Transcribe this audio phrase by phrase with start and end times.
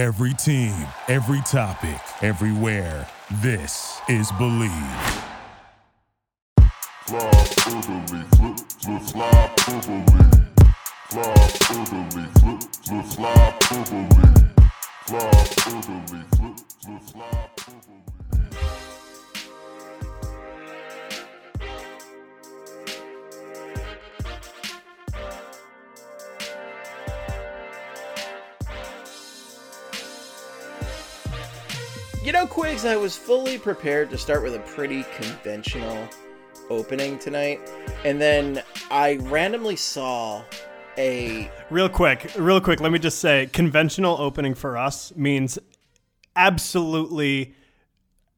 [0.00, 0.72] Every team,
[1.08, 3.06] every topic, everywhere.
[3.42, 4.70] This is Believe.
[7.06, 7.70] Fly fly.
[8.30, 8.96] Fly
[13.10, 13.36] fly.
[15.04, 15.28] Fly
[17.02, 18.19] fly.
[32.30, 36.08] You know, Quigz, I was fully prepared to start with a pretty conventional
[36.68, 37.58] opening tonight,
[38.04, 40.44] and then I randomly saw
[40.96, 41.50] a.
[41.70, 45.58] Real quick, real quick, let me just say conventional opening for us means
[46.36, 47.52] absolutely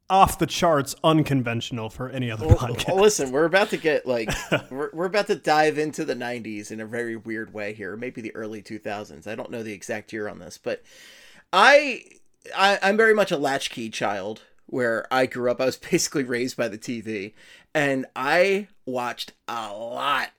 [0.09, 2.99] off the charts unconventional for any other podcast.
[2.99, 4.31] Listen, we're about to get like
[4.71, 8.23] we're, we're about to dive into the 90s in a very weird way here, maybe
[8.23, 9.27] the early 2000s.
[9.27, 10.83] I don't know the exact year on this, but
[11.53, 12.05] I,
[12.57, 15.61] I I'm very much a latchkey child where I grew up.
[15.61, 17.35] I was basically raised by the TV,
[17.75, 20.31] and I watched a lot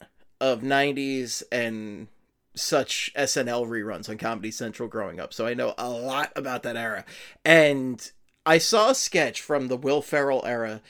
[0.42, 2.08] of 90s and
[2.56, 5.34] such SNL reruns on Comedy Central growing up.
[5.34, 7.06] So I know a lot about that era.
[7.44, 8.12] And
[8.46, 10.82] I saw a sketch from the Will Ferrell era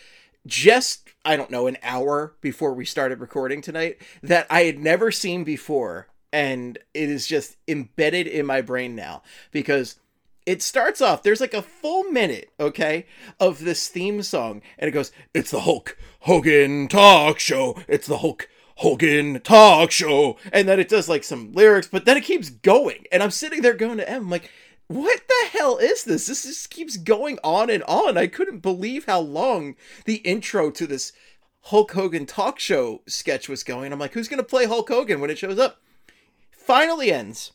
[0.45, 5.11] just, I don't know, an hour before we started recording tonight that I had never
[5.11, 6.07] seen before.
[6.33, 9.97] And it is just embedded in my brain now because
[10.45, 13.05] it starts off there's like a full minute okay
[13.39, 17.77] of this theme song and it goes it's the hulk hogan talk show.
[17.87, 20.37] It's the hulk hogan talk show.
[20.51, 23.61] And then it does like some lyrics but then it keeps going and i'm sitting
[23.61, 24.51] there going to m I'm like
[24.87, 26.27] what the hell is this?
[26.27, 28.17] This just keeps going on and on.
[28.17, 31.13] I couldn't believe how long the intro to this
[31.61, 33.91] hulk hogan talk show sketch was going.
[33.91, 35.81] I'm like who's gonna play hulk hogan when it shows up?
[36.51, 37.53] Finally ends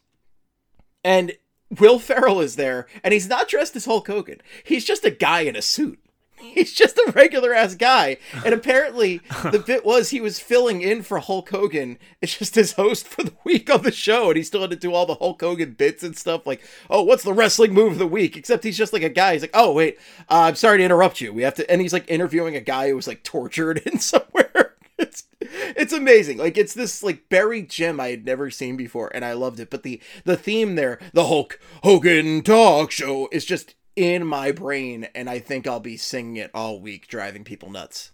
[1.04, 1.32] and
[1.70, 4.40] Will Ferrell is there, and he's not dressed as Hulk Hogan.
[4.64, 5.98] He's just a guy in a suit.
[6.40, 8.16] He's just a regular ass guy.
[8.44, 11.98] And apparently, the bit was he was filling in for Hulk Hogan.
[12.20, 14.76] It's just his host for the week on the show, and he still had to
[14.76, 16.46] do all the Hulk Hogan bits and stuff.
[16.46, 18.36] Like, oh, what's the wrestling move of the week?
[18.36, 19.32] Except he's just like a guy.
[19.32, 19.98] He's like, oh, wait,
[20.28, 21.32] uh, I'm sorry to interrupt you.
[21.32, 21.70] We have to.
[21.70, 24.67] And he's like interviewing a guy who was like tortured in somewhere.
[24.98, 26.38] It's it's amazing.
[26.38, 29.70] Like it's this like buried gem I had never seen before, and I loved it.
[29.70, 35.08] But the the theme there, the Hulk Hogan talk show, is just in my brain,
[35.14, 38.12] and I think I'll be singing it all week, driving people nuts.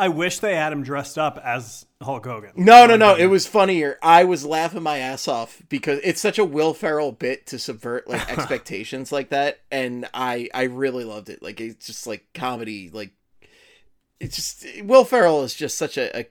[0.00, 2.52] I wish they had him dressed up as Hulk Hogan.
[2.56, 3.16] No, no, no.
[3.16, 3.98] It was funnier.
[4.02, 8.08] I was laughing my ass off because it's such a Will Ferrell bit to subvert
[8.08, 11.42] like expectations like that, and I I really loved it.
[11.42, 13.12] Like it's just like comedy, like
[14.20, 16.26] it's just Will Ferrell is just such a, a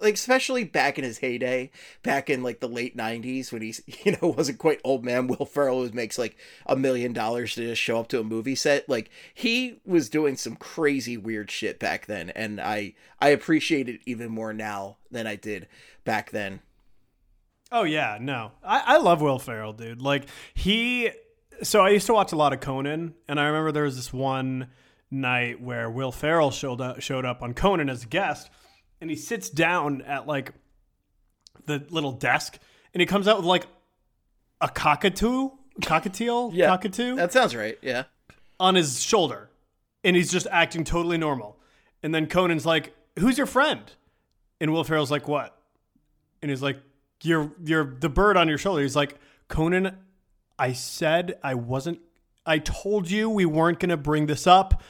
[0.00, 1.70] like especially back in his heyday,
[2.02, 5.28] back in like the late '90s when he's you know wasn't quite old man.
[5.28, 8.88] Will Ferrell makes like a million dollars to just show up to a movie set.
[8.88, 14.00] Like he was doing some crazy weird shit back then, and I I appreciate it
[14.04, 15.68] even more now than I did
[16.04, 16.60] back then.
[17.70, 20.02] Oh yeah, no, I, I love Will Ferrell, dude.
[20.02, 21.10] Like he,
[21.62, 24.12] so I used to watch a lot of Conan, and I remember there was this
[24.12, 24.66] one
[25.12, 28.50] night where Will Ferrell showed up showed up on Conan as a guest,
[29.00, 30.52] and he sits down at like
[31.66, 32.58] the little desk,
[32.94, 33.66] and he comes out with like
[34.60, 37.78] a cockatoo, cockatiel, Yeah, cockatoo That sounds right.
[37.82, 38.04] Yeah.
[38.58, 39.50] on his shoulder,
[40.02, 41.58] and he's just acting totally normal.
[42.02, 43.82] And then Conan's like, "Who's your friend?"
[44.60, 45.56] And Will Ferrell's like, "What?"
[46.40, 46.78] And he's like,
[47.22, 49.18] "You're you're the bird on your shoulder." He's like,
[49.48, 49.96] "Conan,
[50.58, 52.00] I said I wasn't.
[52.44, 54.82] I told you we weren't gonna bring this up."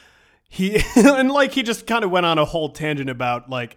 [0.53, 3.75] He and like he just kind of went on a whole tangent about like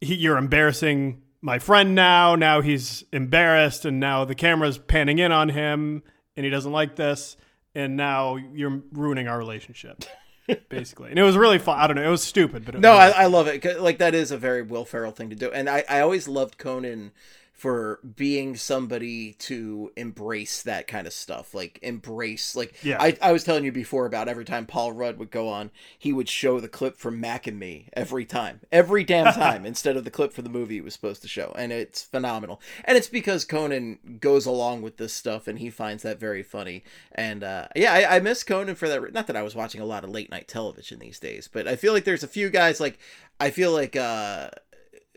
[0.00, 2.36] he, you're embarrassing my friend now.
[2.36, 6.04] Now he's embarrassed, and now the camera's panning in on him,
[6.36, 7.36] and he doesn't like this.
[7.74, 10.04] And now you're ruining our relationship,
[10.68, 11.10] basically.
[11.10, 11.80] And it was really fun.
[11.80, 12.06] I don't know.
[12.06, 14.38] It was stupid, but it No, was I, I love it Like that is a
[14.38, 17.10] very Will Ferrell thing to do, and I, I always loved Conan
[17.58, 21.54] for being somebody to embrace that kind of stuff.
[21.54, 22.98] Like embrace, like Yeah.
[23.00, 26.12] I, I was telling you before about every time Paul Rudd would go on, he
[26.12, 30.04] would show the clip from Mac and Me every time, every damn time, instead of
[30.04, 32.60] the clip for the movie he was supposed to show, and it's phenomenal.
[32.84, 36.84] And it's because Conan goes along with this stuff, and he finds that very funny.
[37.10, 39.12] And uh, yeah, I, I miss Conan for that.
[39.12, 41.74] Not that I was watching a lot of late night television these days, but I
[41.74, 43.00] feel like there's a few guys like
[43.40, 44.50] I feel like uh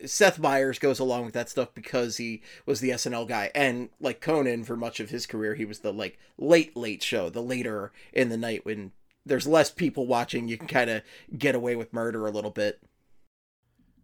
[0.06, 4.20] Seth Meyers goes along with that stuff because he was the SNL guy, and like
[4.20, 7.92] Conan for much of his career, he was the like late late show, the later
[8.12, 8.92] in the night when
[9.24, 11.02] there's less people watching, you can kind of
[11.36, 12.80] get away with murder a little bit.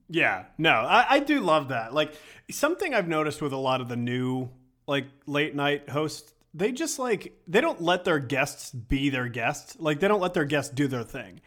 [0.08, 1.92] Yeah, no, I, I do love that.
[1.92, 2.12] Like
[2.50, 4.48] something I've noticed with a lot of the new
[4.86, 9.76] like late night hosts they just like they don't let their guests be their guests.
[9.78, 11.40] Like they don't let their guests do their thing,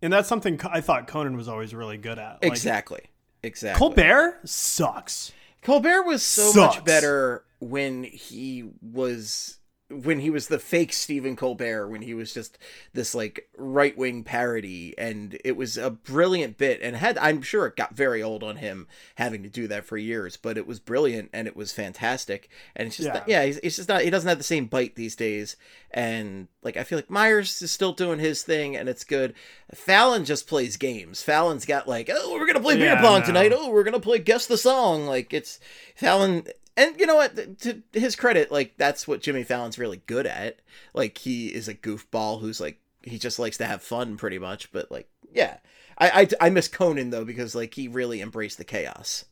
[0.00, 2.42] and that's something I thought Conan was always really good at.
[2.42, 3.00] Like, exactly.
[3.42, 3.78] Exactly.
[3.78, 5.32] Colbert sucks.
[5.62, 6.76] Colbert was so Sucks.
[6.76, 9.58] much better when he was
[9.92, 12.58] when he was the fake Stephen Colbert when he was just
[12.92, 17.66] this like right wing parody and it was a brilliant bit and had I'm sure
[17.66, 20.80] it got very old on him having to do that for years but it was
[20.80, 23.12] brilliant and it was fantastic and it's just Yeah.
[23.14, 25.56] not, yeah he's, it's just not he doesn't have the same bite these days
[25.90, 29.34] and like I feel like Meyers is still doing his thing and it's good
[29.74, 33.26] Fallon just plays games Fallon's got like oh we're gonna play beer Yeah, pong no.
[33.26, 35.60] tonight oh we're gonna play guess the song like it's
[35.94, 36.44] Fallon
[36.76, 40.60] and you know what to his credit like that's what Jimmy Fallon's really good at
[40.94, 44.70] like he is a goofball who's like he just likes to have fun pretty much
[44.72, 45.58] but like yeah
[45.98, 49.24] I I, I miss Conan though because like he really embraced the chaos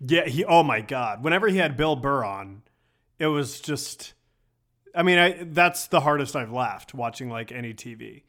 [0.00, 0.44] Yeah, he.
[0.44, 1.22] Oh my God!
[1.24, 2.62] Whenever he had Bill Burr on,
[3.18, 4.14] it was just.
[4.94, 8.22] I mean, I that's the hardest I've laughed watching like any TV.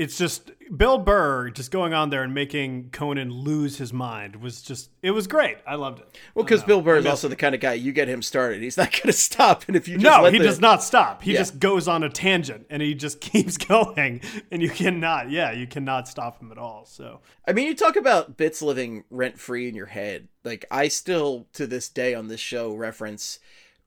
[0.00, 4.62] It's just Bill Burr just going on there and making Conan lose his mind was
[4.62, 4.88] just.
[5.02, 5.58] It was great.
[5.66, 6.18] I loved it.
[6.34, 8.78] well because Bill Burr is also the kind of guy you get him started he's
[8.78, 11.22] not gonna stop and if you just No, he the- does not stop.
[11.22, 11.40] He Yeah.
[11.40, 15.30] just goes on a tangent and he just keeps going, and you cannot.
[15.30, 16.86] Yeah, you cannot stop him at all.
[16.86, 20.28] So I mean, you talk about bits living rent free in your head.
[20.44, 23.38] Like, I still, to this day on this show, reference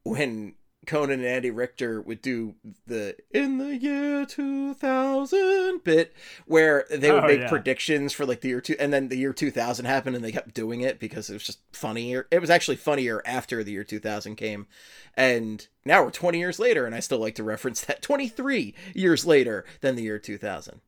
[0.04, 0.54] when
[0.86, 6.14] Conan and Andy Richter would do the in the year 2000 bit
[6.46, 7.50] where they would Oh, make yeah.
[7.50, 10.54] predictions for like the year two, and then the year 2000 happened and they kept
[10.54, 12.28] doing it because it was just funnier.
[12.32, 14.68] It was actually funnier after the year 2000 came.
[15.16, 19.26] And now we're 20 years later, and I still like to reference that 23 years
[19.26, 20.82] later than the year 2000.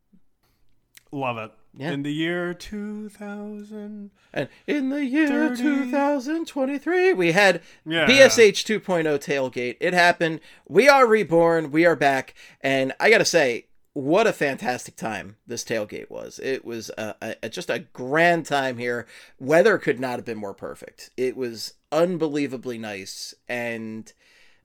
[1.12, 1.52] love it.
[1.78, 1.92] Yeah.
[1.92, 4.12] In the year two thousand.
[4.34, 5.64] And in the year 30.
[5.64, 8.06] 2023, we had Yeah.
[8.06, 9.78] BSH 2.0 tailgate.
[9.80, 10.42] It happened.
[10.68, 11.72] We are reborn.
[11.72, 12.34] We are back.
[12.62, 16.38] And I got to say, what a fantastic time this tailgate was.
[16.44, 19.08] It was a, a, just a grand time here.
[19.40, 21.12] Weather could not have been more perfect.
[21.16, 23.34] It was unbelievably nice.
[23.48, 24.12] And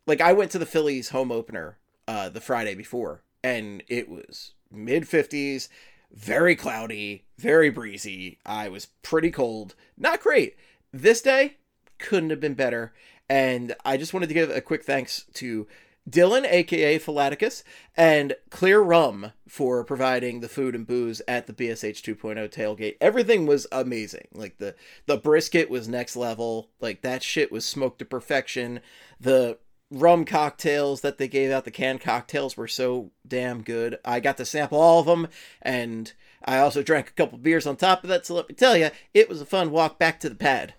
[0.05, 1.79] like, I went to the Phillies home opener
[2.09, 5.69] uh, the Friday before, and it was mid 50s
[6.13, 8.39] very cloudy, very breezy.
[8.45, 9.75] I was pretty cold.
[9.97, 10.57] Not great.
[10.93, 11.57] This day
[11.99, 12.93] couldn't have been better.
[13.29, 15.69] And I just wanted to give a quick thanks to
[16.09, 17.63] Dylan, aka Philaticus,
[17.97, 22.97] and Clear Rum for providing the food and booze at the BSH 2.0 tailgate.
[23.01, 24.27] Everything was amazing.
[24.35, 24.75] Like the
[25.07, 26.71] the brisket was next level.
[26.81, 28.81] Like that shit was smoked to perfection.
[29.21, 29.59] The
[29.91, 33.99] rum cocktails that they gave out, the canned cocktails were so damn good.
[34.05, 35.29] I got to sample all of them,
[35.63, 36.13] and
[36.45, 38.27] I also drank a couple beers on top of that.
[38.27, 40.75] So let me tell you, it was a fun walk back to the pad.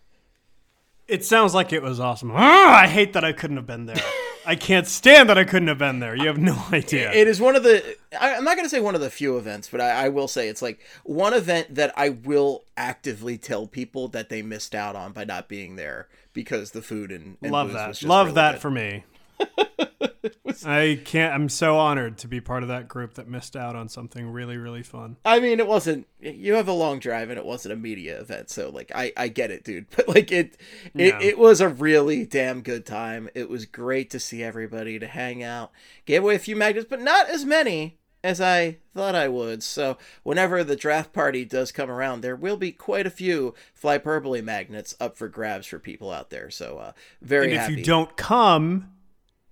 [1.08, 2.32] It sounds like it was awesome.
[2.36, 4.02] Ah, I hate that I couldn't have been there.
[4.46, 6.16] I can't stand that I couldn't have been there.
[6.16, 7.12] You have no idea.
[7.12, 7.98] It is one of the.
[8.20, 10.48] I'm not going to say one of the few events, but I, I will say
[10.50, 15.12] it's like one event that I will actively tell people that they missed out on
[15.14, 17.88] by not being there because the food and, and Love that.
[17.90, 18.62] just Love really that good.
[18.62, 19.04] for me.
[20.66, 21.34] I can't.
[21.34, 24.58] I'm so honored to be part of that group that missed out on something really,
[24.58, 25.18] really fun.
[25.26, 26.08] I mean, it wasn't.
[26.20, 29.28] You have a long drive, and it wasn't a media event, so like, I I
[29.30, 29.88] get it, dude.
[29.96, 30.58] But like, it
[30.94, 31.20] it, Yeah.
[31.22, 33.30] it was a really damn good time.
[33.34, 35.72] It was great to see everybody, to hang out,
[36.06, 39.64] gave away a few magnets, but not as many as I thought I would.
[39.64, 44.44] So whenever the draft party does come around, there will be quite a few Flyperbole
[44.44, 46.52] magnets up for grabs for people out there.
[46.52, 47.74] So uh, very And if happy.
[47.78, 48.91] you don't come,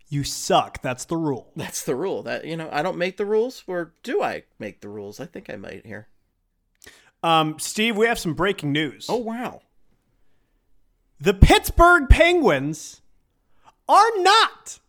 [0.10, 0.82] you suck.
[0.82, 1.52] That's the rule.
[1.56, 2.24] That's the rule.
[2.24, 5.20] That you know, I don't make the rules, or do I make the rules?
[5.20, 6.08] I think I might here.
[7.22, 9.06] Um, Steve, we have some breaking news.
[9.10, 9.62] Oh wow.
[11.22, 13.02] The Pittsburgh Penguins
[13.88, 14.80] are not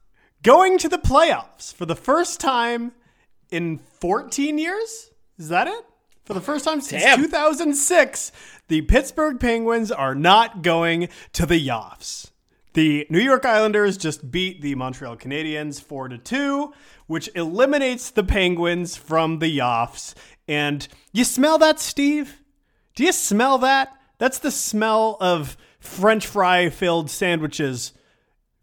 [0.43, 2.93] going to the playoffs for the first time
[3.51, 5.11] in 14 years.
[5.39, 5.85] Is that it?
[6.25, 7.19] For the first time since Damn.
[7.19, 8.31] 2006,
[8.69, 12.31] the Pittsburgh Penguins are not going to the Yoffs.
[12.73, 16.73] The New York Islanders just beat the Montreal Canadiens 4 to 2,
[17.07, 20.15] which eliminates the Penguins from the Yoffs.
[20.47, 22.41] And you smell that, Steve?
[22.95, 23.93] Do you smell that?
[24.19, 27.93] That's the smell of French fry filled sandwiches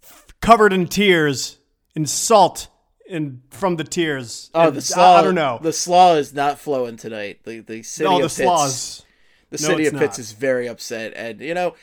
[0.03, 1.57] f- covered in tears
[1.95, 2.69] and salt
[3.09, 4.49] and from the tears.
[4.53, 5.17] Oh, And the slaw.
[5.17, 5.59] I don't know.
[5.61, 7.39] The slaw is not flowing tonight.
[7.43, 9.05] The the city no, of the Pitts, slaws.
[9.49, 11.73] The No, city of Pitts is very upset, and you know,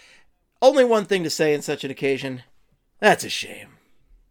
[0.64, 2.42] only one thing to say in such an occasion.
[2.98, 3.68] That's a shame.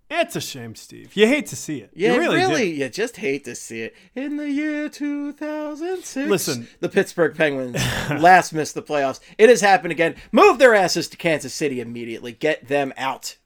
[0.09, 1.15] It's a shame, Steve.
[1.15, 1.91] You hate to see it.
[1.93, 2.77] Yeah, you really, really, do.
[2.77, 3.95] you just hate to see it.
[4.15, 6.67] In the year 2006, Listen.
[6.81, 7.75] the Pittsburgh Penguins
[8.09, 9.19] last missed the playoffs.
[9.37, 10.15] It has happened again.
[10.31, 12.31] Move their asses to Kansas City immediately.
[12.31, 13.37] Get them out.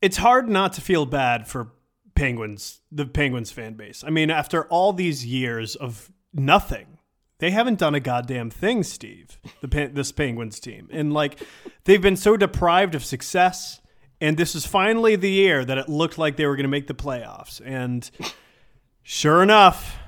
[0.00, 1.72] it's hard not to feel bad for
[2.14, 4.02] Penguins, the Penguins fan base.
[4.04, 6.91] I mean, after all these years of nothing,
[7.42, 9.40] they haven't done a goddamn thing, Steve.
[9.62, 11.42] The Pen- this Penguins team, and like
[11.82, 13.80] they've been so deprived of success.
[14.20, 16.86] And this is finally the year that it looked like they were going to make
[16.86, 17.60] the playoffs.
[17.64, 18.08] And
[19.02, 19.98] sure enough,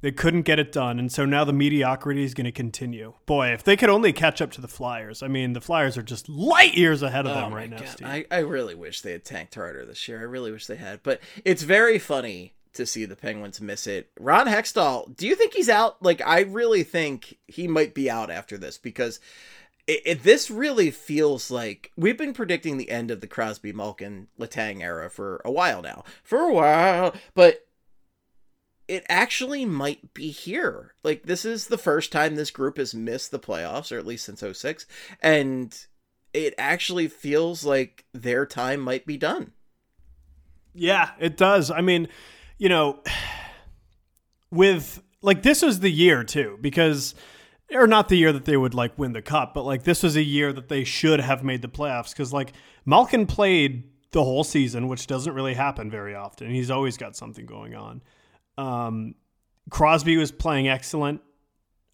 [0.00, 0.98] they couldn't get it done.
[0.98, 3.14] And so now the mediocrity is going to continue.
[3.24, 5.22] Boy, if they could only catch up to the Flyers.
[5.22, 8.08] I mean, the Flyers are just light years ahead of Oh them right now, Steve.
[8.08, 10.18] I, I really wish they had tanked harder this year.
[10.18, 11.04] I really wish they had.
[11.04, 14.10] But it's very funny to see the Penguins miss it.
[14.18, 16.02] Ron Hextall, do you think he's out?
[16.02, 19.20] Like, I really think he might be out after this because
[19.86, 24.28] it, it, this really feels like we've been predicting the end of the Crosby, Malkin,
[24.38, 26.04] Letang era for a while now.
[26.22, 27.14] For a while.
[27.34, 27.66] But
[28.88, 30.94] it actually might be here.
[31.02, 34.24] Like, this is the first time this group has missed the playoffs, or at least
[34.24, 34.86] since 06.
[35.20, 35.76] And
[36.32, 39.52] it actually feels like their time might be done.
[40.74, 41.70] Yeah, it does.
[41.70, 42.08] I mean,
[42.62, 43.00] you know,
[44.52, 47.16] with like this was the year too, because
[47.72, 50.14] or not the year that they would like win the cup, but like this was
[50.14, 52.52] a year that they should have made the playoffs because like
[52.86, 56.52] Malkin played the whole season, which doesn't really happen very often.
[56.52, 58.00] He's always got something going on.
[58.56, 59.16] Um,
[59.68, 61.20] Crosby was playing excellent.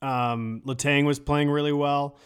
[0.02, 2.18] Um, Letang was playing really well.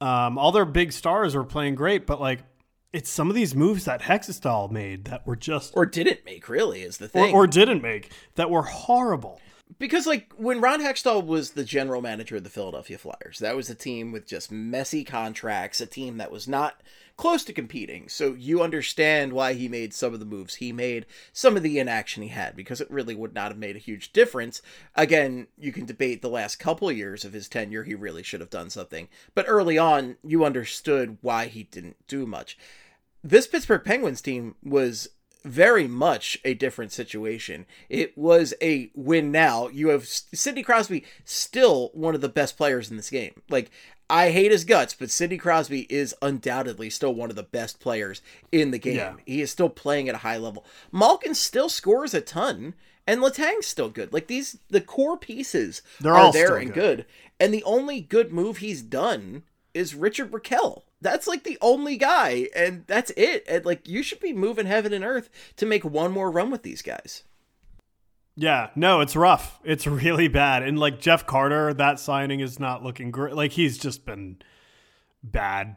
[0.00, 2.44] Um, all their big stars were playing great, but like
[2.92, 6.82] it's some of these moves that Hextall made that were just Or didn't make, really,
[6.82, 7.34] is the or, thing.
[7.34, 9.40] or didn't make that were horrible.
[9.78, 13.70] Because, like, when Ron Hextall was the general manager of the Philadelphia Flyers, that was
[13.70, 16.82] a team with just messy contracts, a team that was not
[17.16, 18.08] close to competing.
[18.08, 21.78] So you understand why he made some of the moves he made, some of the
[21.78, 24.62] inaction he had, because it really would not have made a huge difference.
[24.94, 28.48] Again, you can debate the last couple years of his tenure, he really should have
[28.48, 29.08] done something.
[29.34, 32.56] But early on, you understood why he didn't do much.
[33.22, 35.10] This Pittsburgh Penguins team was
[35.44, 37.66] very much a different situation.
[37.88, 39.68] It was a win now.
[39.68, 43.42] You have Sidney Crosby, still one of the best players in this game.
[43.48, 43.70] Like,
[44.08, 48.22] I hate his guts, but Sidney Crosby is undoubtedly still one of the best players
[48.50, 48.96] in the game.
[48.96, 49.14] Yeah.
[49.24, 50.64] He is still playing at a high level.
[50.90, 52.74] Malkin still scores a ton,
[53.06, 54.12] and Letang's still good.
[54.12, 56.98] Like these, the core pieces They're are all there and good.
[56.98, 57.06] good.
[57.38, 59.44] And the only good move he's done
[59.74, 60.82] is Rickard Rakell.
[61.00, 63.44] That's like the only guy, and that's it.
[63.48, 66.62] And like you should be moving heaven and earth to make one more run with
[66.62, 67.24] these guys.
[68.36, 69.60] Yeah, no, it's rough.
[69.64, 70.62] It's really bad.
[70.62, 73.34] And like Jeff Carter, that signing is not looking great.
[73.34, 74.38] Like he's just been
[75.22, 75.76] bad.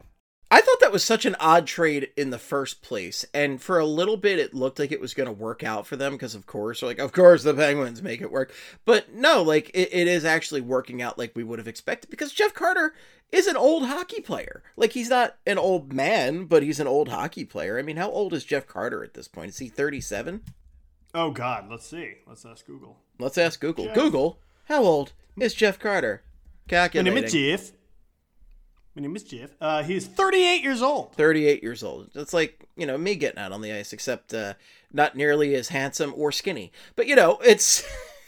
[0.50, 3.84] I thought that was such an odd trade in the first place, and for a
[3.84, 6.46] little bit it looked like it was going to work out for them because, of
[6.46, 8.54] course, like of course the Penguins make it work.
[8.84, 12.32] But no, like it, it is actually working out like we would have expected because
[12.32, 12.94] Jeff Carter
[13.34, 14.62] is an old hockey player.
[14.76, 17.78] Like he's not an old man, but he's an old hockey player.
[17.78, 19.50] I mean, how old is Jeff Carter at this point?
[19.50, 20.42] Is he thirty-seven?
[21.14, 22.14] Oh God, let's see.
[22.26, 22.98] Let's ask Google.
[23.18, 23.86] Let's ask Google.
[23.86, 23.94] Jeff.
[23.94, 26.22] Google, how old is Jeff Carter?
[27.04, 27.72] My name is Jeff.
[28.96, 29.50] My name is Jeff.
[29.60, 31.14] Uh, he's 38 years old.
[31.14, 32.10] 38 years old.
[32.14, 34.54] That's like, you know, me getting out on the ice, except uh,
[34.92, 36.70] not nearly as handsome or skinny.
[36.94, 37.84] But, you know, it's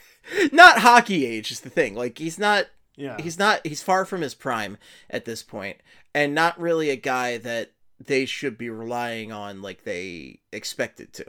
[0.52, 1.94] not hockey age is the thing.
[1.94, 3.20] Like, he's not, Yeah.
[3.20, 4.78] he's not, he's far from his prime
[5.10, 5.78] at this point,
[6.14, 7.72] and not really a guy that
[8.04, 11.26] they should be relying on like they expected to.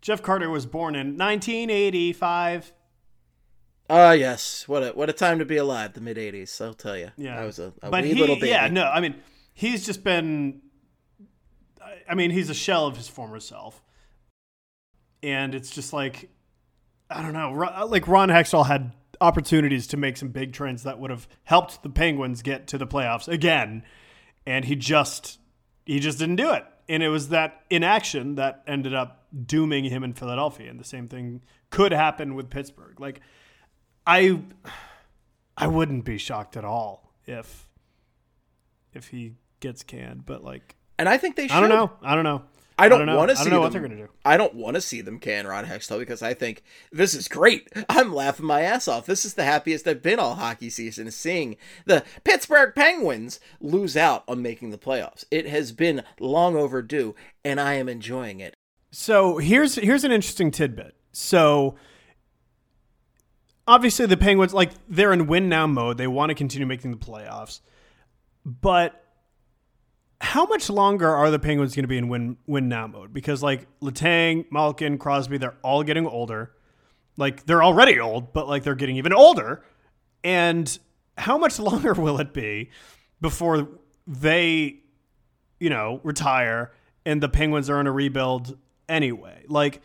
[0.00, 2.72] Jeff Carter was born in 1985.
[3.90, 4.66] Ah, yes.
[4.66, 6.60] What a what a time to be alive, the mid '80s.
[6.64, 7.10] I'll tell you.
[7.16, 8.48] Yeah, I was a, a but wee he, little baby.
[8.48, 9.16] Yeah, no, I mean,
[9.52, 10.62] he's just been.
[11.80, 13.82] I- I mean, he's a shell of his former self,
[15.22, 16.30] and it's just like,
[17.10, 17.52] I don't know,
[17.86, 21.88] like Ron Hextall had opportunities to make some big trends that would have helped the
[21.88, 23.82] Penguins get to the playoffs again,
[24.46, 25.38] and he just
[25.86, 30.04] he just didn't do it, and it was that inaction that ended up dooming him
[30.04, 33.00] in Philadelphia, and the same thing could happen with Pittsburgh.
[33.00, 33.20] Like,
[34.06, 34.40] I.
[35.56, 37.68] I wouldn't be shocked at all if
[38.92, 41.56] if he gets canned, but like And I think they should.
[41.56, 41.92] I don't know.
[42.02, 42.42] I don't know.
[42.82, 43.16] I don't, know.
[43.16, 44.08] want to I see don't know them, what they're gonna do.
[44.24, 47.68] I don't want to see them can Ron Hextall because I think this is great.
[47.88, 49.06] I'm laughing my ass off.
[49.06, 54.24] This is the happiest I've been all hockey season seeing the Pittsburgh Penguins lose out
[54.26, 55.24] on making the playoffs.
[55.30, 58.56] It has been long overdue, and I am enjoying it.
[58.90, 60.94] So here's here's an interesting tidbit.
[61.12, 61.76] So
[63.66, 65.98] obviously the Penguins like they're in win now mode.
[65.98, 67.60] They want to continue making the playoffs.
[68.44, 69.01] But
[70.22, 73.12] how much longer are the Penguins going to be in win win now mode?
[73.12, 76.52] Because like Letang, Malkin, Crosby, they're all getting older.
[77.16, 79.64] Like they're already old, but like they're getting even older.
[80.22, 80.78] And
[81.18, 82.70] how much longer will it be
[83.20, 83.68] before
[84.06, 84.76] they,
[85.58, 86.72] you know, retire
[87.04, 88.56] and the Penguins are in a rebuild
[88.88, 89.44] anyway.
[89.48, 89.82] Like,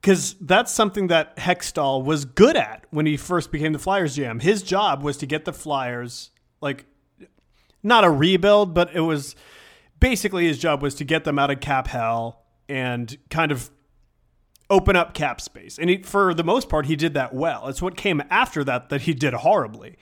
[0.00, 4.42] because that's something that Hextall was good at when he first became the Flyers GM.
[4.42, 6.84] His job was to get the Flyers, like,
[7.82, 9.34] not a rebuild, but it was
[10.02, 13.70] basically his job was to get them out of cap hell and kind of
[14.68, 15.78] open up cap space.
[15.78, 17.68] And he, for the most part, he did that well.
[17.68, 19.96] It's what came after that that he did horribly.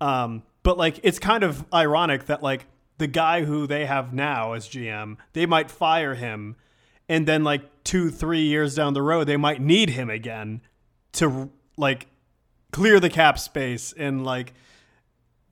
[0.00, 2.66] Um, but like, it's kind of ironic that like
[2.98, 6.54] the guy who they have now as GM, they might fire him,
[7.08, 10.60] and then like two, three years down the road, they might need him again
[11.14, 12.06] to like
[12.70, 14.54] clear the cap space and like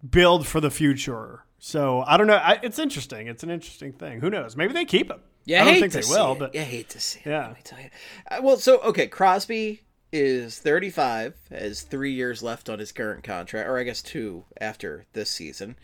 [0.08, 1.42] build for the future.
[1.58, 2.36] So I don't know.
[2.36, 3.26] I, it's interesting.
[3.26, 4.20] It's an interesting thing.
[4.20, 4.56] Who knows?
[4.56, 5.20] Maybe they keep him.
[5.44, 6.38] Yeah, I don't think they will, it.
[6.38, 7.30] but you hate to see it.
[7.30, 7.46] Yeah.
[7.46, 7.90] Let me tell you.
[8.30, 13.68] Uh, well, so okay, Crosby is 35, has three years left on his current contract,
[13.68, 15.76] or I guess two after this season.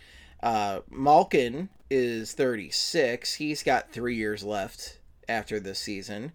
[0.43, 3.35] Uh, Malkin is 36.
[3.35, 6.33] He's got three years left after this season.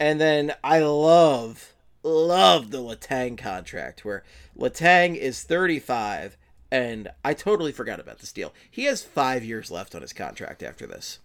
[0.00, 4.24] And then I love, love the Letang contract where
[4.58, 6.36] Letang is 35,
[6.70, 8.52] and I totally forgot about this deal.
[8.70, 11.18] He has five years left on his contract after this.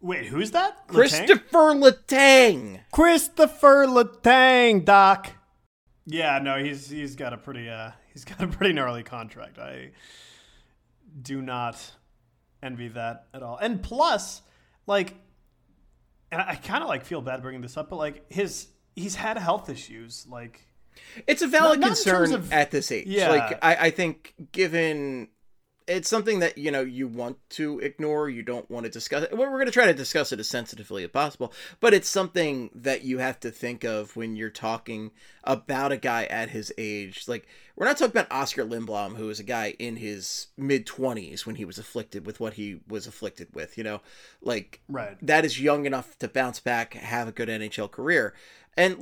[0.00, 0.86] wait, who's that?
[0.88, 0.94] Letang?
[0.94, 2.80] Christopher Letang.
[2.92, 5.32] Christopher Letang, Doc.
[6.06, 9.58] Yeah, no, he's he's got a pretty uh he's got a pretty gnarly contract.
[9.58, 9.90] I
[11.20, 11.92] do not
[12.62, 13.58] envy that at all.
[13.58, 14.42] And plus,
[14.86, 15.14] like,
[16.30, 19.36] and I kind of like feel bad bringing this up, but like his he's had
[19.38, 20.26] health issues.
[20.28, 20.66] Like,
[21.26, 23.06] It's a valid Not- not concern terms of- at this age.
[23.06, 23.30] Yeah.
[23.30, 25.28] Like I, I think given
[25.88, 29.36] it's something that, you know, you want to ignore, you don't want to discuss it.
[29.36, 33.04] We're, we're gonna try to discuss it as sensitively as possible, but it's something that
[33.04, 35.10] you have to think of when you're talking
[35.44, 37.24] about a guy at his age.
[37.26, 41.46] Like we're not talking about Oskar Lindblom, who was a guy in his mid twenties
[41.46, 44.02] when he was afflicted with what he was afflicted with, you know?
[44.42, 45.16] Like right?
[45.22, 48.34] that is young enough to bounce back, have a good NHL career.
[48.78, 48.96] And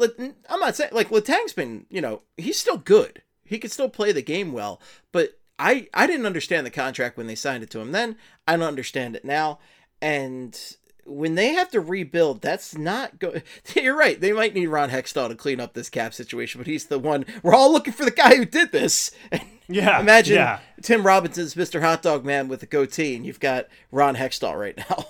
[0.49, 3.23] I'm not saying like Letang's been, you know, he's still good.
[3.45, 4.81] He could still play the game well,
[5.12, 8.16] but I I didn't understand the contract when they signed it to him then.
[8.48, 9.59] I don't understand it now.
[10.00, 10.59] And
[11.05, 13.42] when they have to rebuild, that's not good.
[13.74, 14.18] You're right.
[14.18, 17.27] They might need Ron Hextall to clean up this cap situation, but he's the one.
[17.42, 19.12] We're all looking for the guy who did this.
[19.68, 20.61] Yeah, Imagine yeah.
[20.81, 21.81] Tim Robinson's Mr.
[21.81, 25.07] Hot Dog Man with a goatee, and you've got Ron Hextall right now.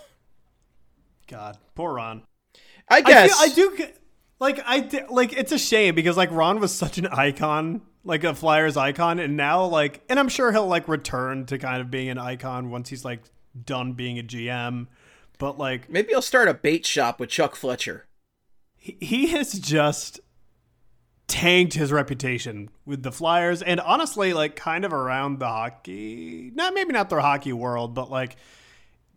[1.27, 2.23] God, poor Ron.
[2.89, 3.87] I I, guess feel, I do
[4.39, 8.35] like I like it's a shame because like Ron was such an icon, like a
[8.35, 12.09] Flyers icon, and now like, and I'm sure he'll like return to kind of being
[12.09, 13.23] an icon once he's like
[13.65, 14.89] done being a GM.
[15.39, 18.07] But like Maybe I'll start a bait shop with Chuck Fletcher.
[18.75, 20.21] he, he has just
[21.29, 26.75] tanked his reputation with the Flyers, and honestly, like kind of around the hockey, not
[26.75, 28.37] maybe not the hockey world, but like.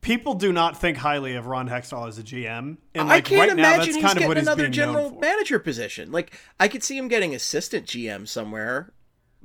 [0.01, 3.39] People do not think highly of Ron Hextall as a GM, and like I can't
[3.39, 6.11] right now, imagine that's he's kind of getting another general manager position.
[6.11, 8.93] Like I could see him getting assistant GM somewhere,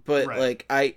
[0.05, 0.39] but Right.
[0.39, 0.95] like I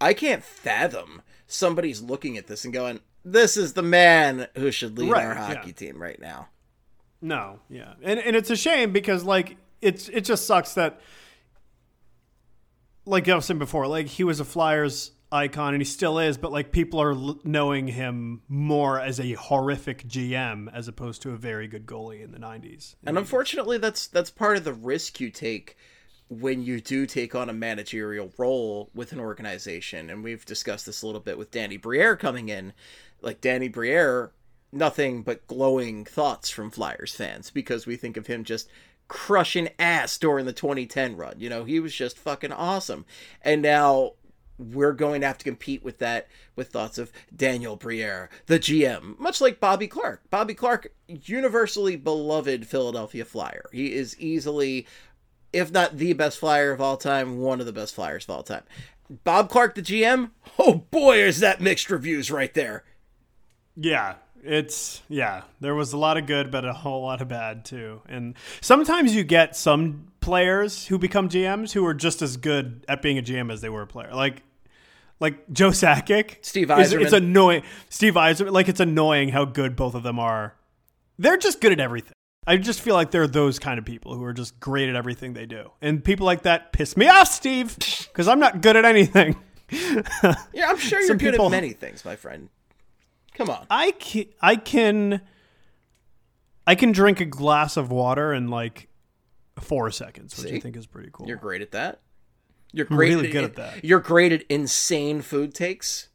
[0.00, 4.98] I can't fathom somebody's looking at this and going, "This is the man who should
[4.98, 5.54] lead Right, our yeah.
[5.54, 6.48] hockey team right now."
[7.22, 11.00] No, yeah, and and it's a shame because like it's it just sucks that
[13.06, 16.38] like I was saying before, like he was a Flyers icon and he still is,
[16.38, 21.30] but like people are l- knowing him more as a horrific GM as opposed to
[21.30, 22.94] a very good goalie in the '90s.
[23.04, 25.76] And unfortunately, that's that's part of the risk you take
[26.28, 30.10] when you do take on a managerial role with an organization.
[30.10, 32.72] And we've discussed this a little bit with Danny Briere coming in.
[33.20, 34.32] Like Danny Briere,
[34.70, 38.68] nothing but glowing thoughts from Flyers fans because we think of him just
[39.08, 41.34] crushing ass during the 2010 run.
[41.38, 43.06] You know, he was just fucking awesome.
[43.42, 44.12] And now
[44.58, 49.18] we're going to have to compete with that with thoughts of Daniel Briere, the GM,
[49.18, 50.22] much like Bobby Clarke.
[50.30, 53.66] Bobby Clarke, universally beloved Philadelphia Flyer.
[53.72, 54.86] He is easily,
[55.52, 58.42] if not the best Flyer of all time, one of the best Flyers of all
[58.42, 58.64] time.
[59.24, 62.84] Bob Clarke, the GM, oh boy, is that mixed reviews right there.
[63.76, 65.42] Yeah, it's yeah.
[65.60, 68.02] There was a lot of good, but a whole lot of bad too.
[68.06, 73.00] And sometimes you get some players who become GMs who are just as good at
[73.00, 74.12] being a GM as they were a player.
[74.12, 74.42] Like
[75.20, 77.62] like Joe Sakic, Steve is- It's annoying.
[77.88, 78.52] Steve Yzerman.
[78.52, 80.54] Like it's annoying how good both of them are.
[81.18, 82.12] They're just good at everything.
[82.46, 85.34] I just feel like they're those kind of people who are just great at everything
[85.34, 85.70] they do.
[85.82, 87.76] And people like that piss me off, Steve,
[88.08, 89.36] because I'm not good at anything.
[89.70, 92.48] Yeah, I'm sure you're good people- at many things, my friend.
[93.34, 93.66] Come on.
[93.68, 95.20] I can, I can
[96.66, 98.88] I can drink a glass of water in like
[99.60, 100.56] four seconds, which See?
[100.56, 101.26] I think is pretty cool.
[101.28, 102.00] You're great at that.
[102.72, 103.84] You're great really good at that.
[103.84, 106.08] You're great at insane food takes.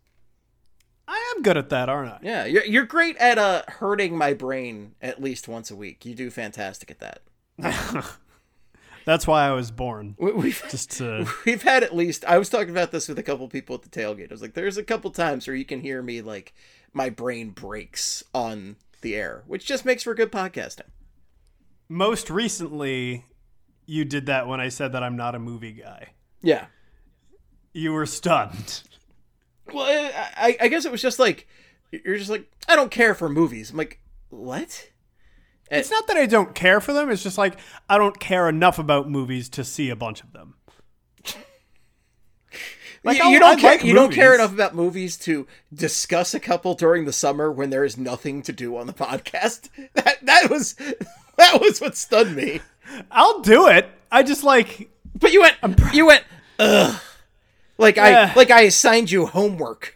[1.07, 2.19] I am good at that, aren't I?
[2.21, 6.05] Yeah, you're you're great at uh hurting my brain at least once a week.
[6.05, 7.21] You do fantastic at that.
[9.05, 10.15] That's why I was born.
[10.17, 13.23] We, we've Just to we've had at least I was talking about this with a
[13.23, 14.31] couple people at the tailgate.
[14.31, 16.53] I was like, there's a couple times where you can hear me like
[16.93, 20.87] my brain breaks on the air, which just makes for good podcasting.
[21.89, 23.25] most recently,
[23.85, 26.13] you did that when I said that I'm not a movie guy.
[26.43, 26.65] Yeah.
[27.71, 28.83] You were stunned.
[29.73, 31.47] Well, I, I, guess it was just like
[31.91, 33.71] you're just like I don't care for movies.
[33.71, 34.89] I'm like, what?
[35.71, 37.09] It's not that I don't care for them.
[37.09, 37.57] It's just like
[37.89, 40.55] I don't care enough about movies to see a bunch of them.
[43.05, 43.71] Like, you, you don't I care.
[43.71, 47.69] like you don't care enough about movies to discuss a couple during the summer when
[47.69, 49.67] there is nothing to do on the podcast.
[49.95, 50.73] That that was
[51.37, 52.61] that was what stunned me.
[53.11, 53.89] I'll do it.
[54.09, 55.55] I just like But you went.
[55.93, 56.23] You went.
[56.59, 57.01] Ugh.
[57.77, 58.31] Like Yeah.
[58.33, 59.95] I like I assigned you homework.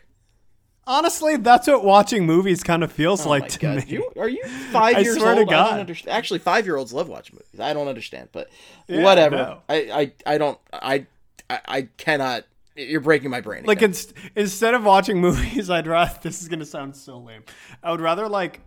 [0.85, 3.75] honestly, that's what watching movies kind of feels Oh like my to God.
[3.77, 3.83] me.
[3.87, 5.49] You are you five I years swear to old?
[5.49, 5.69] I God.
[5.71, 6.17] don't understand.
[6.17, 7.59] Actually, five year olds love watching movies.
[7.59, 8.49] I don't understand, but
[8.87, 9.35] Yeah, whatever.
[9.35, 9.61] no.
[9.69, 9.75] I,
[10.25, 11.05] I I don't I
[11.49, 12.43] I, I cannot.
[12.75, 13.63] You're breaking my brain.
[13.65, 13.89] like again.
[13.89, 16.17] ins- instead of watching movies, I'd rather.
[16.21, 17.43] This is gonna sound so lame.
[17.83, 18.61] I would rather like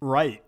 [0.00, 0.42] write.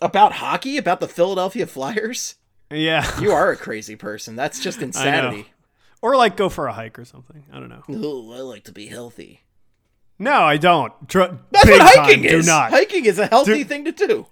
[0.00, 2.36] About hockey, about the Philadelphia Flyers.
[2.70, 4.36] Yeah, You are a crazy person.
[4.36, 5.46] That's just insanity.
[6.02, 7.44] or like go for a hike or something.
[7.52, 7.82] I don't know.
[7.88, 9.40] Oh, I like to be healthy.
[10.18, 10.92] No, I don't.
[11.08, 11.18] Tr-
[11.50, 12.44] That's what hiking time, is.
[12.44, 12.70] Do not.
[12.70, 14.26] Hiking is a healthy Do- thing to do,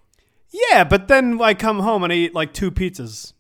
[0.70, 3.32] Yeah, but then I come home and I eat like two pizzas.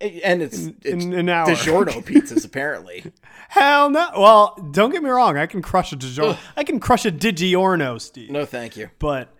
[0.00, 1.46] and it's it's in an hour.
[1.48, 3.10] DiGiorno pizzas apparently.
[3.48, 4.08] Hell no.
[4.16, 5.36] Well, don't get me wrong.
[5.36, 6.38] I can crush a DiGiorno.
[6.56, 8.30] I can crush a DiGiorno, Steve.
[8.30, 8.90] No, thank you.
[8.98, 9.34] But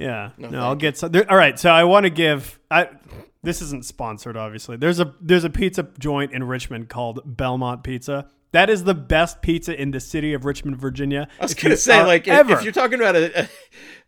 [0.00, 1.12] yeah, no, thank I'll get some.
[1.12, 2.58] There, all right, so I want to give.
[2.70, 2.88] I
[3.42, 4.76] this isn't sponsored, obviously.
[4.76, 8.28] There's a there's a pizza joint in Richmond called Belmont Pizza.
[8.52, 11.28] That is the best pizza in the city of Richmond, Virginia.
[11.38, 13.48] I was gonna say, like, if, if you're talking about a,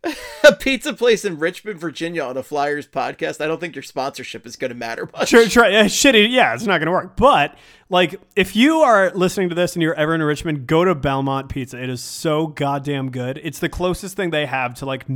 [0.03, 0.13] a,
[0.49, 4.45] a pizza place in Richmond, Virginia, on a Flyers podcast, I don't think your sponsorship
[4.45, 5.29] is gonna matter much.
[5.29, 5.69] Sure, sure.
[5.69, 6.29] Yeah, shitty.
[6.29, 7.15] Yeah, it's not going to work.
[7.15, 7.57] But
[7.89, 11.47] like, if you are listening to this and you're ever in Richmond, go to Belmont
[11.47, 11.81] Pizza.
[11.81, 13.39] It is so goddamn good.
[13.41, 15.07] It's the closest thing they have to like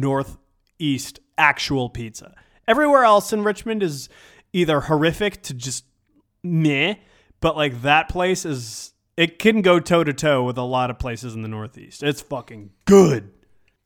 [0.78, 2.34] northeast actual pizza.
[2.68, 4.10] Everywhere else in Richmond is
[4.54, 5.86] either horrific to just
[6.44, 6.96] meh,
[7.40, 8.94] but like that place is.
[9.16, 12.04] It can go toe to toe with a lot of places in the Northeast.
[12.04, 13.32] It's fucking good.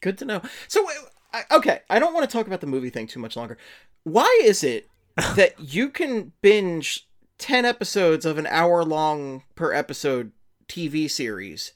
[0.02, 0.42] Good to know.
[0.68, 0.86] So,
[1.34, 3.58] uh, okay, I don't want to talk about the movie thing too much longer.
[4.04, 10.34] Why is it that you can binge 10 episodes of an hour long per episode
[10.68, 11.72] TV series,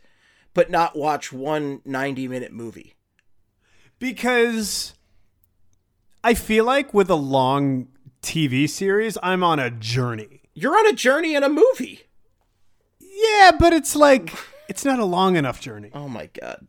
[0.53, 2.95] but not watch one 90 minute movie?
[3.99, 4.95] Because
[6.25, 7.87] I feel like with a long
[8.23, 10.41] TV series, I'm on a journey.
[10.55, 12.01] You're on a journey in a movie.
[12.99, 14.33] Yeah, but it's like
[14.67, 15.91] it's not a long enough journey.
[15.93, 16.65] Oh my God.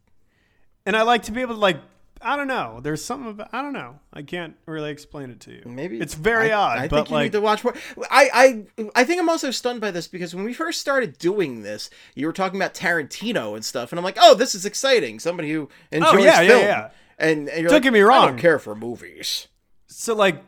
[0.85, 1.79] And I like to be able to like
[2.21, 2.81] I don't know.
[2.83, 3.99] There's something about I don't know.
[4.13, 5.63] I can't really explain it to you.
[5.65, 7.75] Maybe it's very I, odd, I but think you like need to watch more.
[8.11, 11.63] I, I I think I'm also stunned by this because when we first started doing
[11.63, 15.19] this, you were talking about Tarantino and stuff, and I'm like, oh, this is exciting.
[15.19, 16.61] Somebody who oh, enjoys Oh, yeah, yeah, film.
[16.61, 16.91] yeah.
[17.19, 18.27] And, and you're Don't like, get me I wrong.
[18.29, 19.49] don't care for movies.
[19.87, 20.43] so like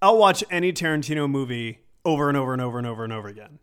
[0.00, 3.60] I'll watch any Tarantino movie over and over and over and over and over again.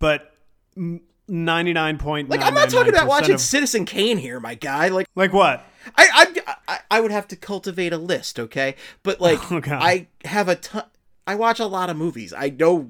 [0.00, 0.34] But
[0.76, 4.88] 99.9 Like I'm not talking about watching Citizen Kane here, my guy.
[4.88, 5.64] Like like what?
[5.96, 8.74] I I I, I would have to cultivate a list, okay?
[9.02, 10.84] But like Oh, I have a ton.
[11.26, 12.32] I watch a lot of movies.
[12.36, 12.88] I know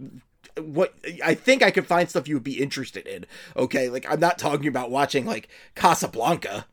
[0.60, 3.26] what I think I could find stuff you would be interested in.
[3.56, 6.66] Okay, like I'm not talking about watching like Casablanca.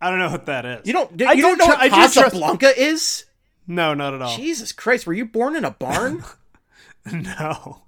[0.00, 0.86] I don't know what that is.
[0.86, 1.20] You don't.
[1.20, 3.24] You I don't know tr- what I do trust- Casablanca is?
[3.66, 4.36] No, not at all.
[4.36, 5.06] Jesus Christ!
[5.06, 6.24] Were you born in a barn?
[7.10, 7.82] No.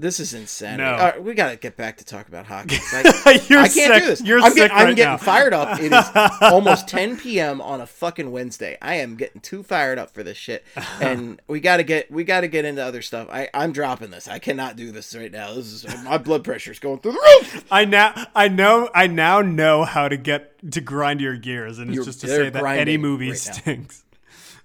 [0.00, 0.82] This is insanity.
[0.82, 0.96] No.
[0.96, 2.76] Right, we got to get back to talk about hockey.
[2.92, 4.02] I, You're I can't sick.
[4.02, 4.20] do this.
[4.22, 5.16] You're I'm, getting, I'm right getting now.
[5.18, 5.80] fired up.
[5.80, 6.06] It is
[6.40, 7.60] almost 10 p.m.
[7.60, 8.78] on a fucking Wednesday.
[8.80, 10.64] I am getting too fired up for this shit,
[11.00, 13.28] and we got to get we got to get into other stuff.
[13.30, 14.28] I I'm dropping this.
[14.28, 15.54] I cannot do this right now.
[15.54, 17.64] This is my blood pressure is going through the roof.
[17.70, 21.88] I now I know I now know how to get to grind your gears, and
[21.90, 24.04] it's You're- just to say that any movie right stinks.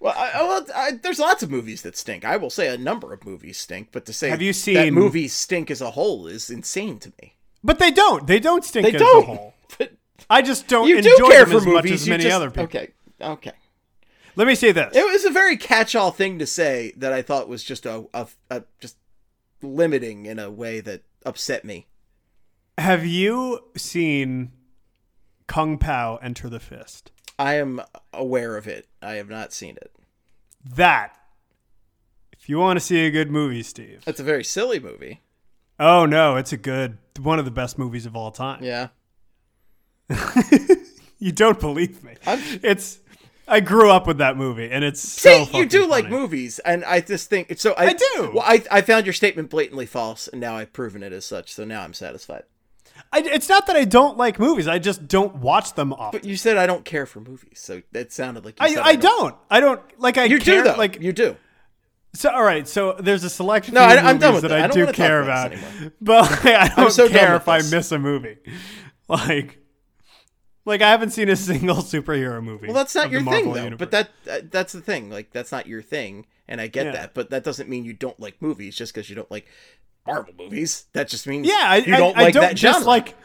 [0.03, 2.25] Well, I, well I, there's lots of movies that stink.
[2.25, 4.93] I will say a number of movies stink, but to say Have you that seen-
[4.93, 7.35] movies stink as a whole is insane to me.
[7.63, 8.27] But they don't.
[8.27, 9.23] They don't stink They as don't.
[9.23, 9.53] a whole.
[10.29, 11.73] I just don't you enjoy do care them for as movies.
[11.83, 12.63] much as you many just- other people.
[12.63, 13.51] Okay, okay.
[14.35, 14.93] Let me say this.
[14.95, 18.27] It was a very catch-all thing to say that I thought was just a, a,
[18.49, 18.97] a just
[19.61, 21.87] limiting in a way that upset me.
[22.77, 24.51] Have you seen
[25.47, 27.11] Kung Pao Enter the Fist?
[27.39, 27.81] I am
[28.13, 28.87] aware of it.
[29.01, 29.91] I have not seen it.
[30.75, 31.17] That,
[32.31, 35.21] if you want to see a good movie, Steve, It's a very silly movie.
[35.79, 38.63] Oh no, it's a good one of the best movies of all time.
[38.63, 38.89] Yeah.
[41.19, 42.15] You don't believe me.
[42.27, 42.99] I'm- It's
[43.47, 46.59] I grew up with that movie and it's so See, you fucking do like movies,
[46.59, 47.73] and I just think so.
[47.77, 48.31] I, I do.
[48.33, 51.53] Well, I I found your statement blatantly false, and now I've proven it as such.
[51.53, 52.43] So now I'm satisfied.
[53.11, 54.67] I, it's not that I don't like movies.
[54.67, 56.19] I just don't watch them often.
[56.19, 58.83] But you said I don't care for movies, so that sounded like you I, said
[58.83, 59.35] I don't.
[59.51, 60.17] I don't like.
[60.17, 60.77] I You care, do though.
[60.77, 61.35] Like you do.
[62.15, 64.47] So all right, so there's a selection No, of I- movies I'm done with that
[64.49, 64.59] that.
[64.61, 67.71] I I, do care about about, but like, I don't so care if I this.
[67.71, 68.37] miss a movie.
[69.09, 69.59] Like,
[70.65, 72.67] like I haven't seen a single superhero movie.
[72.67, 73.63] Well, that's not your thing, though.
[73.63, 73.77] universe.
[73.79, 75.09] But that uh, that's the thing.
[75.09, 76.91] Like, that's not your thing, and I get Yeah.
[76.93, 77.13] that.
[77.13, 79.45] But that doesn't mean you don't like movies just because you don't like
[80.05, 80.85] Marvel movies.
[80.93, 82.79] That just means yeah, I, you don't I, like don't that genre.
[82.79, 83.15] dislike.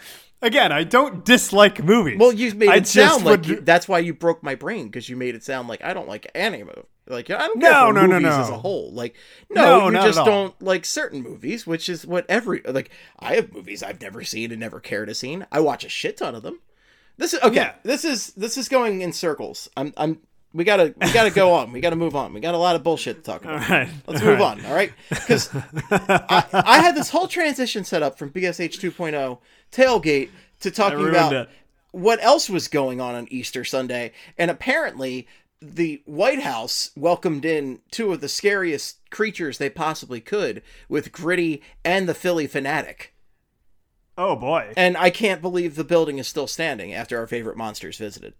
[0.41, 2.17] Again, I don't dislike movies.
[2.19, 4.87] Well, you made I it sound like would- you, that's why you broke my brain
[4.87, 6.71] because you made it sound like I don't like anime.
[7.09, 8.41] Like I don't No, no, no, movies no.
[8.43, 8.93] as a whole.
[8.93, 9.17] Like
[9.51, 12.91] no, No, you just don't like certain movies, which is what every like.
[13.19, 15.47] I have movies I've never seen and never cared to seen.
[15.51, 16.61] I watch a shit ton of them.
[17.17, 17.57] This is okay.
[17.57, 17.75] Yeah.
[17.83, 19.69] This is this is going in circles.
[19.77, 20.21] I'm I'm.
[20.55, 21.73] We gotta we gotta go on.
[21.73, 22.33] We gotta move on.
[22.33, 23.63] We got a lot of bullshit to talk about.
[23.63, 24.59] all right, Let's all move right.
[24.59, 24.93] on, all right?
[25.11, 25.51] Because
[25.91, 29.39] I, I had this whole transition set up from BSH 2.0
[29.71, 30.31] tailgate
[30.61, 31.49] to talking about it.
[31.93, 35.29] what else was going on on Easter Sunday, and apparently
[35.61, 41.63] the White House welcomed in two of the scariest creatures they possibly could with Gritty
[41.85, 43.09] and the Phillie Phanatic.
[44.17, 47.99] Oh boy, And I can't believe the building is still standing after our favorite monsters
[47.99, 48.35] visited.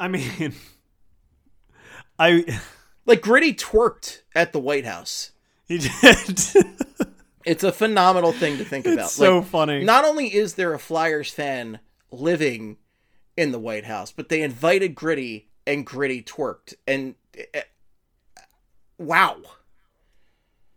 [0.00, 0.54] I mean,
[2.18, 2.58] I
[3.06, 5.30] Like Gritty twerked at the White House.
[5.68, 6.40] he did.
[7.46, 9.08] It's a phenomenal thing to think about.
[9.10, 9.82] so Like, funny.
[9.82, 11.80] Not only is there a Flyers fan
[12.12, 12.76] living
[13.34, 16.74] in the White House, but they invited Gritty and Gritty twerked.
[16.86, 17.14] And
[17.54, 17.60] uh,
[18.98, 19.38] wow.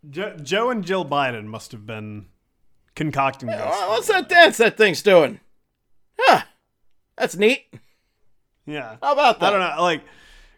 [0.09, 2.27] Jo- Joe and Jill Biden must have been
[2.95, 3.59] concocting this.
[3.59, 5.41] What's that dance that thing's doing?
[6.17, 6.43] Huh.
[7.17, 7.65] That's neat.
[8.65, 8.97] Yeah.
[9.01, 9.47] How about that?
[9.53, 9.81] I don't know.
[9.81, 10.03] Like,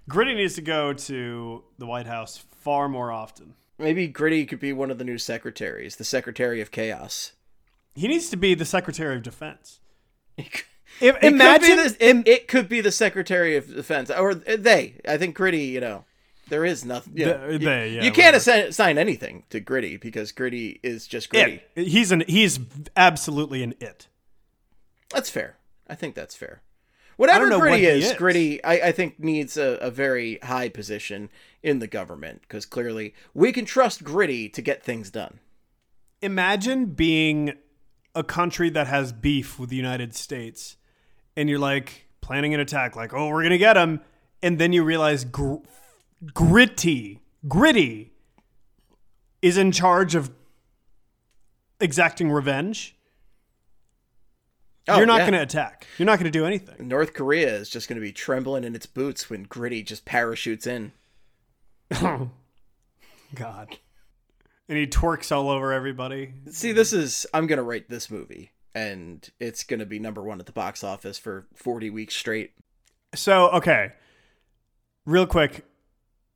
[0.07, 3.55] Gritty needs to go to the White House far more often.
[3.77, 7.33] Maybe Gritty could be one of the new secretaries, the Secretary of Chaos.
[7.95, 9.79] He needs to be the Secretary of Defense.
[10.37, 10.65] If,
[11.01, 14.99] it could imagine the- it, it could be the Secretary of Defense, or they.
[15.07, 15.63] I think Gritty.
[15.65, 16.05] You know,
[16.49, 17.17] there is nothing.
[17.17, 20.79] You, know, The- you- they, yeah, you can't assign, assign anything to Gritty because Gritty
[20.83, 21.61] is just Gritty.
[21.75, 21.87] it.
[21.87, 22.59] He's an he's
[22.95, 24.07] absolutely an it.
[25.09, 25.57] That's fair.
[25.89, 26.61] I think that's fair.
[27.17, 28.17] Whatever Gritty what is, is.
[28.17, 31.29] Gritty, I, I think needs a, a very high position
[31.63, 35.39] in the government because clearly we can trust Gritty to get things done.
[36.21, 37.53] Imagine being
[38.13, 40.77] a country that has beef with the United States,
[41.35, 44.01] and you're like planning an attack, like, oh, we're gonna get him,
[44.41, 45.57] and then you realize gr-
[46.33, 48.13] gritty, gritty
[49.41, 50.31] is in charge of
[51.79, 52.94] exacting revenge.
[54.87, 55.29] Oh, you're not yeah.
[55.29, 55.87] going to attack.
[55.97, 56.87] You're not going to do anything.
[56.87, 60.67] North Korea is just going to be trembling in its boots when Gritty just parachutes
[60.67, 60.91] in.
[61.99, 62.29] God.
[64.67, 66.33] And he twerks all over everybody.
[66.49, 70.23] See, this is I'm going to write this movie, and it's going to be number
[70.23, 72.53] one at the box office for 40 weeks straight.
[73.15, 73.93] So, okay.
[75.05, 75.65] Real quick.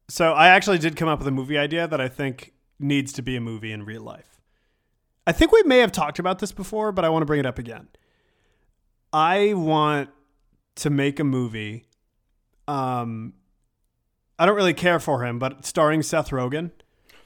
[0.08, 3.22] So, I actually did come up with a movie idea that I think needs to
[3.22, 4.42] be a movie in real life.
[5.28, 7.46] I think we may have talked about this before, but I want to bring it
[7.46, 7.88] up again.
[9.12, 10.10] I want
[10.76, 11.86] to make a movie.
[12.68, 13.34] Um,
[14.38, 16.72] I don't really care for him, but starring Seth Rogen,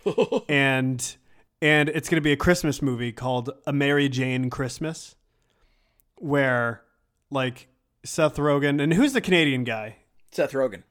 [0.50, 1.16] and
[1.62, 5.16] and it's going to be a Christmas movie called A Mary Jane Christmas,
[6.16, 6.84] where
[7.30, 7.68] like
[8.04, 9.98] Seth Rogen and who's the Canadian guy?
[10.32, 10.84] Seth Rogen.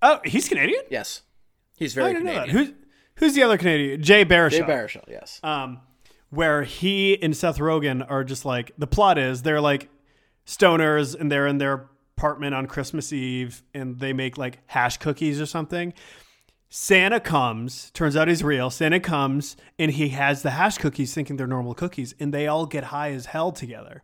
[0.00, 0.82] Oh, he's Canadian.
[0.90, 1.22] Yes.
[1.76, 2.10] He's very.
[2.10, 2.48] I didn't know that.
[2.48, 2.66] Canadian.
[2.66, 2.84] Who's
[3.16, 4.02] who's the other Canadian?
[4.02, 4.50] Jay Baruchel.
[4.50, 5.40] Jay Baruchel, yes.
[5.42, 5.80] um,
[6.30, 9.88] where he and Seth Rogen are just like the plot is they're like
[10.46, 15.40] stoners and they're in their apartment on Christmas Eve and they make like hash cookies
[15.40, 15.92] or something.
[16.68, 18.68] Santa comes, turns out he's real.
[18.68, 22.66] Santa comes and he has the hash cookies thinking they're normal cookies and they all
[22.66, 24.02] get high as hell together.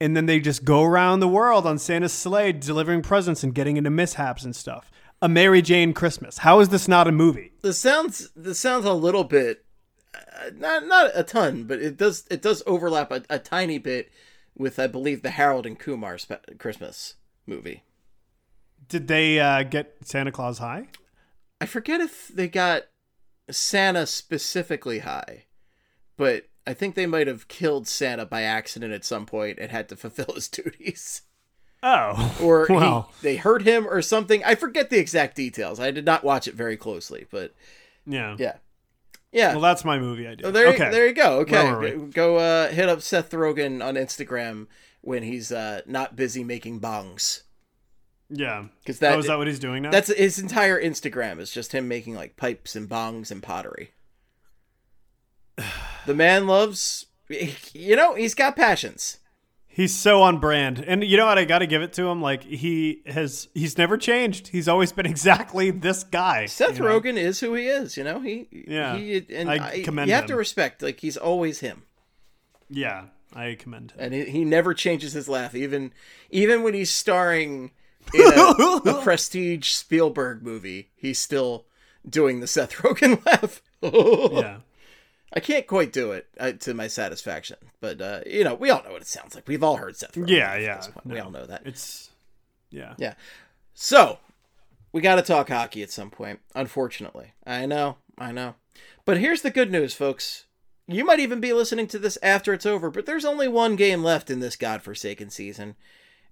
[0.00, 3.76] And then they just go around the world on Santa's sleigh delivering presents and getting
[3.76, 4.90] into mishaps and stuff.
[5.20, 6.38] A Mary Jane Christmas.
[6.38, 7.52] How is this not a movie?
[7.62, 9.64] This sounds this sounds a little bit
[10.54, 14.10] not not a ton, but it does it does overlap a, a tiny bit
[14.56, 17.14] with I believe the Harold and Kumar spe- Christmas
[17.46, 17.82] movie.
[18.88, 20.88] Did they uh, get Santa Claus high?
[21.60, 22.84] I forget if they got
[23.50, 25.44] Santa specifically high,
[26.16, 29.88] but I think they might have killed Santa by accident at some point and had
[29.90, 31.22] to fulfill his duties.
[31.82, 34.42] Oh, Or he- they hurt him or something.
[34.44, 35.78] I forget the exact details.
[35.78, 37.54] I did not watch it very closely, but
[38.06, 38.36] yeah.
[38.38, 38.56] yeah.
[39.32, 39.52] Yeah.
[39.52, 40.46] Well, that's my movie idea.
[40.46, 40.90] Oh, there, okay.
[40.90, 41.40] there you go.
[41.40, 42.12] Okay, Where were we?
[42.12, 44.66] go uh, hit up Seth Rogen on Instagram
[45.02, 47.42] when he's uh, not busy making bongs.
[48.30, 48.64] yeah.
[48.86, 49.90] 'Cause that- oh, is that what he's doing now?
[49.90, 53.92] That's his entire Instagram is just him making like pipes and bongs and pottery.
[56.06, 57.04] The man loves,
[57.74, 59.18] you know, he's got passions.
[59.78, 60.84] He's so on brand.
[60.84, 61.38] And you know what?
[61.38, 62.20] I got to give it to him.
[62.20, 64.48] Like he has, he's never changed.
[64.48, 66.46] He's always been exactly this guy.
[66.46, 67.00] Seth you know?
[67.00, 67.96] Rogen is who he is.
[67.96, 68.96] You know, he Yeah.
[68.96, 71.84] He, and I I, commend you have to respect like he's always him,
[72.68, 73.98] Yeah, I commend him.
[74.00, 75.54] and he, he never changes his laugh.
[75.54, 75.92] Even
[76.28, 77.70] even when he's starring
[78.12, 81.66] in a, a prestige Spielberg movie, he's still
[82.04, 83.62] doing the Seth Rogen laugh.
[83.80, 84.56] yeah.
[85.32, 88.82] I can't quite do it uh, to my satisfaction, but uh, you know, we all
[88.82, 89.46] know what it sounds like.
[89.46, 90.14] We've all heard Seth.
[90.14, 90.78] Rogen Yeah, yeah.
[90.78, 91.06] point.
[91.06, 91.62] We all know that.
[91.66, 92.10] It's,
[92.70, 92.94] yeah.
[92.96, 93.14] Yeah.
[93.74, 94.18] So,
[94.92, 97.32] we got to talk hockey at some point, unfortunately.
[97.46, 98.54] I know, I know.
[99.04, 100.44] But here's the good news, folks.
[100.86, 104.02] You might even be listening to this after it's over, but there's only one game
[104.02, 105.76] left in this godforsaken season.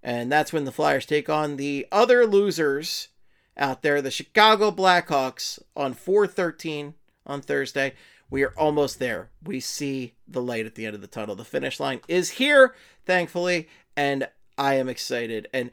[0.02, 3.08] And that's when the Flyers take on the other losers
[3.56, 6.94] out there, the Chicago Blackhawks, on 413
[7.26, 7.94] on Thursday.
[8.30, 9.30] We are almost there.
[9.42, 11.36] We see the light at the end of the tunnel.
[11.36, 15.48] The finish line is here, thankfully, and I am excited.
[15.52, 15.70] And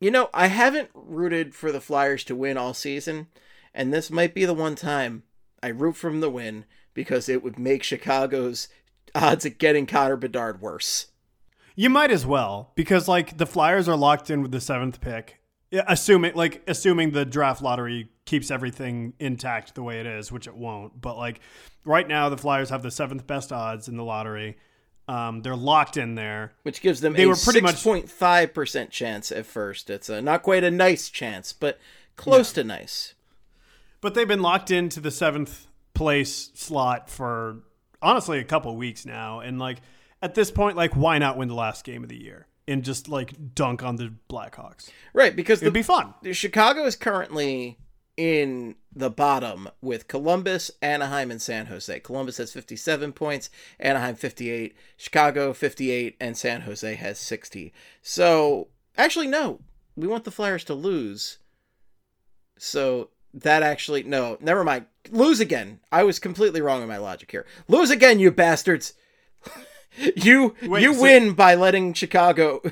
[0.00, 3.28] you know, I haven't rooted for the Flyers to win all season,
[3.74, 5.22] and this might be the one time
[5.62, 8.68] I root for them to win because it would make Chicago's
[9.14, 11.06] odds of getting Connor Bedard worse.
[11.74, 15.40] You might as well because like the Flyers are locked in with the seventh pick,
[15.72, 20.54] assuming like assuming the draft lottery keeps everything intact the way it is, which it
[20.54, 21.00] won't.
[21.00, 21.40] But like
[21.84, 24.58] right now, the Flyers have the seventh best odds in the lottery.
[25.08, 26.52] Um, they're locked in there.
[26.64, 29.88] which gives them They a were pretty much- 6.5% chance at first.
[29.88, 31.78] It's a, not quite a nice chance, but
[32.16, 33.14] close to nice.
[34.00, 37.58] But they've been locked into the seventh place slot for
[38.02, 39.38] honestly a couple weeks now.
[39.40, 39.78] And like
[40.20, 43.08] at this point, like why not win the last game of the year and just
[43.08, 44.90] like dunk on the Blackhawks?
[45.12, 46.14] Right, because It'd be fun.
[46.32, 47.78] Chicago is currently
[48.16, 52.00] in the bottom with Columbus, Anaheim, and San Jose.
[52.00, 57.72] Columbus has 57 points, Anaheim 58, Chicago 58, and San Jose has 60.
[58.00, 59.60] So, actually, no,
[59.96, 61.38] we want the Flyers to lose.
[62.58, 64.86] So, that actually, no, never mind.
[65.10, 65.80] Lose again.
[65.92, 67.44] I was completely wrong in my logic here.
[67.68, 68.94] Lose again, you bastards.
[70.16, 72.62] you Wait, you so- win by letting Chicago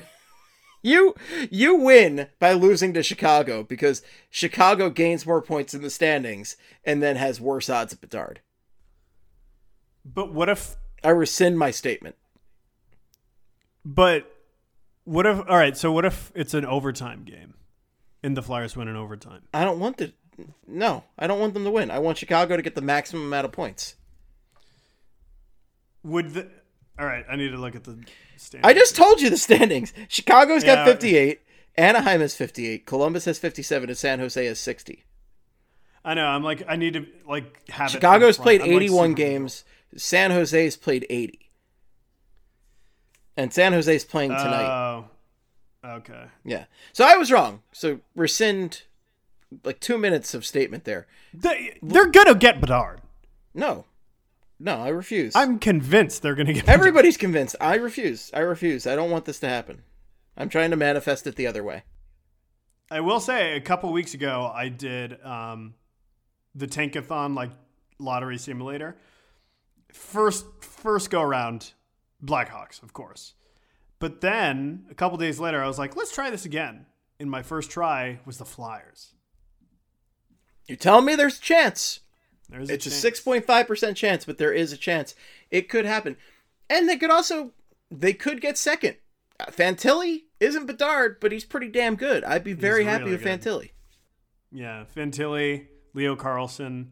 [0.85, 1.15] you
[1.49, 7.01] you win by losing to Chicago because Chicago gains more points in the standings and
[7.01, 8.41] then has worse odds at Bedard.
[10.05, 12.15] But what if I rescind my statement.
[13.85, 14.31] But
[15.03, 15.37] what if?
[15.47, 15.77] All right.
[15.77, 17.53] So what if it's an overtime game,
[18.23, 19.43] and the Flyers win in overtime?
[19.53, 20.11] I don't want to.
[20.67, 21.91] No, I don't want them to win.
[21.91, 23.95] I want Chicago to get the maximum amount of points.
[26.03, 26.49] Would the?
[26.97, 27.25] All right.
[27.29, 27.97] I need to look at the
[28.37, 28.69] standings.
[28.69, 29.93] I just told you the standings.
[30.07, 31.41] Chicago's got 58,
[31.77, 35.03] Anaheim has 58, Columbus has 57, and San Jose has 60.
[36.05, 36.27] I know.
[36.27, 36.63] I'm like.
[36.67, 37.89] I need to like have.
[37.89, 39.63] Chicago's played I'm, 81 super- games.
[39.97, 41.39] San Jose's played 80.
[43.37, 44.67] And San Jose's playing tonight.
[44.67, 45.05] Oh.
[45.83, 46.25] okay.
[46.43, 46.65] Yeah.
[46.93, 47.63] So I was wrong.
[47.71, 48.83] So rescind
[49.63, 51.07] like two minutes of statement there.
[51.33, 53.01] They, they're gonna get Bedard.
[53.53, 53.85] No.
[54.59, 55.35] No, I refuse.
[55.35, 56.67] I'm convinced they're gonna get.
[56.69, 57.55] Everybody's convinced.
[57.59, 58.31] I refuse.
[58.33, 58.87] I refuse.
[58.87, 59.83] I don't want this to happen.
[60.37, 61.83] I'm trying to manifest it the other way.
[62.91, 65.73] I will say, a couple weeks ago, I did um,
[66.53, 67.51] the Tankathon like
[67.99, 68.95] lottery simulator.
[69.91, 71.73] First, first go around,
[72.23, 73.33] Blackhawks, of course.
[73.99, 76.85] But then a couple days later, I was like, let's try this again.
[77.19, 79.13] And my first try was the Flyers.
[80.67, 82.01] You're telling me there's a chance.
[82.49, 85.15] There's It's a six point five percent chance, but there is a chance.
[85.51, 86.17] It could happen.
[86.69, 87.53] And they could also
[87.91, 88.97] they could get second.
[89.39, 92.23] Uh, Fantilli isn't Bedard, but he's pretty damn good.
[92.23, 93.41] I'd be very happy really with good.
[93.41, 93.71] Fantilli.
[94.51, 96.87] Yeah, Fantilli, Leo Carlsson,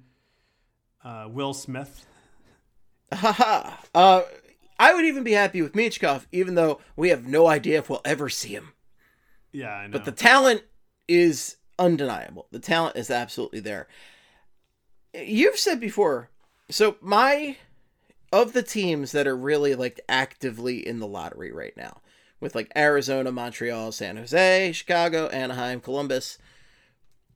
[1.04, 2.06] uh, Will Smith.
[3.14, 3.72] Haha.
[3.94, 4.24] uh,
[4.80, 8.02] I would even be happy with Michkov, even though we have no idea if we'll
[8.04, 8.74] ever see him.
[9.52, 9.94] Yeah, I know.
[9.94, 10.64] But the talent
[11.08, 12.48] is undeniable.
[12.52, 13.88] The talent is absolutely there.
[15.14, 16.30] You've said before,
[16.70, 17.58] so my
[18.32, 22.02] of the teams that are really like actively in the lottery right now,
[22.40, 26.38] with like Arizona, Montreal, San Jose, Chicago, Anaheim, Columbus.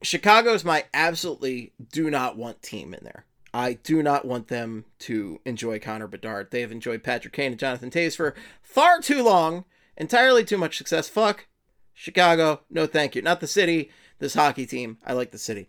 [0.01, 3.25] Chicago's my absolutely do not want team in there.
[3.53, 6.51] I do not want them to enjoy Connor Bedard.
[6.51, 9.65] They have enjoyed Patrick Kane and Jonathan Toews for far too long,
[9.95, 11.09] entirely too much success.
[11.09, 11.47] Fuck
[11.93, 13.21] Chicago, no thank you.
[13.21, 14.97] Not the city, this hockey team.
[15.05, 15.67] I like the city.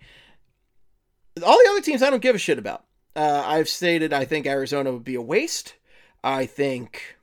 [1.42, 2.84] All the other teams I don't give a shit about.
[3.16, 5.74] Uh, I've stated I think Arizona would be a waste.
[6.22, 7.16] I think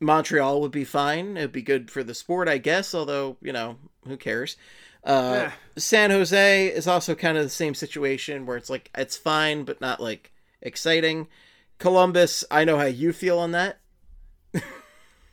[0.00, 1.36] Montreal would be fine.
[1.36, 2.94] It'd be good for the sport, I guess.
[2.94, 4.56] Although you know, who cares?
[5.02, 9.64] Uh, San Jose is also kind of the same situation where it's like it's fine,
[9.64, 11.28] but not like exciting.
[11.78, 13.80] Columbus, I know how you feel on that.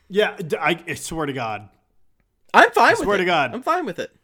[0.08, 1.70] Yeah, I, I swear to God,
[2.52, 3.20] I'm fine with swear it.
[3.20, 3.54] to God.
[3.54, 4.14] I'm fine with it.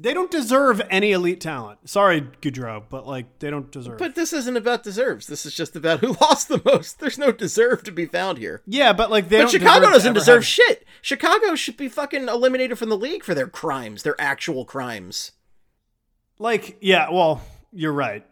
[0.00, 1.88] They don't deserve any elite talent.
[1.88, 3.98] Sorry, Gaudreau, but like they don't deserve.
[3.98, 5.26] But this isn't about deserves.
[5.26, 7.00] This is just about who lost the most.
[7.00, 8.62] There's no deserve to be found here.
[8.66, 9.50] yeah, but like they But don't.
[9.50, 10.86] Chicago deserve doesn't deserve have- shit.
[11.02, 15.32] Chicago should be fucking eliminated from the league for their crimes, their actual crimes.
[16.38, 17.42] Like, yeah, well,
[17.72, 18.24] you're right.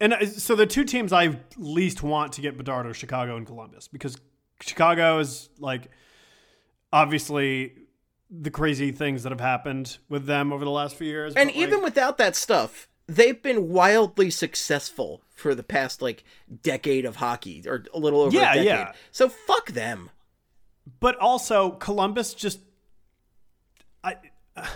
[0.00, 3.46] And uh, so the two teams I least want to get Bedard are Chicago and
[3.46, 4.16] Columbus because
[4.60, 5.88] Chicago is like
[6.92, 7.72] obviously
[8.40, 11.34] the crazy things that have happened with them over the last few years.
[11.34, 16.24] And like, even without that stuff, they've been wildly successful for the past like
[16.62, 18.66] decade of hockey, or a little over Yeah, a decade.
[18.66, 18.92] yeah.
[19.12, 20.10] So fuck them.
[21.00, 22.60] but also Columbus just
[24.02, 24.16] I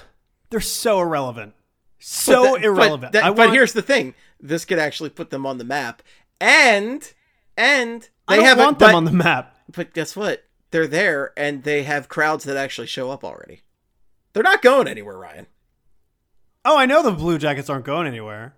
[0.50, 1.54] they're so irrelevant.
[1.98, 3.00] So But that- irrelevant.
[3.00, 6.02] But, that- I but here's the thing: this could actually put them on the map,
[6.40, 7.12] and
[7.56, 8.64] and they I don't haven't.
[8.64, 9.56] want them but, on the map.
[9.74, 10.44] but guess what?
[10.70, 13.62] They're there, and they have crowds that actually show up already.
[14.32, 15.46] They're not going anywhere, Ryan.
[16.64, 18.54] Oh, I know the Blue Jackets aren't going anywhere.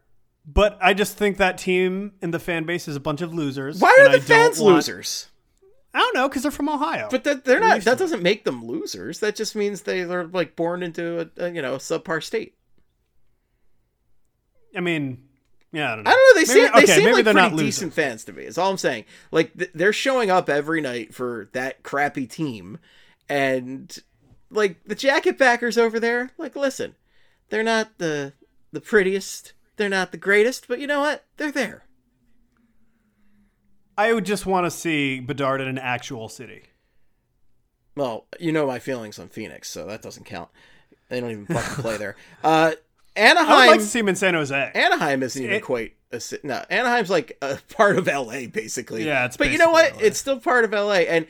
[0.47, 3.79] But I just think that team and the fan base is a bunch of losers.
[3.79, 5.29] Why are I the don't fans want- losers?
[5.93, 7.09] I don't know because they're from Ohio.
[7.11, 7.83] But that they're not.
[7.83, 9.19] That doesn't make them losers.
[9.21, 12.55] That just means they are like born into a, a you know a subpar state.
[14.77, 15.25] I mean,
[15.73, 16.11] yeah, I don't know.
[16.11, 16.41] I don't know.
[16.41, 18.45] They Maybe- seem they seem like they're pretty decent fans to me.
[18.45, 19.05] Is all I'm saying.
[19.31, 22.79] Like th- they're showing up every night for that crappy team,
[23.29, 23.97] and
[24.51, 26.31] like the jacket backers over there.
[26.39, 26.97] Like, listen,
[27.51, 28.33] they're not the
[28.73, 29.53] the prettiest.
[29.77, 31.25] They're not the greatest, but you know what?
[31.37, 31.85] They're there.
[33.97, 36.65] I would just want to see Bedard in an actual city.
[37.97, 40.49] Well, you know my feelings on Phoenix, so that doesn't count.
[41.09, 42.17] They don't even fucking play there.
[42.45, 42.73] Uh,
[43.17, 43.51] Anaheim.
[43.51, 44.71] I would like to see him in San Jose.
[44.75, 46.65] Anaheim isn't even It- quite a no.
[46.71, 49.05] Anaheim's like a part of LA basically.
[49.05, 49.95] Yeah, it's but you know what?
[49.95, 50.01] LA.
[50.03, 51.27] It's still part of LA, and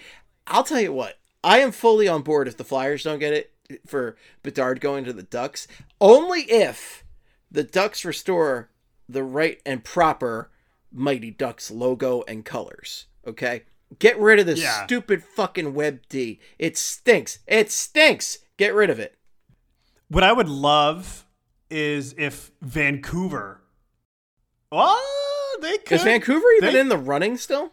[0.46, 1.18] I'll tell you what.
[1.42, 3.52] I am fully on board if the Flyers don't get it
[3.86, 5.66] for Bedard going to the Ducks,
[6.00, 7.02] only if
[7.50, 8.68] the Ducks restore
[9.08, 10.50] the right and proper
[10.92, 13.06] Mighty Ducks logo and colors.
[13.26, 13.62] Okay,
[13.98, 14.84] get rid of this Yeah.
[14.84, 16.40] stupid fucking Web D.
[16.58, 17.38] It stinks.
[17.46, 18.38] It stinks.
[18.58, 19.16] Get rid of it.
[20.08, 21.24] What I would love
[21.70, 23.60] is if Vancouver.
[24.72, 25.96] Oh, they could.
[25.96, 27.72] Is Vancouver even They- in the running still?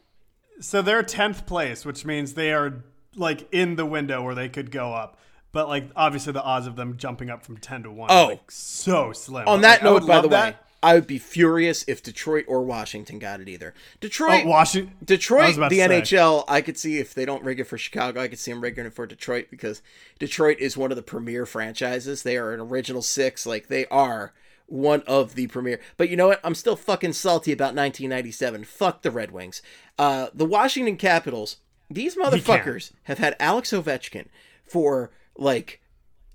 [0.60, 2.84] So they're tenth place, which means they are
[3.16, 5.20] like in the window where they could go up.
[5.52, 8.26] But like obviously the odds of them jumping up from ten to one Oh.
[8.26, 9.48] are like so slim.
[9.48, 10.54] On that like, note, by the that.
[10.54, 13.74] way, I would be furious if Detroit or Washington got it either.
[14.00, 14.96] Detroit, Oh, Washington.
[15.04, 15.80] Detroit, the.
[15.80, 16.46] NHL.
[16.48, 18.86] I could see if they don't rig it for Chicago, I could see them rigging
[18.86, 19.82] it for Detroit because
[20.18, 22.24] Detroit is one of the premier franchises.
[22.24, 24.34] They are an original six, like they are
[24.68, 25.82] one of the premier.
[25.98, 26.40] But you know what?
[26.42, 28.64] I'm still fucking salty about 1997.
[28.64, 29.62] Fuck the Red Wings.
[30.00, 31.58] Uh, the Washington Capitals.
[31.90, 34.28] These motherfuckers have had Alex Ovechkin
[34.66, 35.82] for like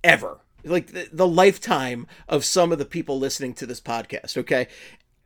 [0.05, 0.41] ever.
[0.65, 4.69] Like the, the lifetime of some of the people listening to this podcast, okay?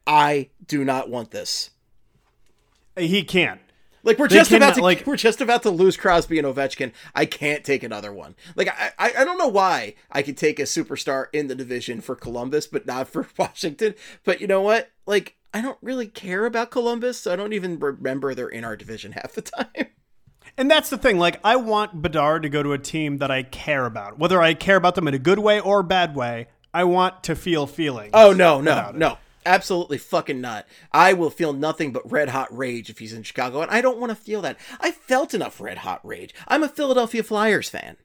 [0.06, 1.70] I do not want this.
[2.96, 3.60] He can't.
[4.02, 6.92] Like we're They just about to like- we're just about to lose Crosby and Ovechkin.
[7.14, 8.36] I can't take another one.
[8.54, 12.00] Like I, I I don't know why I could take a superstar in the division
[12.00, 13.94] for Columbus, but not for Washington.
[14.24, 14.90] But you know what?
[15.06, 18.76] Like I don't really care about Columbus, so I don't even remember they're in our
[18.76, 19.66] division half the time.
[20.56, 21.18] And that's the thing.
[21.18, 24.18] Like, I want Bedard to go to a team that I care about.
[24.18, 27.24] Whether I care about them in a good way or a bad way, I want
[27.24, 28.10] to feel feelings.
[28.14, 28.96] Oh no, no, it.
[28.96, 29.18] no.
[29.46, 30.66] Absolutely fucking not.
[30.90, 33.98] I will feel nothing but red hot rage if he's in Chicago, and I don't
[33.98, 34.58] want to feel that.
[34.80, 36.34] I felt enough red hot rage.
[36.48, 37.96] I'm a Philadelphia Flyers fan.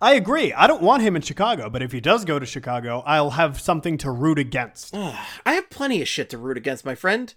[0.00, 0.52] I agree.
[0.52, 3.60] I don't want him in Chicago, but if he does go to Chicago, I'll have
[3.60, 4.94] something to root against.
[4.94, 7.34] I have plenty of shit to root against, my friend.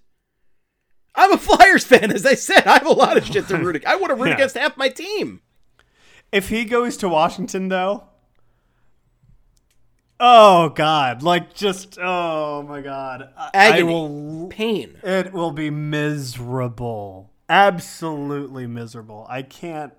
[1.15, 2.65] I'm a Flyers fan, as I said.
[2.67, 3.93] I have a lot of shit to root against.
[3.93, 4.35] I want to root Yeah.
[4.35, 5.41] against half my team.
[6.31, 8.03] If he goes to Washington, though,
[10.19, 13.83] oh god, like just oh my god, I, I Agony.
[13.93, 14.47] will.
[14.49, 14.97] Pain.
[15.03, 17.31] It will be miserable.
[17.47, 19.25] Absolutely miserable.
[19.29, 19.93] I can't.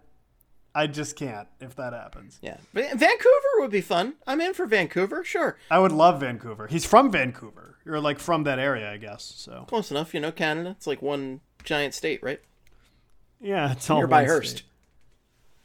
[0.73, 2.39] I just can't if that happens.
[2.43, 2.59] Yeah.
[2.73, 4.15] But Vancouver would be fun.
[4.27, 5.59] I'm in for Vancouver, sure.
[5.69, 6.69] I would love Vancouver.
[6.69, 7.79] He's from Vancouver.
[7.91, 9.33] You're like from that area, I guess.
[9.37, 10.71] So Close enough, you know, Canada.
[10.79, 12.41] It's like one giant state, right?
[13.41, 14.63] yeah, it's all Nearby Hearst.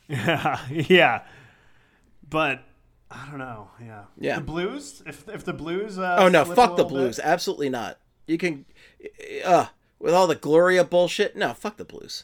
[0.07, 1.21] Yeah, yeah.
[2.27, 2.63] But
[3.11, 3.69] I don't know.
[3.79, 4.03] Yeah.
[4.17, 4.35] Yeah.
[4.37, 5.03] The Blues.
[5.05, 5.99] If if the Blues.
[5.99, 7.17] Uh, Oh no, fuck the Blues.
[7.17, 7.99] bit- Absolutely not.
[8.27, 8.65] You can
[9.43, 9.67] uh
[9.99, 11.35] with all the Gloria bullshit.
[11.35, 12.23] No, fuck the Blues.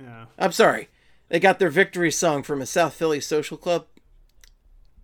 [0.00, 0.26] Yeah.
[0.36, 0.88] I'm sorry.
[1.28, 3.86] They got their victory song from a South Philly social club.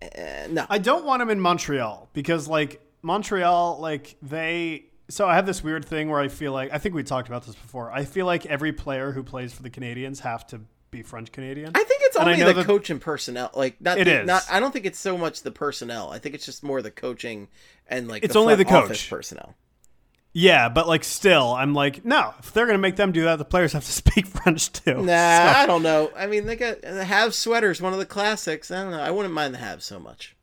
[0.01, 0.65] Uh, no.
[0.69, 4.85] I don't want them in Montreal because like Montreal, like they.
[5.09, 7.45] So I have this weird thing where I feel like I think we talked about
[7.45, 7.91] this before.
[7.91, 11.71] I feel like every player who plays for the Canadiens have to be French Canadian.
[11.75, 13.51] I think it's only the that- coach and personnel.
[13.53, 14.27] Like not, It the, is.
[14.27, 14.43] not.
[14.49, 16.09] I don't think it's so much the personnel.
[16.11, 17.49] I think it's just more the coaching
[17.87, 19.09] and like It's the only the coach.
[19.09, 19.55] personnel.
[20.35, 22.33] Yeah, but like still, I'm like, no.
[22.39, 24.95] If they're gonna make them do that, the players have to speak French too.
[24.95, 26.11] Nah, So- I don't know.
[26.15, 28.71] I mean, they got the Habs sweaters, one of the classics.
[28.71, 29.01] I don't know.
[29.01, 30.35] I wouldn't mind the Habs so much.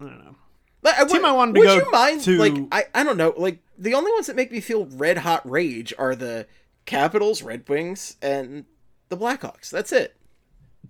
[0.00, 0.36] I don't know.
[0.84, 2.20] But I would, Team I wanted to would go you mind?
[2.22, 3.32] to- Like, I, I don't know.
[3.36, 6.46] Like, the only ones that make me feel red hot rage are the
[6.84, 8.66] Capitals, Red Wings, and
[9.08, 9.70] the Blackhawks.
[9.70, 10.14] That's it.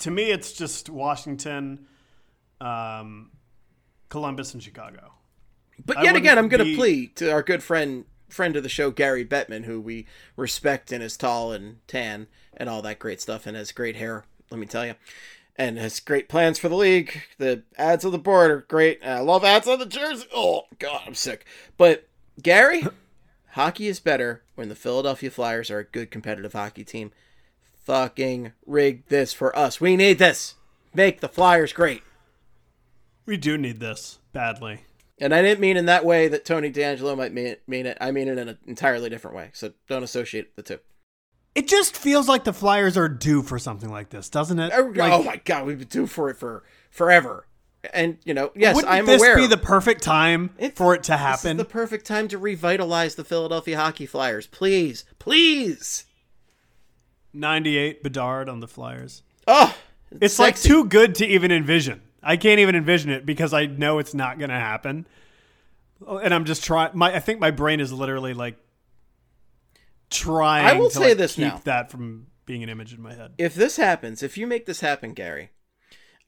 [0.00, 1.86] To me, it's just Washington,
[2.60, 3.30] um,
[4.08, 5.12] Columbus, and Chicago.
[5.86, 8.68] But yet again, I'm going to be- plead to our good friend, friend of the
[8.68, 12.26] show, Gary Bettman, who we respect and is tall and tan
[12.56, 14.24] and all that great stuff and has great hair.
[14.50, 14.94] Let me tell you.
[15.56, 17.22] And has great plans for the league.
[17.38, 19.04] The ads on the board are great.
[19.04, 20.26] I love ads on the jersey.
[20.34, 21.46] Oh God, I'm sick.
[21.76, 22.08] But
[22.42, 22.84] Gary,
[23.50, 27.12] hockey is better when the Philadelphia Flyers are a good competitive hockey team.
[27.84, 29.80] Fucking rig this for us.
[29.80, 30.56] We need this.
[30.92, 32.02] Make the Flyers great.
[33.26, 34.80] We do need this badly.
[35.18, 37.96] And I didn't mean in that way that Tony DeAngelo might mean, mean it.
[38.00, 39.50] I mean it in an entirely different way.
[39.52, 40.80] So don't associate the two.
[41.54, 44.72] It just feels like the Flyers are due for something like this, doesn't it?
[44.74, 47.46] Oh, Like, oh my God, we've been due for it for forever.
[47.92, 49.36] And you know, yes, wouldn't I'm this aware.
[49.36, 51.52] be the perfect time It's- for it to This happen?
[51.52, 54.46] is the perfect time to revitalize the Philadelphia Hockey Flyers.
[54.46, 56.04] Please, please.
[57.32, 59.22] 98 Bedard on the Flyers.
[59.46, 59.76] Oh,
[60.20, 62.00] It's like too good to even envision.
[62.22, 65.06] I can't even envision it because I know it's not going to happen.
[66.06, 66.90] Oh, and I'm just trying.
[66.94, 68.56] My I think my brain is literally like
[70.14, 70.64] trying.
[70.64, 71.60] I will to, say like, this keep now.
[71.64, 73.34] that from being an image in my head.
[73.38, 75.50] if this happens, if you make this happen, Gary,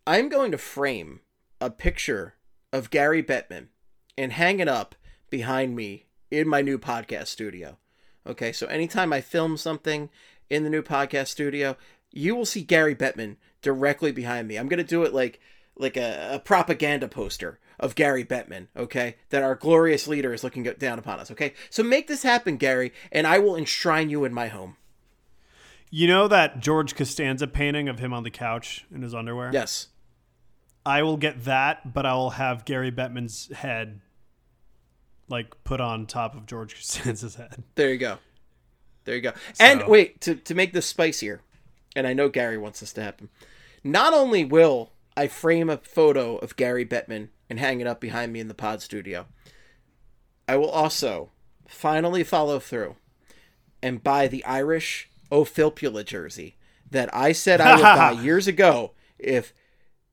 [0.06, 1.20] I'm going to frame
[1.60, 2.34] a picture
[2.72, 3.68] of Gary Bettman
[4.16, 4.94] and hang it up
[5.30, 7.78] behind me in my new podcast studio.
[8.26, 10.10] Okay, so anytime I film something
[10.50, 11.76] in the new podcast studio,
[12.10, 14.56] you will see Gary Bettman directly behind me.
[14.56, 15.40] I'm gonna do it like
[15.76, 19.16] like a, a propaganda poster of Gary Bettman, okay?
[19.30, 21.52] That our glorious leader is looking down upon us, okay?
[21.70, 24.76] So make this happen, Gary, and I will enshrine you in my home.
[25.90, 29.50] You know that George Costanza painting of him on the couch in his underwear?
[29.52, 29.88] Yes.
[30.84, 34.00] I will get that, but I will have Gary Bettman's head
[35.28, 37.62] like put on top of George Costanza's head.
[37.74, 38.18] There you go.
[39.04, 39.32] There you go.
[39.60, 41.40] And wait, to, to make this spicier,
[41.94, 43.28] and I know Gary wants this to happen.
[43.84, 48.32] Not only will I frame a photo of Gary Bettman and hang it up behind
[48.32, 49.26] me in the pod studio,
[50.48, 51.30] I will also
[51.68, 52.96] finally follow through
[53.82, 56.56] and buy the Irish Ophilpula jersey
[56.90, 59.52] that I said I would buy years ago if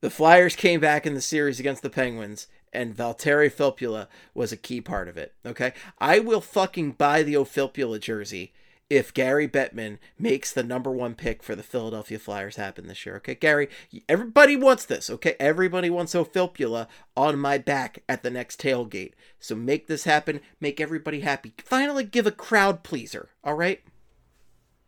[0.01, 4.57] the Flyers came back in the series against the Penguins and Valtteri Filppula was a
[4.57, 5.33] key part of it.
[5.45, 8.53] Okay, I will fucking buy the Ophilpula jersey
[8.89, 13.15] if Gary Bettman makes the number one pick for the Philadelphia Flyers happen this year.
[13.17, 13.69] Okay, Gary,
[14.07, 15.09] everybody wants this.
[15.09, 19.13] Okay, everybody wants Ophilpula on my back at the next tailgate.
[19.39, 20.41] So make this happen.
[20.59, 21.53] Make everybody happy.
[21.63, 23.29] Finally, give a crowd pleaser.
[23.43, 23.81] All right,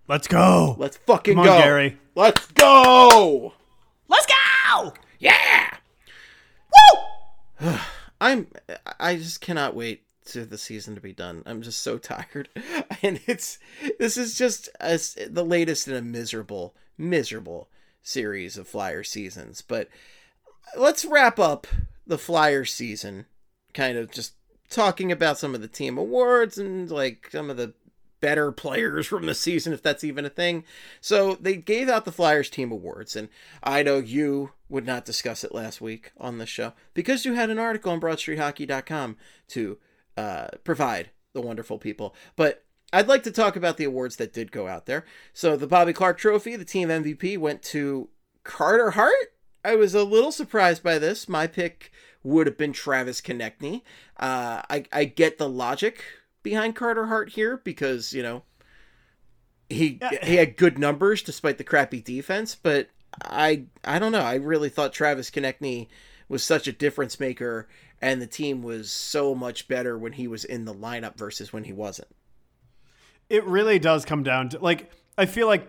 [0.08, 0.76] Let's go.
[0.78, 1.98] let's fucking Come on, go, Gary.
[2.14, 3.54] Let's go.
[4.08, 4.94] Let's go.
[5.20, 5.72] Yeah.
[7.62, 7.76] Woo!
[8.22, 8.48] I'm
[9.00, 11.44] I just cannot wait to the season to be done.
[11.46, 12.50] I'm just so tired.
[13.02, 13.60] And it's
[14.00, 17.70] this is just as the latest in a miserable miserable
[18.02, 19.62] series of Flyer seasons.
[19.62, 19.90] But
[20.78, 21.68] let's wrap up
[22.08, 23.26] the Flyer season
[23.74, 24.34] kind of just
[24.70, 27.74] talking about some of the team awards and like some of the
[28.22, 30.64] better players from the season, if that's even a thing.
[31.02, 33.30] So they gave out the Flyers team awards, and
[33.64, 37.50] I know you would not discuss it last week on the show because you had
[37.50, 39.18] an article on BroadStreetHockey.com
[39.50, 39.78] to
[40.18, 42.16] uh, provide the wonderful people.
[42.36, 42.64] But
[42.94, 45.06] I'd like to talk about the awards that did go out there.
[45.34, 48.10] So the Bobby Clarke Trophy, the team MVP, went to
[48.44, 49.34] Carter Hart.
[49.64, 51.28] I was a little surprised by this.
[51.28, 51.92] My pick
[52.24, 53.82] would have been Travis Konecny.
[54.18, 56.04] Uh, I I get the logic
[56.44, 58.44] behind Carter Hart here because you know
[59.70, 62.90] he he had good numbers despite the crappy defense, but
[63.22, 64.22] I I don't know.
[64.22, 65.88] I really thought Travis Konecny
[66.28, 67.68] was such a difference maker,
[68.02, 71.64] and the team was so much better when he was in the lineup versus when
[71.64, 72.08] he wasn't.
[73.30, 75.68] It really does come down to like I feel like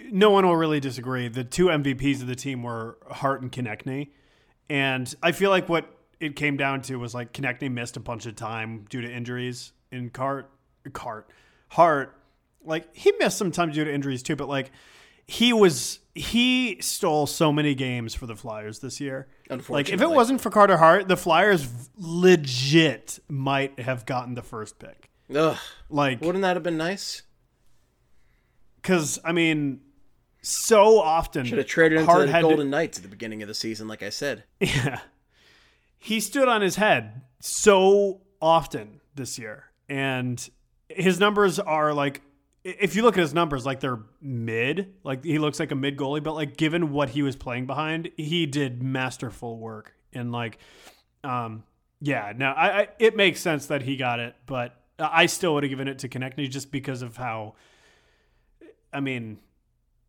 [0.00, 1.28] no one will really disagree.
[1.28, 4.10] The two MVPs of the team were Hart and Konecny,
[4.68, 8.26] and I feel like what it came down to was like Konecny missed a bunch
[8.26, 10.50] of time due to injuries in Cart.
[10.92, 11.28] Cart.
[11.68, 12.16] Hart,
[12.64, 14.70] like he missed some time due to injuries too, but like
[15.26, 19.26] he was he stole so many games for the Flyers this year.
[19.50, 21.68] Unfortunately, Like if it wasn't for Carter Hart, the Flyers
[21.98, 25.10] legit might have gotten the first pick.
[25.34, 25.56] Ugh.
[25.90, 27.22] Like Wouldn't that have been nice?
[28.80, 29.80] because I mean,
[30.42, 33.48] so often Should have traded into the had to- Golden Knights at the beginning of
[33.48, 34.44] the season, like I said.
[34.60, 35.00] Yeah.
[35.98, 39.64] He stood on his head so often this year.
[39.88, 40.48] And
[40.88, 42.22] his numbers are like
[42.66, 45.96] if you look at his numbers, like they're mid, like he looks like a mid
[45.96, 49.94] goalie, but like given what he was playing behind, he did masterful work.
[50.12, 50.58] And like
[51.22, 51.62] um
[52.00, 55.62] yeah, no, I, I it makes sense that he got it, but I still would
[55.62, 57.54] have given it to Konecny just because of how
[58.92, 59.38] I mean,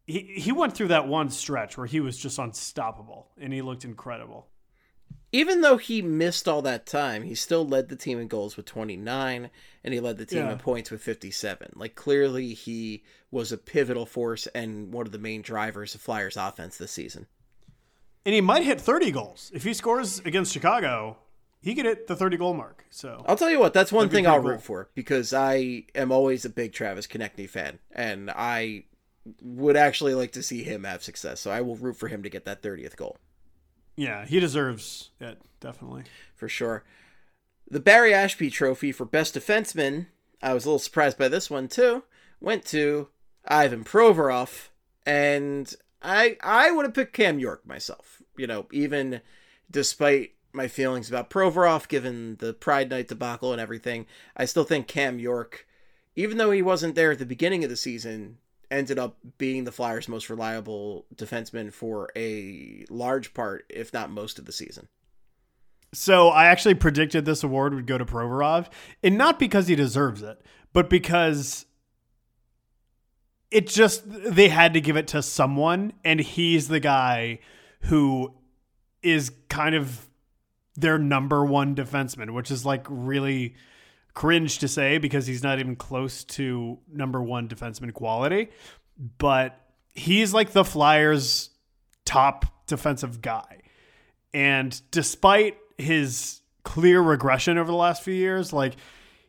[0.08, 3.86] he he went through that one stretch where he was just unstoppable and he looked
[3.86, 4.48] incredible.
[5.38, 8.66] Even though he missed all that time, he still led the team in goals with
[8.66, 9.52] 29,
[9.84, 10.54] and he led the team Yeah.
[10.54, 11.74] in points with 57.
[11.76, 16.38] Like, clearly, he was a pivotal force and one of the main drivers of Flyers'
[16.38, 17.28] offense this season.
[18.26, 19.52] And he might hit 30 goals.
[19.54, 21.18] If he scores against Chicago,
[21.62, 22.86] he could hit the 30 goal mark.
[22.90, 24.50] So I'll tell you what, that's one thing I'll cool.
[24.54, 28.86] root for because I am always a big Travis Konecny fan, and I
[29.44, 31.40] would actually like to see him have success.
[31.42, 33.18] So I will root for him to get that 30th goal
[33.98, 36.04] yeah, he deserves it, definitely.
[36.36, 36.84] for sure.
[37.70, 40.06] The Barry Ashbee Trophy for Best Defenseman,
[40.42, 42.04] I was a little surprised by this one too,
[42.40, 43.10] went to
[43.46, 44.70] Ivan Provorov,
[45.06, 48.22] and I I would have picked Cam York myself.
[48.38, 49.22] You know, even
[49.70, 54.06] despite my feelings about Provorov, given the Pride Night debacle and everything,
[54.38, 55.68] I still think Cam York,
[56.16, 58.38] even though he wasn't there at the beginning of the season,
[58.70, 64.40] ended up being the Flyers' most reliable defenseman for a large part, if not most
[64.40, 64.88] of the season.
[65.94, 68.68] So I actually predicted this award would go to Provorov,
[69.02, 70.42] and not because he deserves it,
[70.74, 71.66] but because
[73.50, 77.40] it just they had to give it to someone, and he's the guy
[77.84, 78.34] who
[79.02, 80.10] is kind of
[80.76, 83.56] their number one defenseman, which is like really
[84.18, 88.50] cringe to say because he's not even close to number one defenseman quality,
[89.20, 89.62] but
[89.94, 91.52] he's like the Flyers'
[92.04, 93.62] top defensive guy.
[94.34, 98.74] And despite his clear regression over the last few years, like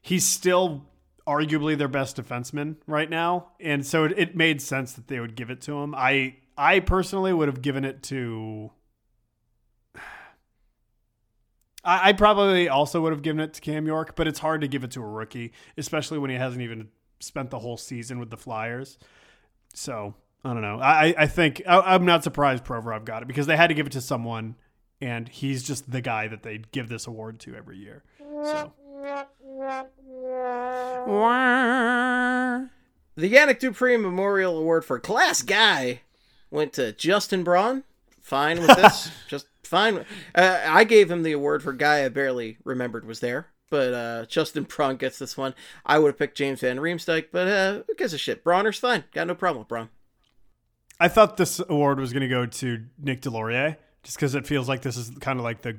[0.01, 0.87] he's still
[1.27, 3.49] arguably their best defenseman right now.
[3.61, 5.95] And so it, it made sense that they would give it to him.
[5.95, 8.71] I I personally would have given it to
[11.85, 14.69] I, I probably also would have given it to Cam York, but it's hard to
[14.69, 16.89] give it to a rookie, especially when he hasn't even
[17.21, 18.99] spent the whole season with the Flyers.
[19.75, 20.15] So
[20.45, 20.81] I don't know.
[20.81, 23.87] I, I think I, I'm not surprised Provorov got it because they had to give
[23.87, 24.57] it to someone,
[25.01, 28.03] and he's just the guy that they give this award to every year.
[28.43, 28.73] So
[33.17, 36.03] The Yanick Dupre Memorial Award for Class Guy
[36.51, 37.85] went to Justin Braun.
[38.21, 39.11] Fine with this.
[39.29, 40.05] Just fine.
[40.35, 43.49] Uh, I gave him the award for guy I barely remembered was there.
[43.71, 45.55] But uh, Justin Braun gets this one.
[45.85, 48.43] I would have picked James Van Riemsdyk, but uh, who gives a shit?
[48.43, 49.05] Bronner's fine.
[49.13, 49.91] Got no problem with Braun.
[50.99, 54.69] I thought this award was going to go to Nick Deslauriers just because it feels
[54.69, 55.79] like this is kind of like the,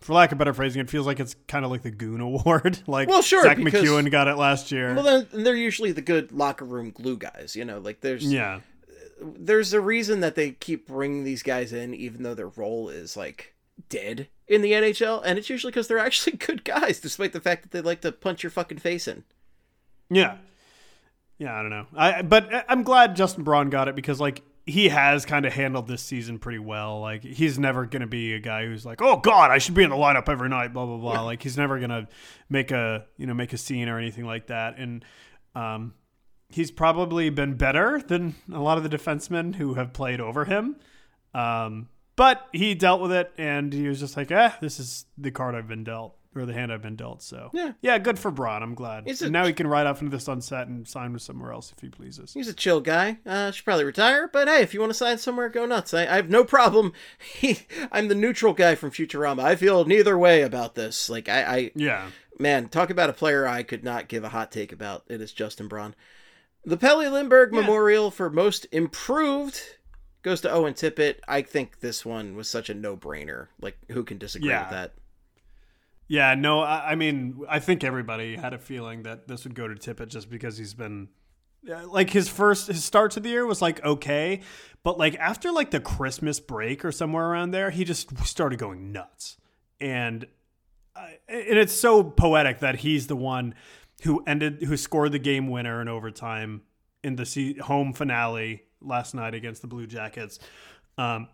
[0.00, 2.80] for lack of better phrasing, it feels like it's kind of like the Goon Award.
[2.86, 4.94] like Well, sure, Zach because- MacEwen got it last year.
[4.94, 7.56] Well, then they're usually the good locker room glue guys.
[7.56, 8.60] You know, like there's yeah.
[9.20, 13.16] There's a reason that they keep bringing these guys in, even though their role is
[13.16, 13.54] like
[13.88, 17.62] dead in the NHL, and it's usually because they're actually good guys, despite the fact
[17.62, 19.24] that they like to punch your fucking face in.
[20.08, 20.36] Yeah.
[21.38, 21.86] Yeah, I don't know.
[21.96, 25.52] I but I- I'm glad Justin Braun got it because like he has kind of
[25.54, 27.00] handled this season pretty well.
[27.00, 29.82] Like he's never going to be a guy who's like, "Oh god, I should be
[29.82, 31.22] in the lineup every night," blah blah blah.
[31.22, 32.08] Like he's never going to
[32.50, 34.76] make a, you know, make a scene or anything like that.
[34.78, 35.02] And
[35.54, 35.94] um
[36.50, 40.76] he's probably been better than a lot of the defensemen who have played over him.
[41.34, 45.30] Um but he dealt with it and he was just like, "Eh, this is the
[45.30, 47.22] card I've been dealt." Or the hand I've been dealt.
[47.24, 47.72] So Yeah.
[47.82, 48.62] yeah, good for Braun.
[48.62, 49.08] I'm glad.
[49.08, 51.72] And a- now he can ride off into the sunset and sign with somewhere else
[51.76, 52.34] if he pleases.
[52.34, 53.18] He's a chill guy.
[53.26, 55.92] Uh, should probably retire, but hey, if you want to sign somewhere, go nuts.
[55.92, 56.92] I, I have no problem.
[57.18, 57.58] He,
[57.90, 59.42] I'm the neutral guy from Futurama.
[59.42, 61.10] I feel neither way about this.
[61.10, 62.10] Like I, I Yeah.
[62.38, 65.02] man, talk about a player I could not give a hot take about.
[65.08, 65.96] It is Justin Braun.
[66.64, 67.60] The Pelle Lindbergh Yeah.
[67.62, 69.60] Memorial for Most Improved
[70.22, 71.16] goes to Owen Tippett.
[71.26, 73.48] I think this one was such a no-brainer.
[73.60, 74.62] Like, who can disagree Yeah.
[74.64, 74.92] with that?
[76.08, 79.68] Yeah, no, I, I mean, I think everybody had a feeling that this would go
[79.68, 81.08] to Tippett just because he's been
[81.86, 84.40] like his first his start to the year was like okay,
[84.82, 88.90] but like after like the Christmas break or somewhere around there, he just started going
[88.92, 89.36] nuts.
[89.78, 90.26] And
[90.96, 93.54] I- and it's so poetic that he's the one
[94.02, 96.62] who ended who scored the game winner in overtime
[97.02, 100.38] in the home finale last night against the Blue Jackets.
[100.98, 101.28] Um,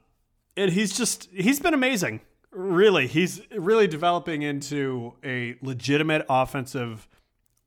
[0.56, 2.20] and he's just he's been amazing.
[2.50, 7.08] Really, he's really developing into a legitimate offensive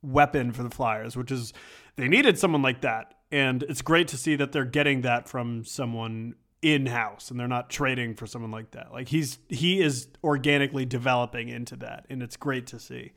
[0.02, 1.52] weapon for the Flyers, which is
[1.96, 3.14] they needed someone like that.
[3.30, 7.48] And it's great to see that they're getting that from someone in house and they're
[7.48, 8.92] not trading for someone like that.
[8.92, 13.12] Like he's he is organically developing into that and it's great to see.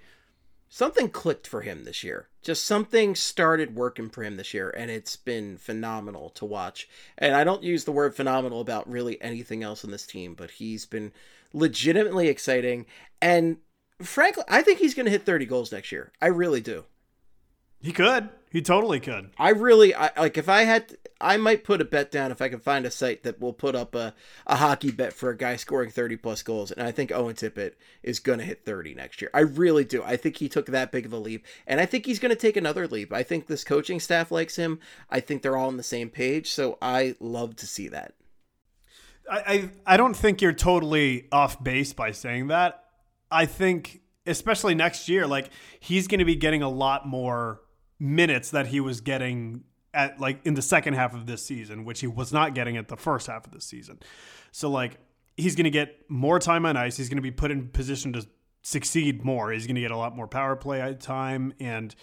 [0.75, 2.29] Something clicked for him this year.
[2.41, 6.89] Just something started working for him this year and it's been phenomenal to watch.
[7.15, 10.49] And I don't use the word phenomenal about really anything else on this team, but
[10.49, 11.11] he's been
[11.53, 12.87] legitimately exciting
[13.21, 13.57] and
[14.01, 16.11] frankly, I think he's going to hit 30 goals next year.
[16.19, 16.85] I really do.
[17.83, 18.29] He could.
[18.49, 19.31] He totally could.
[19.37, 22.47] I really I, like if I had I might put a bet down if I
[22.47, 24.13] can find a site that will put up a,
[24.47, 27.73] a hockey bet for a guy scoring 30 plus goals and I think Owen Tippett
[28.03, 29.31] is going to hit 30 next year.
[29.33, 30.01] I really do.
[30.03, 32.39] I think he took that big of a leap and I think he's going to
[32.39, 33.11] take another leap.
[33.11, 34.79] I think this coaching staff likes him.
[35.09, 38.13] I think they're all on the same page, so I love to see that.
[39.29, 42.83] I, I, I don't think you're totally off base by saying that.
[43.31, 47.62] I think especially next year, like he's going to be getting a lot more
[47.99, 49.63] minutes that he was getting
[49.93, 52.87] at like in the second half of this season, which he was not getting at
[52.87, 53.99] the first half of the season.
[54.51, 54.97] So like
[55.37, 56.97] he's going to get more time on ice.
[56.97, 58.25] He's going to be put in position to
[58.61, 59.51] succeed more.
[59.51, 61.93] He's going to get a lot more power play time and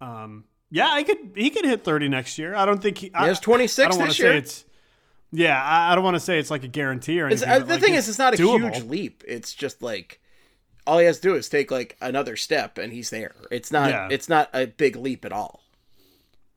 [0.00, 2.54] um yeah, I could he could hit 30 next year.
[2.54, 4.32] I don't think he, he has 26 I don't this say year.
[4.34, 4.64] it's
[5.32, 7.48] yeah, I, I don't want to say it's like a guarantee or anything.
[7.48, 8.74] uh, the like, thing is, it's not a doable.
[8.74, 9.24] huge leap.
[9.26, 10.20] It's just like
[10.90, 13.36] all he has to do is take like another step, and he's there.
[13.48, 13.90] It's not.
[13.90, 14.08] Yeah.
[14.10, 15.62] It's not a big leap at all.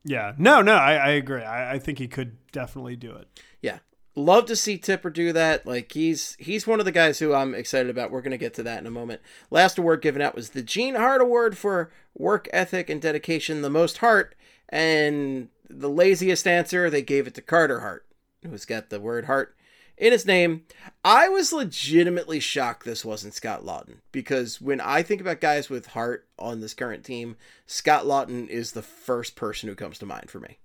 [0.02, 1.44] Yeah, no, no, I, I agree.
[1.44, 3.28] I, I think he could definitely do it.
[3.62, 3.78] Yeah,
[4.16, 5.66] love to see Tipper do that.
[5.66, 8.10] Like he's he's one of the guys who I'm excited about.
[8.10, 9.20] We're gonna get to that in a moment.
[9.52, 13.70] Last award given out was the Gene Hart Award for work ethic and dedication, the
[13.70, 14.34] most heart,
[14.68, 18.04] and the laziest answer they gave it to Carter Hart,
[18.42, 19.56] who's got the word heart
[19.96, 20.64] in his name.
[21.04, 25.86] I was legitimately shocked this wasn't Scott Laughton because when I think about guys with
[25.88, 27.36] heart on this current team,
[27.66, 30.58] Scott Laughton is the first person who comes to mind for me.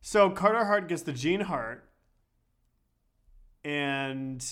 [0.00, 1.84] So Carter Hart gets the Gene Hart,
[3.64, 4.44] and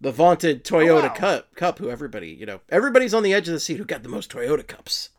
[0.00, 1.14] the vaunted Toyota Oh, wow.
[1.14, 4.02] Cup, Cup, who everybody, you know, everybody's on the edge of the seat who got
[4.02, 5.10] the most Toyota Cups.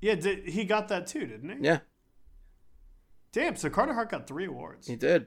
[0.00, 1.64] yeah, did, he got that too, didn't he?
[1.66, 1.80] Yeah,
[3.32, 3.54] Damn.
[3.54, 4.88] So Carter Hart got three awards.
[4.88, 5.26] he did.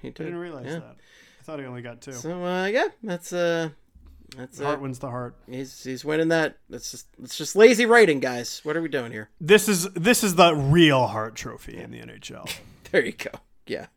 [0.00, 0.22] He did.
[0.22, 0.24] I did.
[0.24, 0.78] didn't realize yeah.
[0.78, 0.96] that.
[1.40, 2.12] I thought he only got two.
[2.12, 3.70] So uh, yeah, that's uh,
[4.36, 5.36] that's Hart uh, wins the heart.
[5.48, 6.58] he's he's winning that.
[6.68, 8.60] That's just it's just lazy writing, guys.
[8.62, 9.30] What are we doing here?
[9.40, 12.50] This is this is the real Hart Trophy in the NHL.
[12.90, 13.32] There you go.
[13.66, 13.88] Yeah.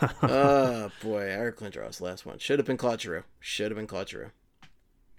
[0.22, 2.38] oh boy, Eric Lindros, last one.
[2.38, 3.24] Should have been Claude Giroux.
[3.40, 4.30] Should have been Claude Giroux.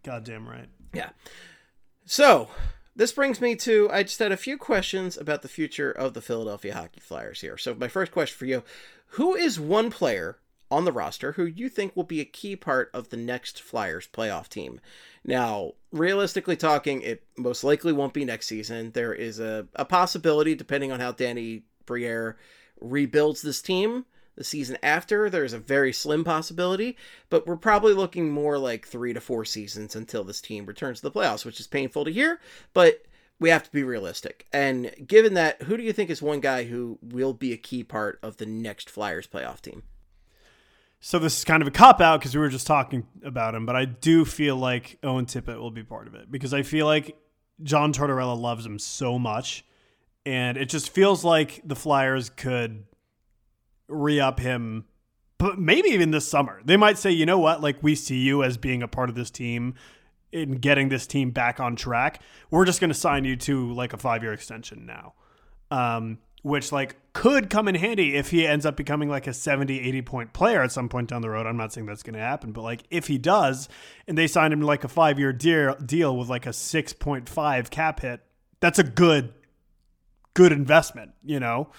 [0.03, 0.69] Goddamn right.
[0.93, 1.09] Yeah.
[2.05, 2.47] So
[2.99, 6.21] this brings me to I just had a few questions about the future of the
[6.21, 7.57] Philadelphia Hockey Flyers here.
[7.57, 8.61] So my first question for you:
[9.11, 10.37] Who is one player
[10.69, 14.05] on the roster who you think will be a key part of the next Flyers
[14.11, 14.81] playoff team?
[15.23, 18.91] Now, realistically talking, it most likely won't be next season.
[18.91, 22.37] There is a, a possibility, depending on how Danny Briere
[22.81, 24.05] rebuilds this team
[24.39, 25.29] the season after.
[25.29, 26.97] There's a very slim possibility,
[27.29, 31.03] but we're probably looking more like three to four seasons until this team returns to
[31.03, 32.39] the playoffs, which is painful to hear,
[32.73, 33.05] but
[33.39, 34.47] we have to be realistic.
[34.51, 37.83] And given that, who do you think is one guy who will be a key
[37.83, 39.83] part of the next Flyers playoff team?
[41.01, 43.65] So this is kind of a cop out because we were just talking about him,
[43.65, 46.85] but I do feel like Owen Tippett will be part of it because I feel
[46.85, 47.17] like
[47.61, 49.65] John Tortorella loves him so much,
[50.25, 52.85] and it just feels like the Flyers could
[53.89, 54.85] re-up him,
[55.37, 56.61] but maybe even this summer.
[56.63, 59.15] They might say, you know what, like we see you as being a part of
[59.15, 59.75] this team
[60.31, 62.21] in getting this team back on track.
[62.51, 65.13] We're just going to sign you to like a five-year extension now.
[65.71, 69.79] Um, which like could come in handy if he ends up becoming like a 70
[69.79, 72.19] 80 point player at some point down the road i'm not saying that's going to
[72.19, 73.67] happen but like if he does
[74.07, 77.99] and they sign him like a five year deal, deal with like a 6.5 cap
[77.99, 78.21] hit
[78.59, 79.33] that's a good
[80.33, 81.69] good investment you know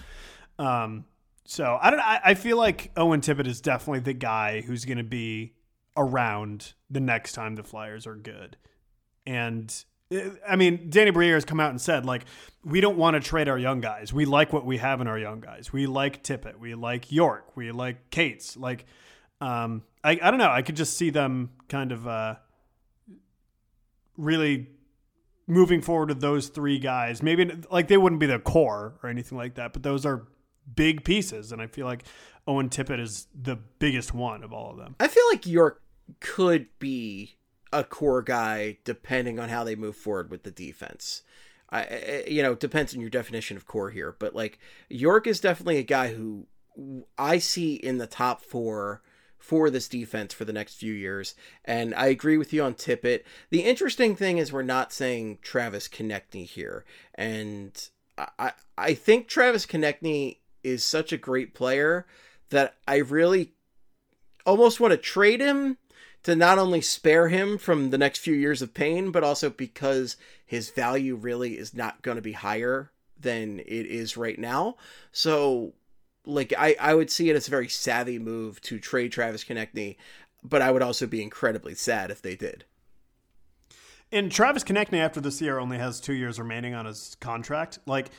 [0.59, 1.05] um
[1.51, 4.97] so i don't I, I feel like owen tippett is definitely the guy who's going
[4.97, 5.53] to be
[5.97, 8.57] around the next time the flyers are good
[9.25, 9.83] and
[10.47, 12.25] I mean, Danny Briere has come out and said, like,
[12.65, 14.11] we don't want to trade our young guys.
[14.11, 15.71] We like what we have in our young guys.
[15.71, 16.59] We like Tippett.
[16.59, 17.55] We like York.
[17.55, 18.57] We like Cates.
[18.57, 18.85] Like,
[19.39, 20.51] um, I, I don't know.
[20.51, 22.35] I could just see them kind of uh,
[24.17, 24.67] really
[25.47, 27.23] moving forward with those three guys.
[27.23, 30.27] Maybe like they wouldn't be the core or anything like that, but those are
[30.75, 31.51] big pieces.
[31.51, 32.03] And I feel like
[32.47, 34.95] Owen Tippett is the biggest one of all of them.
[34.99, 35.81] I feel like York
[36.19, 37.37] could be
[37.71, 41.23] a core guy depending on how they move forward with the defense.
[41.73, 44.59] I, you know depends on your definition of core here, but like
[44.89, 46.47] York is definitely a guy who
[47.17, 49.01] I see in the top four
[49.37, 51.33] for this defense for the next few years.
[51.65, 53.23] And I agree with you on Tippett.
[53.49, 56.85] The interesting thing is we're not saying Travis Konecny here.
[57.15, 62.05] And I, I think Travis Konecny is such a great player
[62.49, 63.53] that I really
[64.45, 65.77] almost want to trade him
[66.23, 70.17] to not only spare him from the next few years of pain, but also because
[70.45, 74.75] his value really is not going to be higher than it is right now.
[75.11, 75.73] So
[76.25, 79.97] like I, I would see it as a very savvy move to trade Travis Konecny,
[80.43, 82.65] but I would also be incredibly sad if they did.
[84.11, 87.79] And Travis Konecny after this year only has two years remaining on his contract.
[87.85, 88.11] Like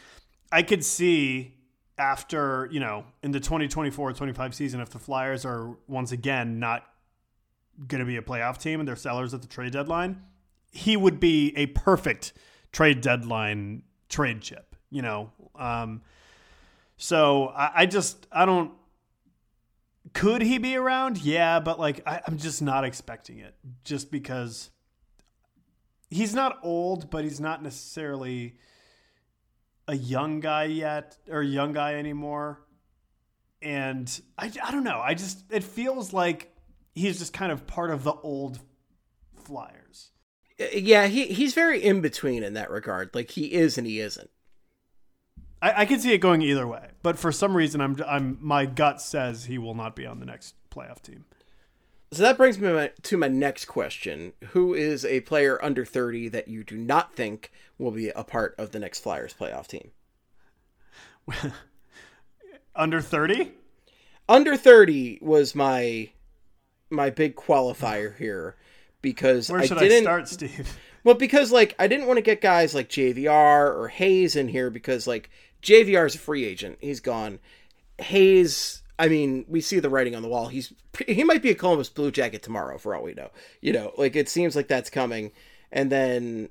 [0.51, 1.55] I could see
[1.99, 6.85] after, you know, in the 2024-25 season, if the Flyers are once again not
[7.87, 10.23] going to be a playoff team and they're sellers at the trade deadline,
[10.71, 12.33] he would be a perfect
[12.73, 15.31] trade deadline trade chip, you know.
[15.55, 16.03] Um,
[16.97, 18.73] so I, I just I don't.
[20.15, 21.19] Could he be around?
[21.19, 24.71] Yeah, but like I, I'm just not expecting it, just because
[26.11, 28.57] he's not old, but he's not necessarily
[29.89, 32.61] a young guy yet or a young guy anymore.
[33.61, 35.01] And I, I don't know.
[35.01, 36.55] I just it feels like
[36.95, 38.59] he's just kind of part of the old
[39.45, 40.11] Flyers.
[40.61, 43.11] Uh, yeah, he he's very in between in that regard.
[43.15, 44.31] Like he is and he isn't.
[45.61, 48.67] I, I can see it going either way, but for some reason, I'm I'm my
[48.67, 51.25] gut says he will not be on the next playoff team.
[52.13, 56.47] So that brings me to my next question: Who is a player under thirty that
[56.47, 59.93] you do not think will be a part of the next Flyers playoff team?
[62.77, 63.53] under thirty.
[64.29, 66.11] Under thirty was my
[66.91, 68.57] my big qualifier here
[69.01, 70.79] because where should I, didn't, I start, Steve?
[71.05, 74.71] Well, because like I didn't want to get guys like JVR or Hayes in here
[74.71, 76.79] because like JVR is a free agent.
[76.81, 77.41] He's gone.
[77.99, 80.47] Hayes, I mean, we see the writing on the wall.
[80.47, 80.73] He's
[81.09, 83.31] he might be a Columbus Blue Jacket tomorrow for all we know.
[83.61, 85.33] You know, like it seems like that's coming.
[85.73, 86.51] And then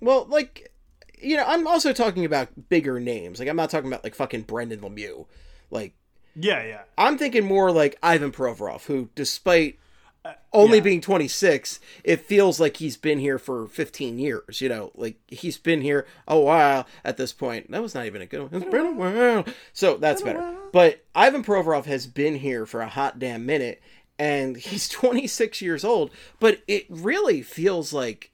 [0.00, 0.72] well, like
[1.20, 3.40] you know, I'm also talking about bigger names.
[3.40, 5.26] Like I'm not talking about like fucking Brendan Lemieux.
[5.68, 5.94] Like
[6.36, 6.82] yeah, yeah.
[6.96, 9.80] I'm thinking more like Ivan Provorov, who despite
[10.26, 10.84] Uh, only yeah.
[10.84, 15.58] being 26 it feels like he's been here for 15 years you know like he's
[15.58, 17.70] been here a while at this point.
[17.70, 18.62] That was not even a good one.
[18.62, 19.44] It's been a while.
[19.72, 20.56] so that's better.
[20.72, 23.80] but ivan provorov has been here for a hot damn minute
[24.18, 26.10] and he's 26 years old
[26.40, 28.30] but it really feels like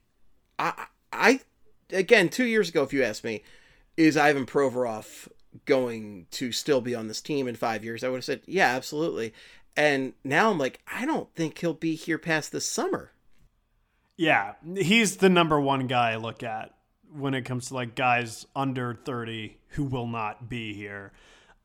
[0.57, 1.39] i i
[1.91, 3.43] again two years ago if you asked me
[3.97, 5.27] is ivan provorov
[5.65, 8.03] going to still be on this team in five years?
[8.03, 9.33] I would have said yeah absolutely
[9.75, 13.11] and now I'm like, I don't think he'll be here past the summer.
[14.15, 16.73] Yeah, he's the number one guy I look at
[17.11, 21.11] when it comes to like guys under 30 who will not be here.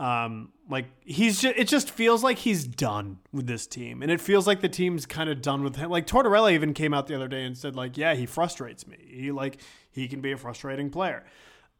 [0.00, 4.20] Um, like he's just, it just feels like he's done with this team, and it
[4.20, 5.90] feels like the team's kind of done with him.
[5.90, 8.96] Like Tortorella even came out the other day and said, like, yeah, he frustrates me.
[9.08, 11.24] He like he can be a frustrating player,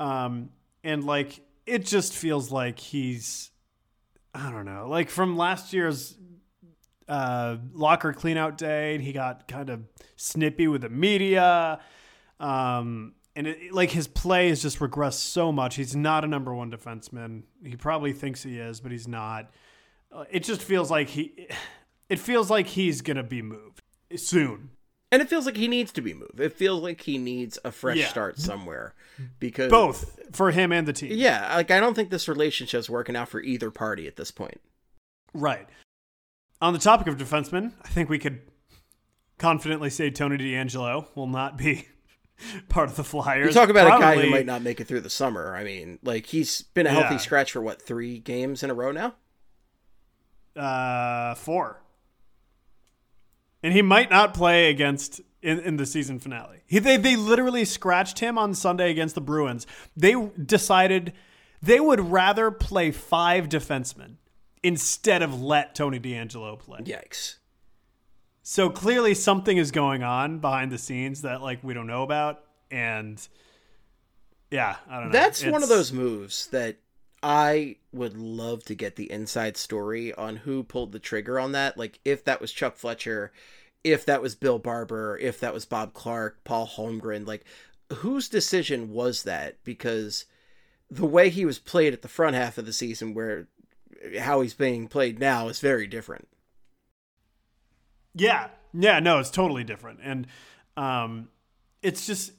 [0.00, 0.50] um,
[0.82, 3.52] and like it just feels like he's
[4.34, 6.16] I don't know, like from last year's
[7.08, 9.82] uh, locker cleanout day, he got kind of
[10.16, 11.80] snippy with the media.
[12.38, 15.76] Um, and it, like his play has just regressed so much.
[15.76, 17.44] He's not a number one defenseman.
[17.64, 19.50] He probably thinks he is, but he's not.
[20.12, 21.48] Uh, it just feels like he.
[22.10, 23.82] It feels like he's gonna be moved
[24.16, 24.70] soon.
[25.10, 26.38] And it feels like he needs to be moved.
[26.38, 28.08] It feels like he needs a fresh Yeah.
[28.08, 28.94] start somewhere
[29.40, 31.12] because Both for him and the team.
[31.14, 34.60] Yeah, like I don't think this relationship's working out for either party at this point.
[35.32, 35.66] Right.
[36.60, 38.42] On the topic of defensemen, I think we could
[39.38, 41.86] confidently say Tony DeAngelo will not be
[42.68, 43.46] part of the Flyers.
[43.46, 45.54] You talk about a guy who might not make it through the summer.
[45.56, 47.18] I mean, like he's been a healthy Yeah.
[47.20, 49.14] scratch for what three games in a row now.
[50.56, 51.80] uh, four.
[53.62, 56.62] And he might not play against in, in the season finale.
[56.66, 59.66] He, they, they literally scratched him on Sunday against the Bruins.
[59.96, 61.12] They decided
[61.62, 64.16] they would rather play five defensemen
[64.62, 66.80] instead of let Tony DeAngelo play.
[66.80, 67.36] Yikes!
[68.42, 72.44] So clearly something is going on behind the scenes that like we don't know about.
[72.70, 73.20] And
[74.50, 75.12] yeah, I don't know.
[75.12, 76.76] That's one of those moves that
[77.22, 81.76] I would love to get the inside story on who pulled the trigger on that.
[81.76, 83.32] Like if that was Chuck Fletcher,
[83.82, 87.44] if that was Bill Barber, if that was Bob Clarke, Paul Holmgren, like
[87.92, 89.62] whose decision was that?
[89.64, 90.26] Because
[90.90, 93.48] the way he was played at the front half of the season where
[94.20, 96.28] how he's being played now is very different.
[98.14, 98.48] Yeah.
[98.72, 100.00] Yeah, no, it's totally different.
[100.02, 100.26] And
[100.76, 101.28] um
[101.82, 102.32] it's just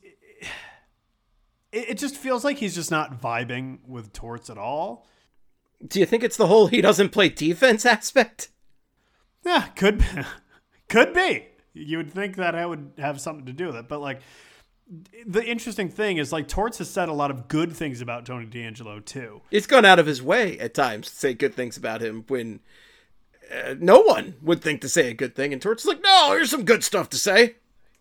[1.72, 5.08] it, it just feels like he's just not vibing with Torts at all.
[5.86, 8.50] Do you think it's the whole he doesn't play defense aspect?
[9.46, 10.06] Yeah, could be.
[10.90, 11.48] could be.
[11.74, 14.22] You would think that I would have something to do with it, but like
[15.26, 18.48] the interesting thing is like Torts has said a lot of good things about Tony
[18.48, 19.42] DeAngelo too.
[19.52, 22.60] He's gone out of his way at times to say good things about him when
[23.54, 25.54] uh, no one would think to say a good thing.
[25.54, 27.56] And Torts is like, no, here's some good stuff to say.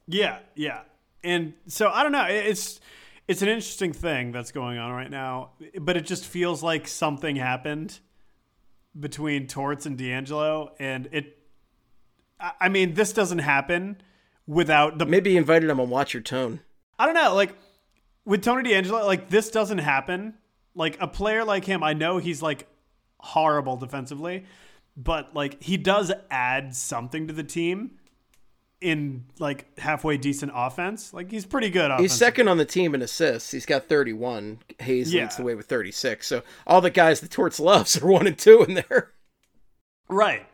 [0.06, 0.80] Yeah, yeah.
[1.22, 2.26] And so I don't know.
[2.26, 2.80] It's
[3.28, 7.36] it's an interesting thing that's going on right now, but it just feels like something
[7.36, 8.00] happened
[8.98, 11.34] between Torts and DeAngelo, and it.
[12.40, 14.00] I mean, this doesn't happen
[14.46, 16.60] without the Maybe invited him on Watch Your Tone.
[16.98, 17.54] I don't know, like
[18.24, 20.34] with Tony DeAngelo, like this doesn't happen.
[20.74, 22.66] Like a player like him, I know he's like
[23.18, 24.46] horrible defensively,
[24.96, 27.97] but like he does add something to the team
[28.80, 31.12] in like halfway decent offense.
[31.12, 31.90] Like he's pretty good.
[32.00, 33.50] He's second on the team in assists.
[33.50, 34.60] He's got 31.
[34.80, 35.22] Hayes Yeah.
[35.22, 36.26] leads the way with 36.
[36.26, 39.12] So all the guys the Torts loves are one and two in there.
[40.08, 40.46] Right.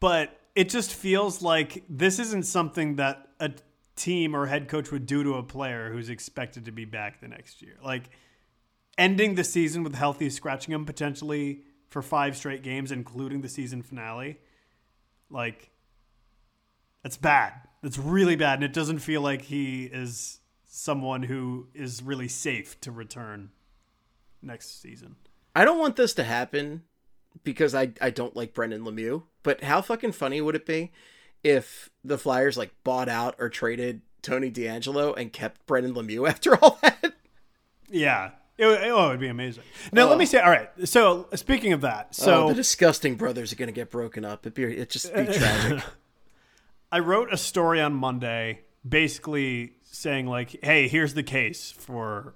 [0.00, 3.50] But it just feels like this isn't something that a
[3.96, 7.28] team or head coach would do to a player who's expected to be back the
[7.28, 7.76] next year.
[7.84, 8.10] Like
[8.96, 13.82] ending the season with healthy, scratching him potentially for five straight games, including the season
[13.82, 14.38] finale.
[15.30, 15.70] Like,
[17.02, 17.54] that's bad.
[17.82, 18.54] That's really bad.
[18.54, 23.50] And it doesn't feel like he is someone who is really safe to return
[24.40, 25.16] next season.
[25.54, 26.82] I don't want this to happen
[27.44, 29.24] because I, I don't like Brendan Lemieux.
[29.42, 30.92] But how fucking funny would it be
[31.42, 36.56] if the Flyers like bought out or traded Tony DeAngelo and kept Brendan Lemieux after
[36.56, 37.14] all that?
[37.90, 38.30] Yeah.
[38.58, 39.64] It, would- oh, it would be amazing.
[39.92, 40.26] Now, let me oh.
[40.26, 40.70] say, all right.
[40.84, 44.46] So, speaking of that, so oh, the disgusting brothers are gonna get broken up.
[44.46, 45.82] It'd be it'd just be tragic.
[46.92, 52.34] I wrote a story on Monday basically saying, like, hey, here's the case for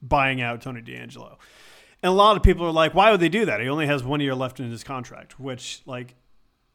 [0.00, 1.36] buying out Tony DeAngelo.
[2.02, 3.60] And a lot of people are like, why would they do that?
[3.60, 6.14] He only has one year left in his contract, which, like,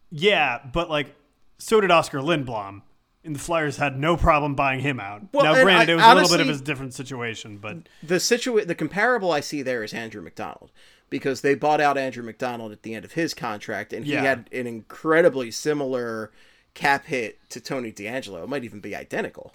[0.10, 1.14] yeah, but, like,
[1.58, 2.84] so did Oskar Lindblom.
[3.24, 5.24] And the Flyers had no problem buying him out.
[5.34, 8.16] Well, now, granted, I- it was a little bit of a different situation, but the
[8.16, 10.72] situa- the comparable I see there is Andrew MacDonald
[11.10, 14.22] because they bought out Andrew MacDonald at the end of his contract and he Yeah.
[14.22, 16.32] had an incredibly similar
[16.78, 18.44] cap hit to Tony DeAngelo.
[18.44, 19.54] It might even be identical.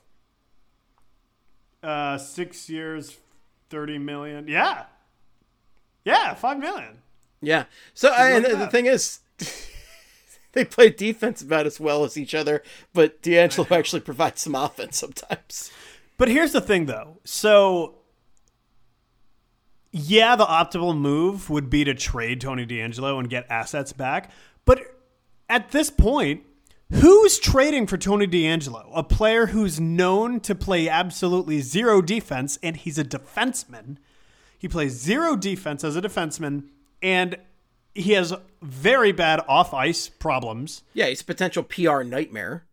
[1.82, 3.16] uh, six years,
[3.70, 4.48] 30 million.
[4.48, 4.84] Yeah.
[6.04, 6.98] Yeah, 5 million.
[7.40, 7.64] Yeah.
[7.94, 9.20] So I, and the thing is,
[10.52, 12.62] they play defense about as well as each other,
[12.92, 15.70] but DeAngelo actually provides some offense sometimes.
[16.18, 17.18] But here's the thing, though.
[17.24, 17.96] So,
[19.90, 24.30] yeah, the optimal move would be to trade Tony DeAngelo and get assets back.
[24.64, 24.80] But
[25.48, 26.42] at this point,
[26.94, 28.90] who's trading for Tony DeAngelo?
[28.94, 33.96] A player who's known to play absolutely zero defense, and he's a defenseman.
[34.58, 36.64] He plays zero defense as a defenseman,
[37.02, 37.36] and
[37.94, 38.32] he has
[38.62, 40.82] very bad off ice problems.
[40.94, 42.64] Yeah, he's a potential PR nightmare.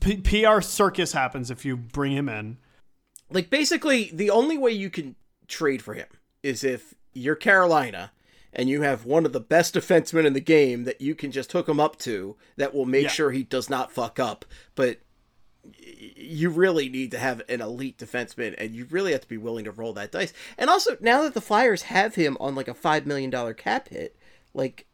[0.00, 2.58] P- PR circus happens if you bring him in.
[3.30, 5.16] Like basically, the only way you can
[5.48, 6.06] trade for him
[6.42, 8.12] is if you're Carolina
[8.52, 11.52] and you have one of the best defensemen in the game that you can just
[11.52, 13.10] hook him up to that will make Yeah.
[13.10, 14.44] sure he does not fuck up.
[14.74, 14.98] But
[16.16, 19.64] you really need to have an elite defenseman, and you really have to be willing
[19.66, 20.32] to roll that dice.
[20.56, 23.88] And also, now that the Flyers have him on like a five million dollar cap
[23.88, 24.16] hit,
[24.54, 24.86] like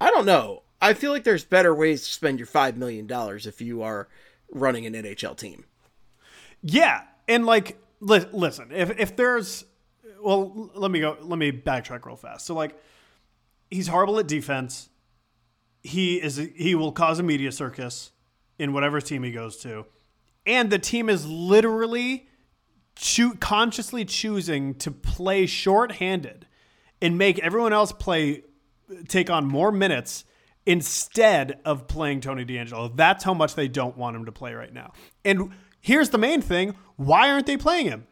[0.00, 0.62] I don't know.
[0.80, 4.08] I feel like there's better ways to spend your five million dollars if you are
[4.52, 5.64] running an NHL team.
[6.62, 9.64] Yeah, and like, li- listen, if if there's,
[10.22, 11.16] well, let me go.
[11.20, 12.46] Let me backtrack real fast.
[12.46, 12.80] So like,
[13.70, 14.88] he's horrible at defense.
[15.82, 16.36] He is.
[16.36, 18.10] He will cause a media circus
[18.58, 19.86] in whatever team he goes to,
[20.46, 22.28] and the team is literally
[22.96, 26.46] choo- consciously choosing to play shorthanded
[27.00, 28.42] and make everyone else play
[29.06, 30.24] take on more minutes
[30.66, 32.94] instead of playing Tony DeAngelo.
[32.94, 34.92] That's how much they don't want him to play right now.
[35.24, 38.06] And here's the main thing why aren't they playing him?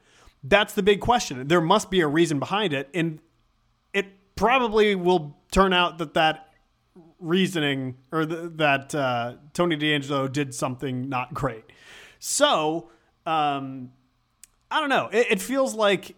[0.48, 1.48] That's the big question.
[1.48, 2.88] There must be a reason behind it.
[2.94, 3.20] And
[3.92, 6.52] it probably will turn out that that
[7.18, 11.64] reasoning or th- that uh, Tony DeAngelo did something not great.
[12.18, 12.90] So,
[13.24, 13.92] um,
[14.70, 15.08] I don't know.
[15.12, 16.14] It, it feels like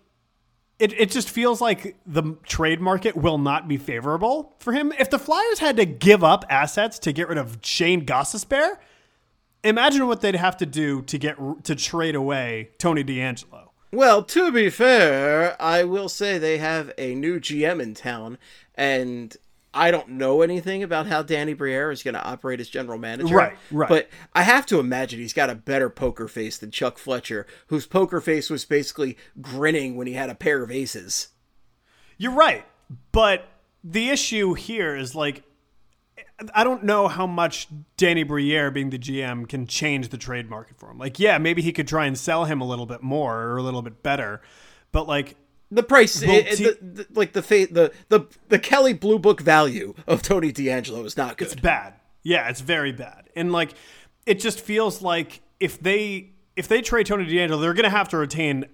[0.78, 4.92] it, it just feels like the trade market will not be favorable for him.
[4.98, 8.76] If the Flyers had to give up assets to get rid of Shayne Gostisbehere,
[9.64, 13.67] imagine what they'd have to do to get to trade away Tony DeAngelo.
[13.91, 18.36] Well, to be fair, I will say they have a new GM in town,
[18.74, 19.34] and
[19.72, 23.34] I don't know anything about how Danny Briere is going to operate as general manager.
[23.34, 23.89] Right, right.
[23.89, 27.86] But I have to imagine he's got a better poker face than Chuck Fletcher, whose
[27.86, 31.28] poker face was basically grinning when he had a pair of aces.
[32.18, 32.66] You're right.
[33.12, 33.49] But
[33.84, 35.45] the issue here is like
[36.55, 37.66] I don't know how much
[37.97, 40.99] Danny Briere being the GM can change the trade market for him.
[40.99, 43.62] Like, yeah, maybe he could try and sell him a little bit more or a
[43.62, 44.41] little bit better,
[44.93, 45.36] but like
[45.70, 49.18] The price, Well, it- see- the, the, like the, fa- the the the Kelley Blue
[49.18, 51.47] Book value of Tony DeAngelo is not good.
[51.51, 51.95] it's bad.
[52.22, 53.28] Yeah, it's very bad.
[53.34, 53.74] And like
[54.24, 58.09] it just feels like if they if they trade Tony DeAngelo, they're going to have
[58.11, 58.64] to retain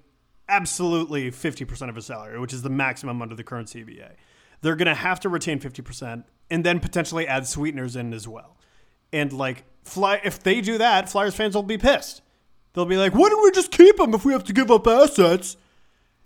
[0.48, 4.12] absolutely 50% of his salary, which is the maximum under the current CBA.
[4.60, 8.56] They're going to have to retain 50% and then potentially add sweeteners in as well.
[9.12, 12.22] And like fly if they do that, Flyers fans will be pissed.
[12.72, 14.86] They'll be like, "Why don't we just keep him if we have to give up
[14.86, 15.56] assets?"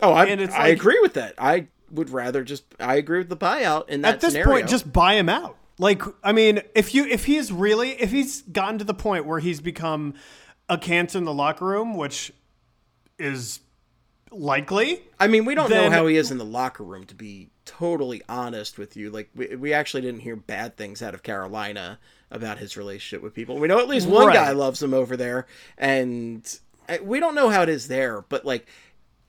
[0.01, 1.35] Oh, I, And it's I like- agree with that.
[1.37, 4.51] I would rather just I agree with the buyout in that at this scenario.
[4.53, 8.43] point just buy him out like i mean if you if he's really if he's
[8.43, 10.13] gotten to the point where he's become
[10.69, 12.31] a cancer in the locker room which
[13.17, 13.59] is
[14.31, 17.15] likely I mean, we don't then- know how he is in the locker room, to
[17.15, 19.09] be totally honest with you.
[19.09, 21.99] Like, we, we actually didn't hear bad things out of Carolina
[22.31, 23.57] about his relationship with people.
[23.57, 24.33] We know at least one Right.
[24.35, 25.45] guy loves him over there,
[25.77, 28.21] and uh, we don't know how it is there.
[28.29, 28.67] But, like,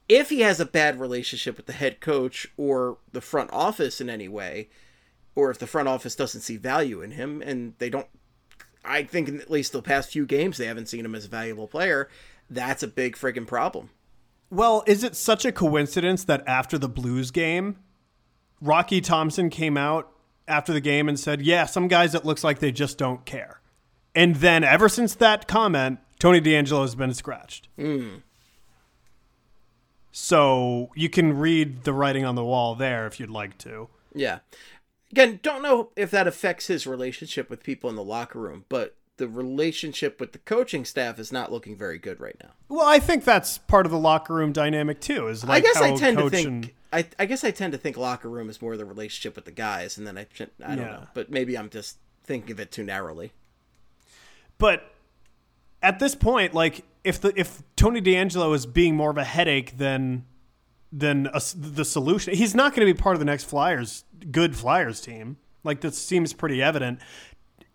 [0.09, 4.11] if he has a bad relationship with the head coach or the front office in
[4.11, 4.69] any way,
[5.35, 8.09] or if the front office doesn't see value in him and they don't,
[8.85, 11.29] I think in at least the past few games they haven't seen him as a
[11.29, 12.09] valuable player,
[12.51, 13.91] that's a big friggin' problem.
[14.51, 17.77] well is it such a coincidence that after the blues game
[18.61, 20.13] rocky thompson came out
[20.47, 23.61] after the game and said yeah some guys it looks like they just don't care.
[24.15, 27.69] And then ever since that comment tony deangelo has been scratched.
[30.13, 33.89] So you can read the writing on the wall there if you'd like to.
[34.15, 34.41] Yeah.
[35.13, 38.97] Again, don't know if that affects his relationship with people in the locker room, but
[39.21, 42.51] the relationship with the coaching staff is not looking very good right now.
[42.69, 45.29] Well, I think that's part of the locker room dynamic too.
[45.29, 47.79] Is like I guess I tend to think and- I, I guess I tend to
[47.79, 50.27] think locker room is more the relationship with the guys, and then I
[50.65, 50.93] I don't Yeah.
[50.93, 53.33] know, but maybe I'm just thinking of it too narrowly.
[54.59, 54.91] but
[55.83, 59.77] at this point, like if the if Tony DeAngelo is being more of a headache
[59.79, 60.25] than
[60.93, 64.57] than a the solution, he's not going to be part of the next Flyers good
[64.57, 65.37] Flyers team.
[65.63, 67.01] Like this seems pretty evident.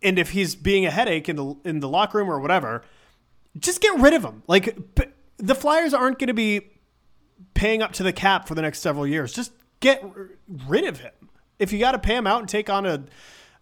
[0.06, 2.82] And if he's being a headache in the in the locker room or whatever,
[3.58, 4.42] just get rid of him.
[4.46, 4.78] Like
[5.38, 6.68] the Flyers aren't going to be
[7.54, 9.32] paying up to the cap for the next several years.
[9.32, 10.30] Just get r-
[10.68, 11.12] rid of him.
[11.58, 13.04] If you got to pay him out and take on a,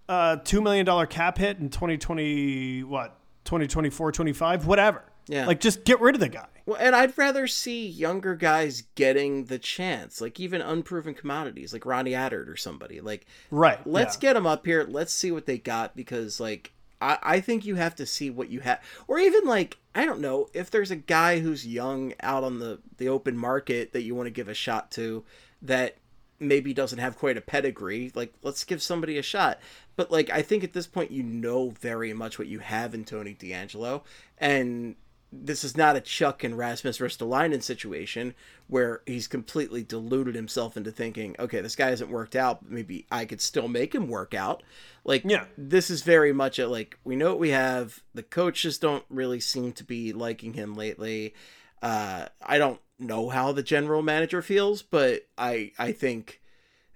[0.08, 5.02] a two million dollar cap hit in twenty twenty what 2024, 25, whatever.
[5.28, 5.46] Yeah.
[5.46, 6.46] Like just get rid of the guy.
[6.66, 11.84] Well, and I'd rather see younger guys getting the chance, like even unproven commodities, like
[11.84, 13.00] Ronnie Attard or somebody.
[13.00, 13.84] Like, Right.
[13.86, 14.20] let's yeah.
[14.20, 14.86] get them up here.
[14.88, 18.48] Let's see what they got because, like, I, I think you have to see what
[18.48, 22.44] you have, or even like I don't know if there's a guy who's young out
[22.44, 25.24] on the the open market that you want to give a shot to
[25.62, 25.96] that
[26.40, 28.10] maybe doesn't have quite a pedigree.
[28.14, 29.60] Like, let's give somebody a shot.
[29.96, 33.04] But like, I think at this point you know very much what you have in
[33.04, 34.02] Tony DeAngelo,
[34.38, 34.96] and
[35.42, 38.34] this is not a Chuck and Rasmus Ristolainen situation
[38.68, 43.24] where he's completely deluded himself into thinking, okay, this guy hasn't worked out, maybe I
[43.24, 44.62] could still make him work out.
[45.04, 45.46] Like, Yeah.
[45.58, 48.02] this is very much a like we know what we have.
[48.14, 51.34] The coaches don't really seem to be liking him lately.
[51.82, 56.40] Uh, I don't know how the general manager feels, but I I think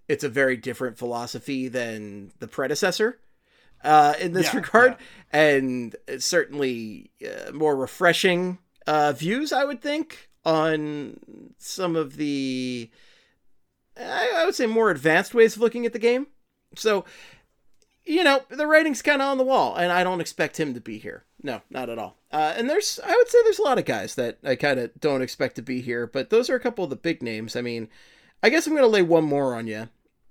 [0.07, 3.19] it's a very different philosophy than the predecessor
[3.85, 4.97] uh, in this Yeah, regard,
[5.33, 11.19] and certainly uh, more refreshing uh, views, I would think, on
[11.59, 12.91] some of the,
[13.99, 16.29] I, I would say, more advanced ways of looking at the game.
[16.77, 17.05] So,
[18.05, 20.81] you know, the writing's kind of on the wall, and I don't expect him to
[20.81, 21.25] be here.
[21.43, 22.17] No, not at all.
[22.33, 24.91] Uh, and there's, I would say, there's a lot of guys that I kind of
[24.99, 27.55] don't expect to be here, but those are a couple of the big names.
[27.55, 27.89] I mean,
[28.43, 29.89] I guess I'm going to lay one more on you,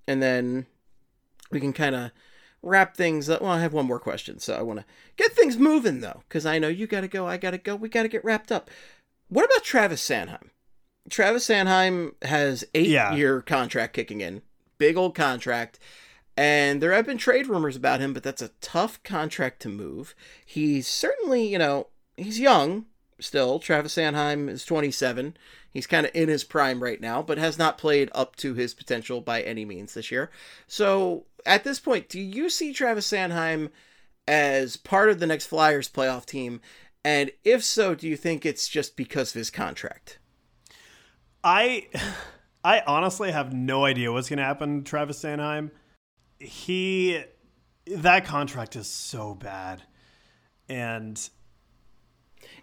[0.07, 0.65] and then
[1.51, 2.11] we can kind of
[2.61, 3.41] wrap things up.
[3.41, 4.85] Well, I have one more question, so I want to
[5.15, 7.75] get things moving though, because I know you got to go, I got to go,
[7.75, 8.69] we got to get wrapped up.
[9.29, 10.49] What about Travis Sanheim?
[11.09, 13.13] Travis Sanheim has eight Yeah.
[13.13, 14.41] year contract kicking in,
[14.77, 15.79] big old contract.
[16.35, 20.13] And there have been trade rumors about him, but that's a tough contract to move.
[20.45, 22.85] He's certainly, you know, he's young
[23.19, 23.57] still.
[23.59, 25.35] Travis Sanheim is 27.
[25.71, 28.73] He's kind of in his prime right now, but has not played up to his
[28.73, 30.29] potential by any means this year.
[30.67, 33.69] So at this point, do you see Travis Sanheim
[34.27, 36.61] as part of the next Flyers playoff team?
[37.03, 40.19] And if so, do you think it's just because of his contract?
[41.43, 41.87] I
[42.63, 45.71] I honestly have no idea what's going to happen to Travis Sanheim.
[46.39, 47.23] he
[47.87, 49.83] that contract is so bad,
[50.67, 51.29] and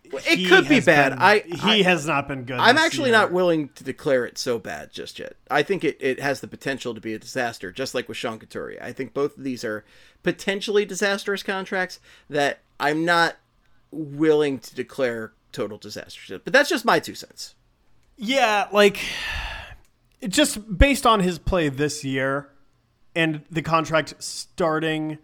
[0.05, 1.11] It could be bad.
[1.11, 2.59] been- I he I, has not been good.
[2.59, 3.19] I'm actually year.
[3.19, 5.37] not willing to declare it so bad just yet.
[5.51, 8.39] I think it, it has the potential to be a disaster, just like with Sean
[8.39, 8.81] Couturier.
[8.83, 9.85] I think both of these are
[10.23, 13.37] potentially disastrous contracts that I'm not
[13.91, 16.29] willing to declare total disasters.
[16.31, 16.45] yet.
[16.45, 17.55] But that's just my two cents.
[18.17, 18.99] Yeah, like
[20.29, 22.51] just based on his play this year
[23.15, 25.19] and the contract starting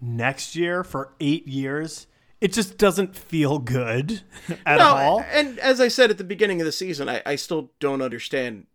[0.00, 2.06] next year for eight years,
[2.40, 4.22] it just doesn't feel good
[4.66, 5.24] at No, all.
[5.32, 8.66] and as I said at the beginning of the season, I, I still don't understand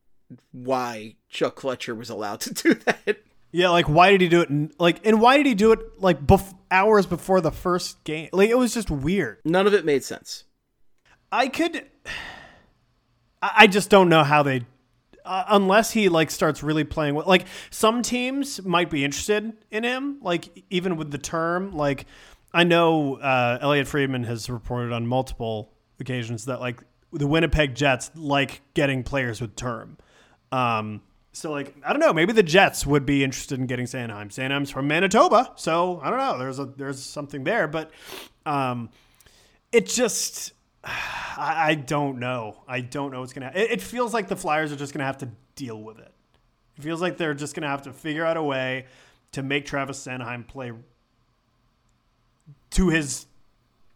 [0.52, 3.18] why Chuck Fletcher was allowed to do that.
[3.52, 4.80] Yeah, like why did he do it?
[4.80, 8.30] Like, and why did he do it like bef- hours before the first game?
[8.34, 9.40] Like, it was just weird.
[9.46, 10.46] None of it made sense.
[11.32, 11.86] I could.
[13.42, 14.66] I just don't know how they,
[15.26, 20.18] uh, unless he like starts really playing like some teams might be interested in him.
[20.22, 22.06] Like even with the term, like
[22.54, 26.82] I know uh, Elliotte Friedman has reported on multiple occasions that like
[27.12, 29.98] the Winnipeg Jets like getting players with term.
[30.52, 31.02] Um,
[31.32, 34.28] so like I don't know, maybe the Jets would be interested in getting Sanheim.
[34.28, 36.38] Sanheim's from Manitoba, so I don't know.
[36.38, 37.92] There's a there's something there, but
[38.46, 38.90] um,
[39.72, 40.54] it just
[40.84, 42.62] I, I don't know.
[42.68, 43.52] I don't know what's gonna.
[43.56, 46.14] It, it feels like the Flyers are just gonna have to deal with it.
[46.78, 48.86] It feels like they're just gonna have to figure out a way
[49.32, 50.72] to make Travis Sanheim play
[52.74, 53.26] to his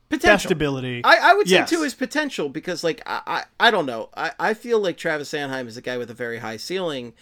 [0.09, 0.51] best Potential.
[0.53, 1.01] ability.
[1.03, 3.21] I, I would say to his potential because like I,
[3.59, 4.09] I I don't know.
[4.15, 7.13] I, I feel like Travis Sanheim is a guy with a very high ceiling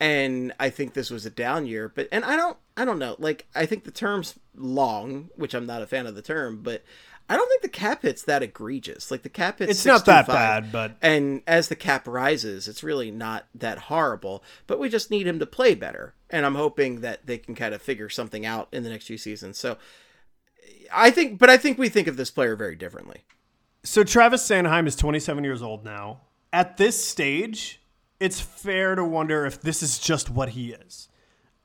[0.00, 1.90] and I think this was a down year.
[1.94, 3.16] But and I don't I don't know.
[3.18, 6.82] Like I think the term's long, which I'm not a fan of the term, but
[7.26, 9.10] I don't think the cap hit's that egregious.
[9.10, 12.82] Like the cap hit's It's not that bad, but- and as the cap rises, it's
[12.82, 14.44] really not that horrible.
[14.66, 17.72] But we just need him to play better, and I'm hoping that they can kind
[17.72, 19.56] of figure something out in the next few seasons.
[19.56, 19.78] So
[20.94, 23.24] I think, but I think we think of this player very differently.
[23.82, 26.22] So Travis Sanheim is 27 years old now.
[26.52, 27.82] At this stage,
[28.20, 31.08] it's fair to wonder if this is just what he is.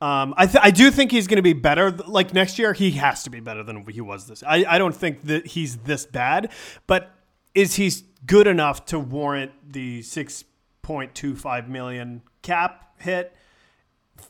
[0.00, 1.90] Um, I, th- I do think he's going to be better.
[1.90, 4.42] Like next year, he has to be better than he was this.
[4.42, 6.50] I, I don't think that he's this bad,
[6.86, 7.10] but
[7.54, 7.92] is he
[8.26, 13.34] good enough to warrant the 6.25 million cap hit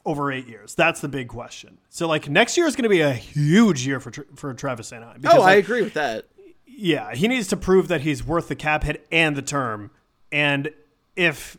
[0.04, 0.74] over eight years?
[0.74, 1.78] That's the big question.
[1.88, 5.20] So like next year is going to be a huge year for for Travis Sanheim.
[5.20, 6.26] because, Oh, I like, agree with that.
[6.66, 9.90] yeah, he needs to prove that he's worth the cap hit and the term.
[10.32, 10.70] And
[11.16, 11.56] if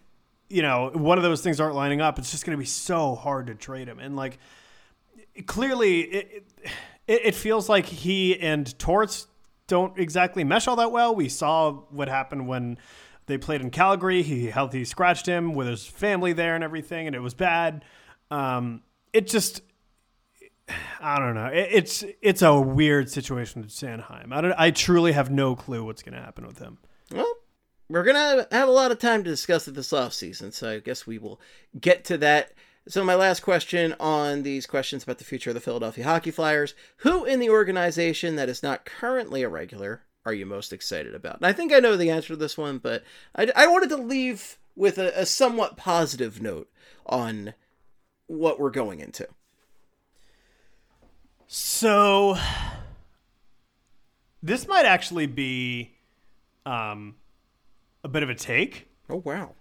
[0.50, 3.16] you know one of those things aren't lining up, it's just going to be so
[3.16, 4.00] hard to trade him.
[4.00, 4.38] And like
[5.46, 6.44] clearly, it,
[7.08, 9.28] it it feels like he and Torts
[9.68, 11.16] don't exactly mesh all that well.
[11.16, 12.78] We saw what happened when
[13.28, 14.22] they played in Calgary.
[14.24, 17.86] He healthy scratched him with his family there and everything, and it was bad.
[18.32, 18.82] Um,
[19.14, 19.62] it just
[21.02, 21.48] I don't know.
[21.48, 24.34] It, it's it's a weird situation with Sanheim.
[24.34, 24.54] I don't.
[24.58, 26.78] I truly have no clue what's going to happen with him.
[27.12, 27.32] Well,
[27.90, 30.80] we're gonna have a lot of time to discuss it this off season, so I
[30.80, 31.42] guess we will
[31.80, 32.54] get to that.
[32.88, 36.74] So my last question on these questions about the future of the Philadelphia Hockey Flyers:
[36.98, 41.38] Who in the organization that is not currently a regular are you most excited about?
[41.38, 43.04] And I think I know the answer to this one, but
[43.36, 46.70] I, I wanted to leave with a, a somewhat positive note
[47.06, 47.56] on
[48.32, 49.28] what we're going into.
[51.48, 52.38] So
[54.42, 55.92] this might actually be
[56.66, 57.16] um,
[58.04, 59.52] a bit of a take, Oh wow!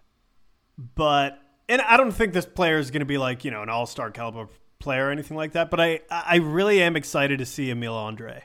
[0.95, 3.69] but and I don't think this player is going to be like you know an
[3.69, 4.49] all star caliber
[4.79, 5.71] player or anything like that.
[5.71, 8.43] But I I really am excited to see Emil Andrae.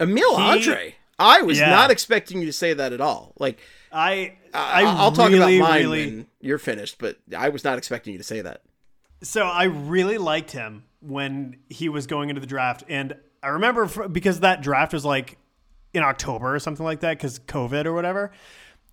[0.00, 0.94] Emil He- Andrae.
[1.18, 1.68] I was Yeah.
[1.70, 3.34] not expecting you to say that at all.
[3.38, 3.60] Like
[3.92, 7.64] I I, I I'll talk really, about mine really, when you're finished, but I was
[7.64, 8.62] not expecting you to say that.
[9.22, 13.86] So I really liked him when he was going into the draft, and I remember
[13.86, 15.38] fr because that draft was like
[15.92, 18.32] in October or something like that because COVID or whatever.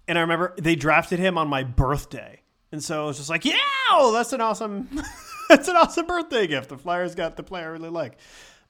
[0.07, 3.45] And I remember they drafted him on my birthday, and so I was just like,
[3.45, 3.57] "Yeah,
[3.91, 4.89] oh, that's an awesome,
[5.49, 8.17] that's an awesome birthday gift." The Flyers got the player I really like,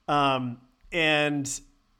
[0.07, 0.59] um,
[0.91, 1.47] and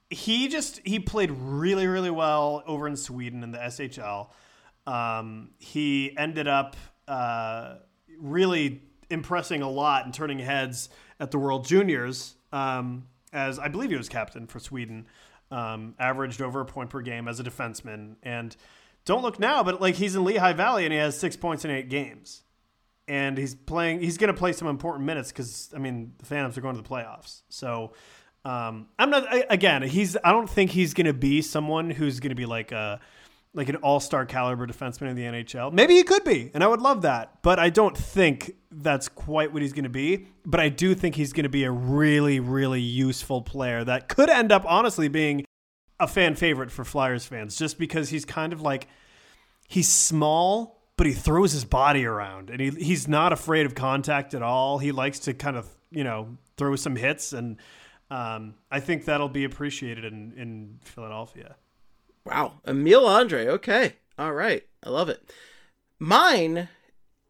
[0.10, 4.30] he just he played really really well over in Sweden in the SHL.
[4.88, 6.76] Um, he ended up
[7.08, 7.76] uh,
[8.20, 10.90] really impressing a lot and turning heads
[11.20, 12.36] at the World Juniors.
[12.52, 15.06] Um, as I believe he was captain for Sweden,
[15.52, 18.16] um, averaged over a point per game as a defenseman.
[18.24, 18.56] And
[19.06, 21.72] don't look now, but like he's in Lehigh Valley and he has six points in
[21.72, 22.44] eight games.
[23.10, 24.02] And he's playing.
[24.02, 26.82] He's going to play some important minutes because I mean the Phantoms are going to
[26.82, 27.42] the playoffs.
[27.48, 27.94] So
[28.44, 29.82] um, I'm not I, again.
[29.82, 30.18] He's.
[30.22, 33.00] I don't think he's going to be someone who's going to be like a
[33.54, 35.74] like an all-star caliber defenseman in the NHL.
[35.74, 37.42] Maybe he could be, and I would love that.
[37.42, 40.28] But I don't think that's quite what he's going to be.
[40.46, 44.30] But I do think he's going to be a really, really useful player that could
[44.30, 45.46] end up honestly being
[46.00, 48.88] a fan favorite for Flyers fans, just because he's kind of like
[49.68, 54.34] he's small, but he throws his body around, and he he's not afraid of contact
[54.34, 54.78] at all.
[54.78, 57.58] He likes to kind of you know throw some hits, and
[58.12, 61.56] um, I think that'll be appreciated in in Philadelphia.
[62.28, 63.48] Wow, Emil Andrae.
[63.48, 65.34] Okay, all right, I love it.
[66.00, 66.70] Mine,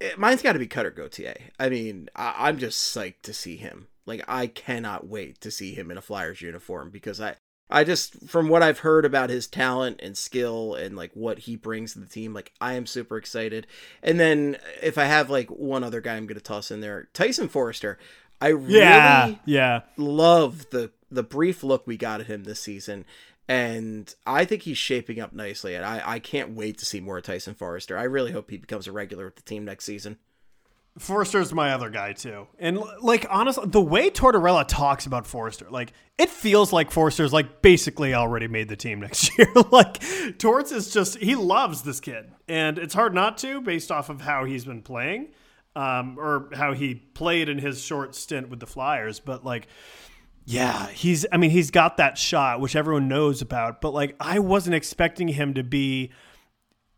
[0.01, 1.35] eh, mine's got to be Cutter Gauthier.
[1.59, 3.87] I mean, I, I'm just psyched to see him.
[4.05, 7.35] Like, I cannot wait to see him in a Flyers uniform because I,
[7.69, 11.55] I just from what I've heard about his talent and skill and like what he
[11.57, 13.67] brings to the team, like I am super excited.
[14.01, 17.49] And then if I have like one other guy, I'm gonna toss in there, Tyson
[17.49, 17.97] Foerster.
[18.39, 19.81] I Yeah, really yeah.
[19.97, 23.03] love the the brief look we got at him this season,
[23.47, 25.75] and I think he's shaping up nicely.
[25.75, 27.97] And I I can't wait to see more Tyson Foerster.
[27.97, 30.17] I really hope he becomes a regular with the team next season.
[30.97, 32.47] Foerster's my other guy too.
[32.57, 37.61] And like honestly, the way Tortorella talks about Foerster, like it feels like Foerster's like
[37.61, 39.51] basically already made the team next year.
[39.71, 40.01] like
[40.39, 44.21] Torts is just he loves this kid, and it's hard not to based off of
[44.21, 45.29] how he's been playing,
[45.75, 49.19] um, or how he played in his short stint with the Flyers.
[49.19, 49.67] But like,
[50.49, 53.81] yeah, he's I mean he's got that shot which everyone knows about.
[53.81, 56.11] But like I wasn't expecting him to be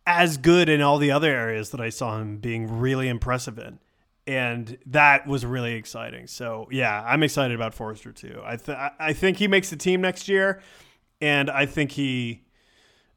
[0.06, 3.80] as good in all the other areas that I saw him being really impressive in.
[4.28, 6.28] And that was really exciting.
[6.28, 8.40] So yeah, I'm excited about Foerster too.
[8.46, 10.62] I th- I- think he makes the team next year,
[11.20, 12.44] and I think he,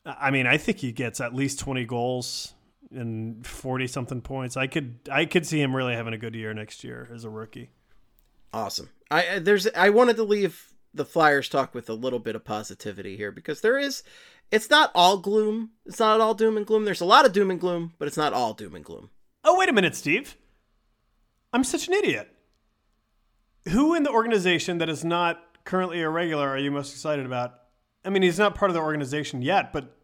[0.07, 2.55] I mean, I think he gets at least 20 goals
[2.91, 4.57] and 40 something points.
[4.57, 7.31] I could I could see him really having a good year next year as a
[7.31, 7.71] rookie.
[8.55, 8.89] Awesome.
[9.13, 13.17] I there's I wanted to leave the Flyers talk with a little bit of positivity
[13.17, 14.03] here because there is
[14.51, 15.71] it's not all gloom.
[15.87, 16.85] It's not all doom and gloom.
[16.85, 19.11] There's a lot of doom and gloom, but it's not all doom and gloom.
[19.45, 20.37] Oh, wait a minute, Steve.
[21.53, 22.29] I'm such an idiot.
[23.69, 27.55] Who in the organization that is not currently a regular are you most excited about?
[28.05, 29.97] I mean, he's not part of the organization yet, but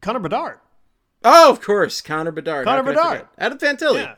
[0.00, 0.58] Connor Bedard.
[1.22, 2.64] Oh, of course, Connor Bedard.
[2.64, 3.28] Connor How could I Bedard.
[3.38, 4.02] Adam Fantilli.
[4.02, 4.14] Yeah.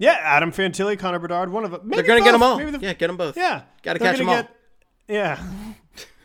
[0.00, 1.82] Yeah, Adam Fantilli, Connor Bedard, one of them.
[1.84, 2.56] Maybe They're gonna get them all.
[2.58, 3.36] Maybe the- yeah, get them both.
[3.36, 3.62] yeah.
[3.82, 4.50] Gotta They're catch gonna 'em all.
[5.08, 5.42] Yeah.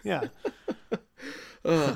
[0.03, 0.27] Yeah.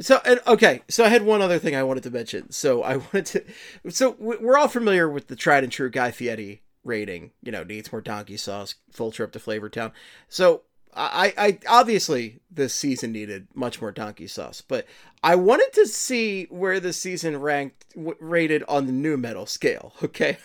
[0.00, 2.50] So and okay, so I had one other thing I wanted to mention.
[2.52, 3.44] So I wanted to,
[3.90, 7.32] so we- we're all familiar with the tried and true Guy Fieri rating.
[7.42, 9.92] You know, needs more donkey sauce, full trip to Flavortown.
[10.28, 10.62] So
[10.96, 14.86] I, I obviously this season needed much more donkey sauce, but
[15.22, 19.92] I wanted to see where the season ranked w- rated on the new metal scale.
[20.02, 20.38] Okay.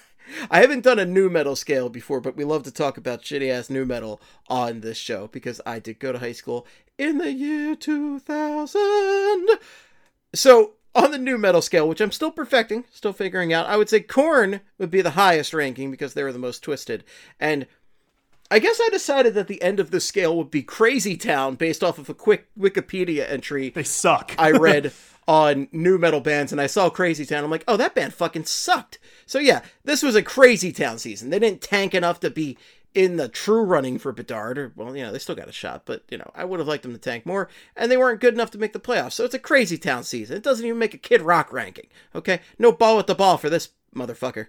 [0.49, 3.49] I haven't done a new metal scale before, but we love to talk about shitty
[3.49, 6.65] ass new metal on this show because I did go to high school
[6.97, 9.47] in the year 2000.
[10.34, 13.89] So, on the new metal scale, which I'm still perfecting, still figuring out, I would
[13.89, 17.03] say Korn would be the highest ranking because they were the most twisted.
[17.39, 17.68] And
[18.49, 21.84] I guess I decided that the end of the scale would be Crazy Town based
[21.84, 24.34] off of a quick Wikipedia entry They suck.
[24.38, 24.93] I read
[25.27, 27.43] on new metal bands and I saw Crazy Town.
[27.43, 28.99] I'm like, oh, that band fucking sucked.
[29.26, 31.30] So yeah, this was a Crazy Town season.
[31.30, 32.57] They didn't tank enough to be
[32.93, 35.84] in the true running for Bedard, or well, you know, they still got a shot,
[35.85, 38.34] but you know, I would have liked them to tank more, and they weren't good
[38.34, 39.11] enough to make the playoffs.
[39.14, 40.38] So it's a Crazy Town season.
[40.38, 41.88] It doesn't even make a Kid Rock ranking.
[42.15, 44.47] Okay, no ball with the ball for this motherfucker.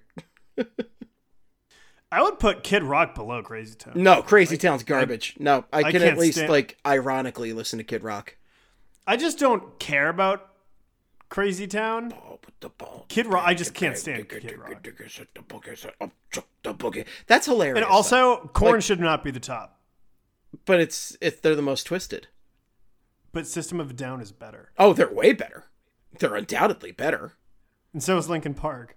[2.12, 3.94] I would put Kid Rock below Crazy Town.
[3.96, 5.34] No, Crazy Town's garbage.
[5.40, 8.36] no, I, I can at least stand- like ironically listen to Kid Rock.
[9.08, 10.50] I just don't care about
[11.28, 12.12] Crazy Town.
[13.08, 14.86] Kid Rock, I just can't stand Kid Rock.
[17.26, 17.76] That's hilarious.
[17.76, 19.80] And also, Korn should not be the top,
[20.64, 22.28] but it's it's they're the most twisted.
[23.32, 25.64] but System of a Down is better, Oh, they're way better.
[26.18, 27.32] They're undoubtedly better.
[27.92, 28.96] and so is Linkin Park.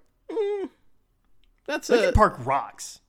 [1.66, 3.00] That's Linkin a, Park rocks.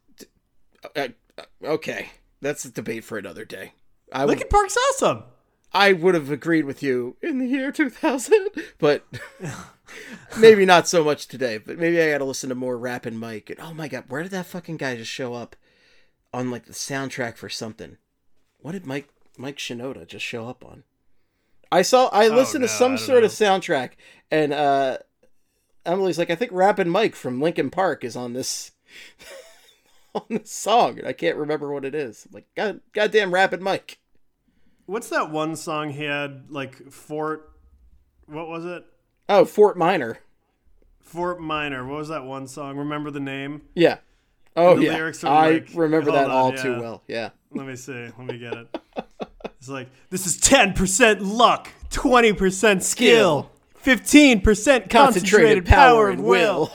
[0.96, 2.10] uh, uh, okay.
[2.42, 3.74] That's a debate for another day.
[4.12, 5.22] I would, Linkin Park's awesome.
[5.72, 8.48] I would have agreed with you in the year 2000,
[8.78, 9.04] but
[10.38, 11.58] maybe not so much today.
[11.58, 13.50] But maybe I got to listen to more Rap and Mike.
[13.50, 15.56] And oh my god, where did that fucking guy just show up
[16.32, 17.98] on like the soundtrack for something?
[18.58, 20.84] What did Mike Mike Shinoda just show up on?
[21.72, 23.92] I saw I listened no, to some sort of soundtrack,
[24.30, 24.98] and uh
[25.86, 28.72] Emily's like, I think Rap and Mike from Linkin Park is on this
[30.14, 32.26] on this song, and I can't remember what it is.
[32.26, 33.99] I'm like, God, goddamn Rap and Mike.
[34.90, 36.46] What's that one song he had?
[36.50, 37.52] Like Fort.
[38.26, 38.84] What was it?
[39.28, 40.18] Oh, Fort Minor.
[40.98, 41.86] Fort Minor.
[41.86, 42.76] What was that one song?
[42.76, 43.62] Remember the name?
[43.76, 43.98] Yeah.
[44.56, 44.94] Oh The yeah.
[44.94, 46.62] lyrics are I like- remember that on, all yeah.
[46.62, 47.02] too well.
[47.06, 47.30] Yeah.
[47.52, 47.92] Let me see.
[47.92, 48.76] Let me get it.
[49.60, 53.50] It's like this is ten percent luck, twenty percent skill.
[53.84, 56.70] 15% concentrated, Concentrated power, of will.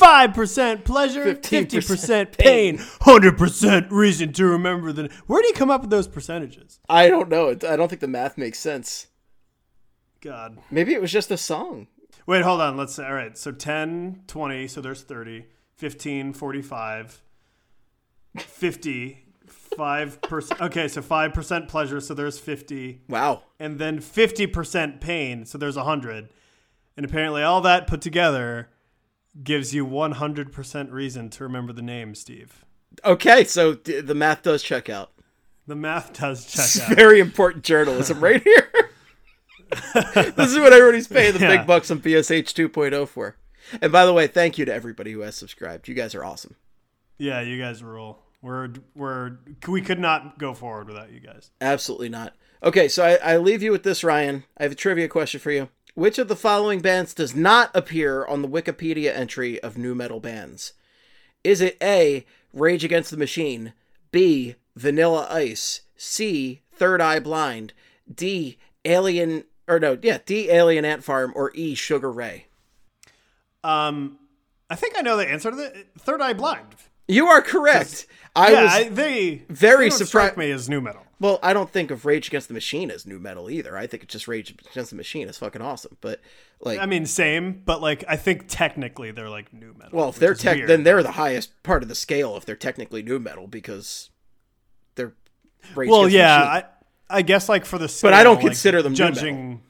[0.00, 5.10] 5% pleasure, 15% 50% pain, 100% reason to remember the.
[5.26, 6.80] Where do you come up with those percentages?
[6.88, 7.50] I don't know.
[7.50, 9.08] I don't think the math makes sense.
[10.20, 10.58] God.
[10.70, 11.86] Maybe it was just a song.
[12.26, 12.76] Wait, hold on.
[12.76, 13.36] Let's say, all right.
[13.36, 15.46] So 10, 20, so there's 30,
[15.76, 17.22] 15, 45,
[18.36, 19.24] 50,
[19.76, 20.60] 5%.
[20.60, 23.02] Okay, so 5% pleasure, so there's 50.
[23.08, 23.42] Wow.
[23.58, 26.28] And then 50% pain, so there's 100.
[26.96, 28.68] And apparently all that put together
[29.42, 32.64] gives you 100% reason to remember the name, Steve.
[33.04, 35.12] Okay, so the math does check out.
[35.66, 36.96] The math does It's check out.
[36.96, 38.70] very important journalism right here.
[39.94, 41.58] this is what everybody's paying the Yeah.
[41.58, 43.36] big bucks on BSH 2.0 for.
[43.80, 45.86] And by the way, thank you to everybody who has subscribed.
[45.86, 46.56] You guys are awesome.
[47.18, 48.22] Yeah, you guys rule.
[48.42, 49.36] We're we're
[49.68, 51.50] we could not go forward without you guys.
[51.60, 52.34] Absolutely not.
[52.62, 54.44] Okay, so I, I leave you with this, Ryan.
[54.58, 55.68] I have a trivia question for you.
[55.94, 60.20] Which of the following bands does not appear on the Wikipedia entry of new metal
[60.20, 60.72] bands?
[61.42, 63.72] Is it A, Rage Against the Machine,
[64.12, 67.72] B, Vanilla Ice, C, Third Eye Blind,
[68.12, 72.46] D, Alien, or no, yeah, D, Alien Ant Farm, or E, Sugar Ray?
[73.64, 74.18] Um,
[74.68, 76.66] I think I know the answer to the Third Eye Blind.
[77.08, 78.06] You are correct.
[78.36, 81.02] I yeah, was I, they very they surprised- me as new metal.
[81.20, 83.76] Well, I don't think of Rage Against the Machine as new metal either.
[83.76, 85.98] I think it's just Rage Against the Machine is fucking awesome.
[86.00, 86.20] But
[86.60, 89.98] like, I mean, same, but like I think technically they're like new metal.
[89.98, 90.68] well, if they're tech, weird.
[90.70, 92.36] then they're the highest part of the scale.
[92.38, 94.08] If they're technically new metal, because
[94.94, 95.12] they're
[95.74, 96.42] Rage well, Against the yeah.
[96.42, 96.64] I,
[97.18, 99.14] I guess like for the But I don't like, consider them new metal.
[99.14, 99.62] judging.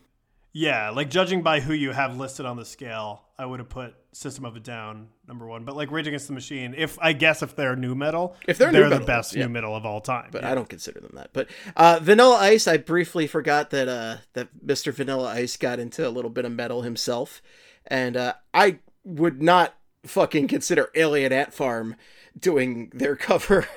[0.53, 3.95] Yeah, like judging by who you have listed on the scale, I would have put
[4.13, 5.65] System of a Down number one.
[5.65, 8.73] But like Rage Against the Machine, if I guess if they're new metal, If they're
[8.73, 9.45] new they're the metal, best yeah.
[9.45, 10.31] new metal of all time.
[10.33, 10.51] but Yeah.
[10.51, 11.31] I don't consider them that.
[11.33, 14.93] But uh, Vanilla Ice, I briefly forgot that uh, that Mr.
[14.93, 17.41] Vanilla Ice got into a little bit of metal himself,
[17.87, 19.75] and uh, I would not
[20.05, 21.95] fucking consider Alien Ant Farm
[22.37, 23.69] doing their cover.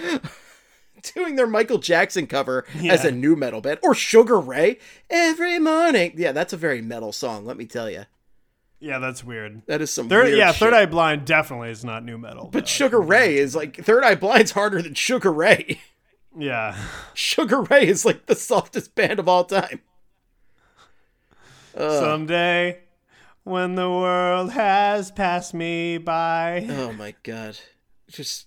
[1.14, 4.78] Doing their Michael Jackson cover as a new metal band or Sugar Ray
[5.10, 6.12] every morning.
[6.16, 7.44] Yeah, that's a very metal song.
[7.44, 8.04] Let me tell you,
[8.80, 9.62] yeah, that's weird.
[9.66, 10.60] that is some Third, weird yeah, shit.
[10.60, 12.48] Third Eye Blind definitely is not new metal.
[12.52, 12.66] But though.
[12.66, 15.80] Sugar Ray is like Third Eye Blind's harder than Sugar Ray.
[16.38, 16.76] yeah,
[17.14, 19.80] Sugar Ray is like the softest band of all time.
[21.76, 22.00] Uh.
[22.00, 22.80] someday
[23.44, 26.66] when the world has passed me by.
[26.68, 27.58] Oh my god.
[28.10, 28.46] Just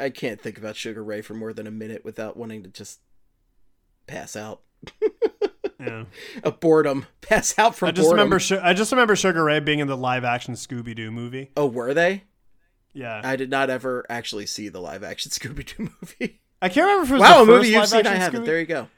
[0.00, 2.68] I, I can't think about Sugar Ray for more than a minute without wanting to
[2.68, 3.00] just
[4.06, 4.60] pass out.
[5.78, 6.04] Yeah.
[6.44, 7.06] A boredom.
[7.22, 8.30] Pass out from I just boredom.
[8.30, 8.62] remember.
[8.62, 11.52] I just remember Sugar Ray being in the live action Scooby Doo movie.
[11.56, 12.24] Oh, were they?
[12.92, 16.42] Yeah, I did not ever actually see the live action Scooby Doo movie.
[16.60, 18.42] I can't remember if it was Wow, a the movie first you've seen I haven't.
[18.42, 18.88] Scooby- There you go.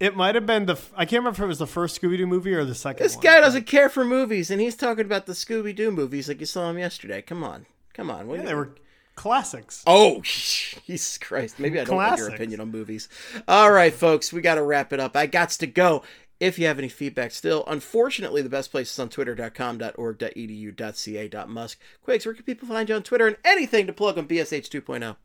[0.00, 0.72] It might have been the.
[0.72, 3.04] f- I can't remember if it was the first Scooby Doo movie or the second.
[3.04, 3.22] This one.
[3.22, 6.46] guy doesn't care for movies and he's talking about the Scooby Doo movies like you
[6.46, 7.20] saw him yesterday.
[7.20, 7.66] Come on.
[7.92, 8.30] Come on.
[8.30, 8.70] Yeah, they were
[9.14, 9.82] classics.
[9.86, 11.58] Oh, Jesus Christ.
[11.58, 13.08] Maybe I don't like your opinion on movies.
[13.48, 15.16] All right, folks, we got to wrap it up.
[15.16, 16.02] I got to go.
[16.40, 21.78] If you have any feedback still, unfortunately, the best place is on twitter.com.org.edu.ca.musk.
[22.06, 25.16] Quigz, where can people find you on Twitter and anything to plug on BSH 2.0?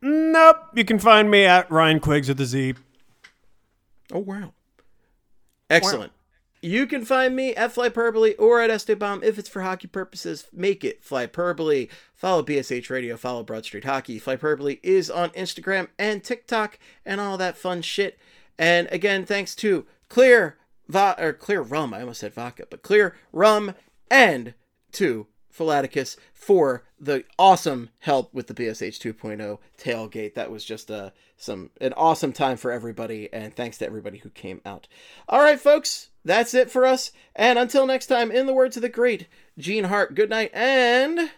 [0.00, 0.56] Nope.
[0.74, 2.74] You can find me at Ryan Quiggs with the Z.
[4.10, 4.54] Oh, wow.
[5.68, 6.12] Excellent.
[6.60, 10.48] You can find me at Flyperbole or at Esteban if it's for hockey purposes.
[10.52, 11.88] Make it Flyperbole.
[12.14, 13.16] Follow BSH Radio.
[13.16, 14.18] Follow Broad Street Hockey.
[14.18, 18.18] Flyperbole is on Instagram and TikTok and all that fun shit.
[18.58, 20.58] And again, thanks to Clear
[20.88, 21.94] Va- or Clear Rum.
[21.94, 23.74] I almost said vodka, but Clear Rum
[24.10, 24.54] and
[24.92, 25.28] to
[25.58, 30.34] Philaticus for the awesome help with the BSH 2.0 tailgate.
[30.34, 34.30] That was just a some an awesome time for everybody, and thanks to everybody who
[34.30, 34.88] came out.
[35.28, 37.12] All right, folks, that's it for us.
[37.34, 39.28] And until next time, in the words of the great
[39.58, 41.30] Gene Hart, good night and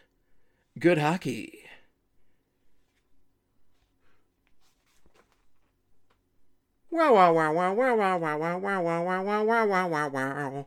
[0.78, 1.60] good hockey.
[6.90, 10.51] Wow wow wow wow wow wow wow wow wow wow wow wow wow wow wow
[10.51, 10.66] wow.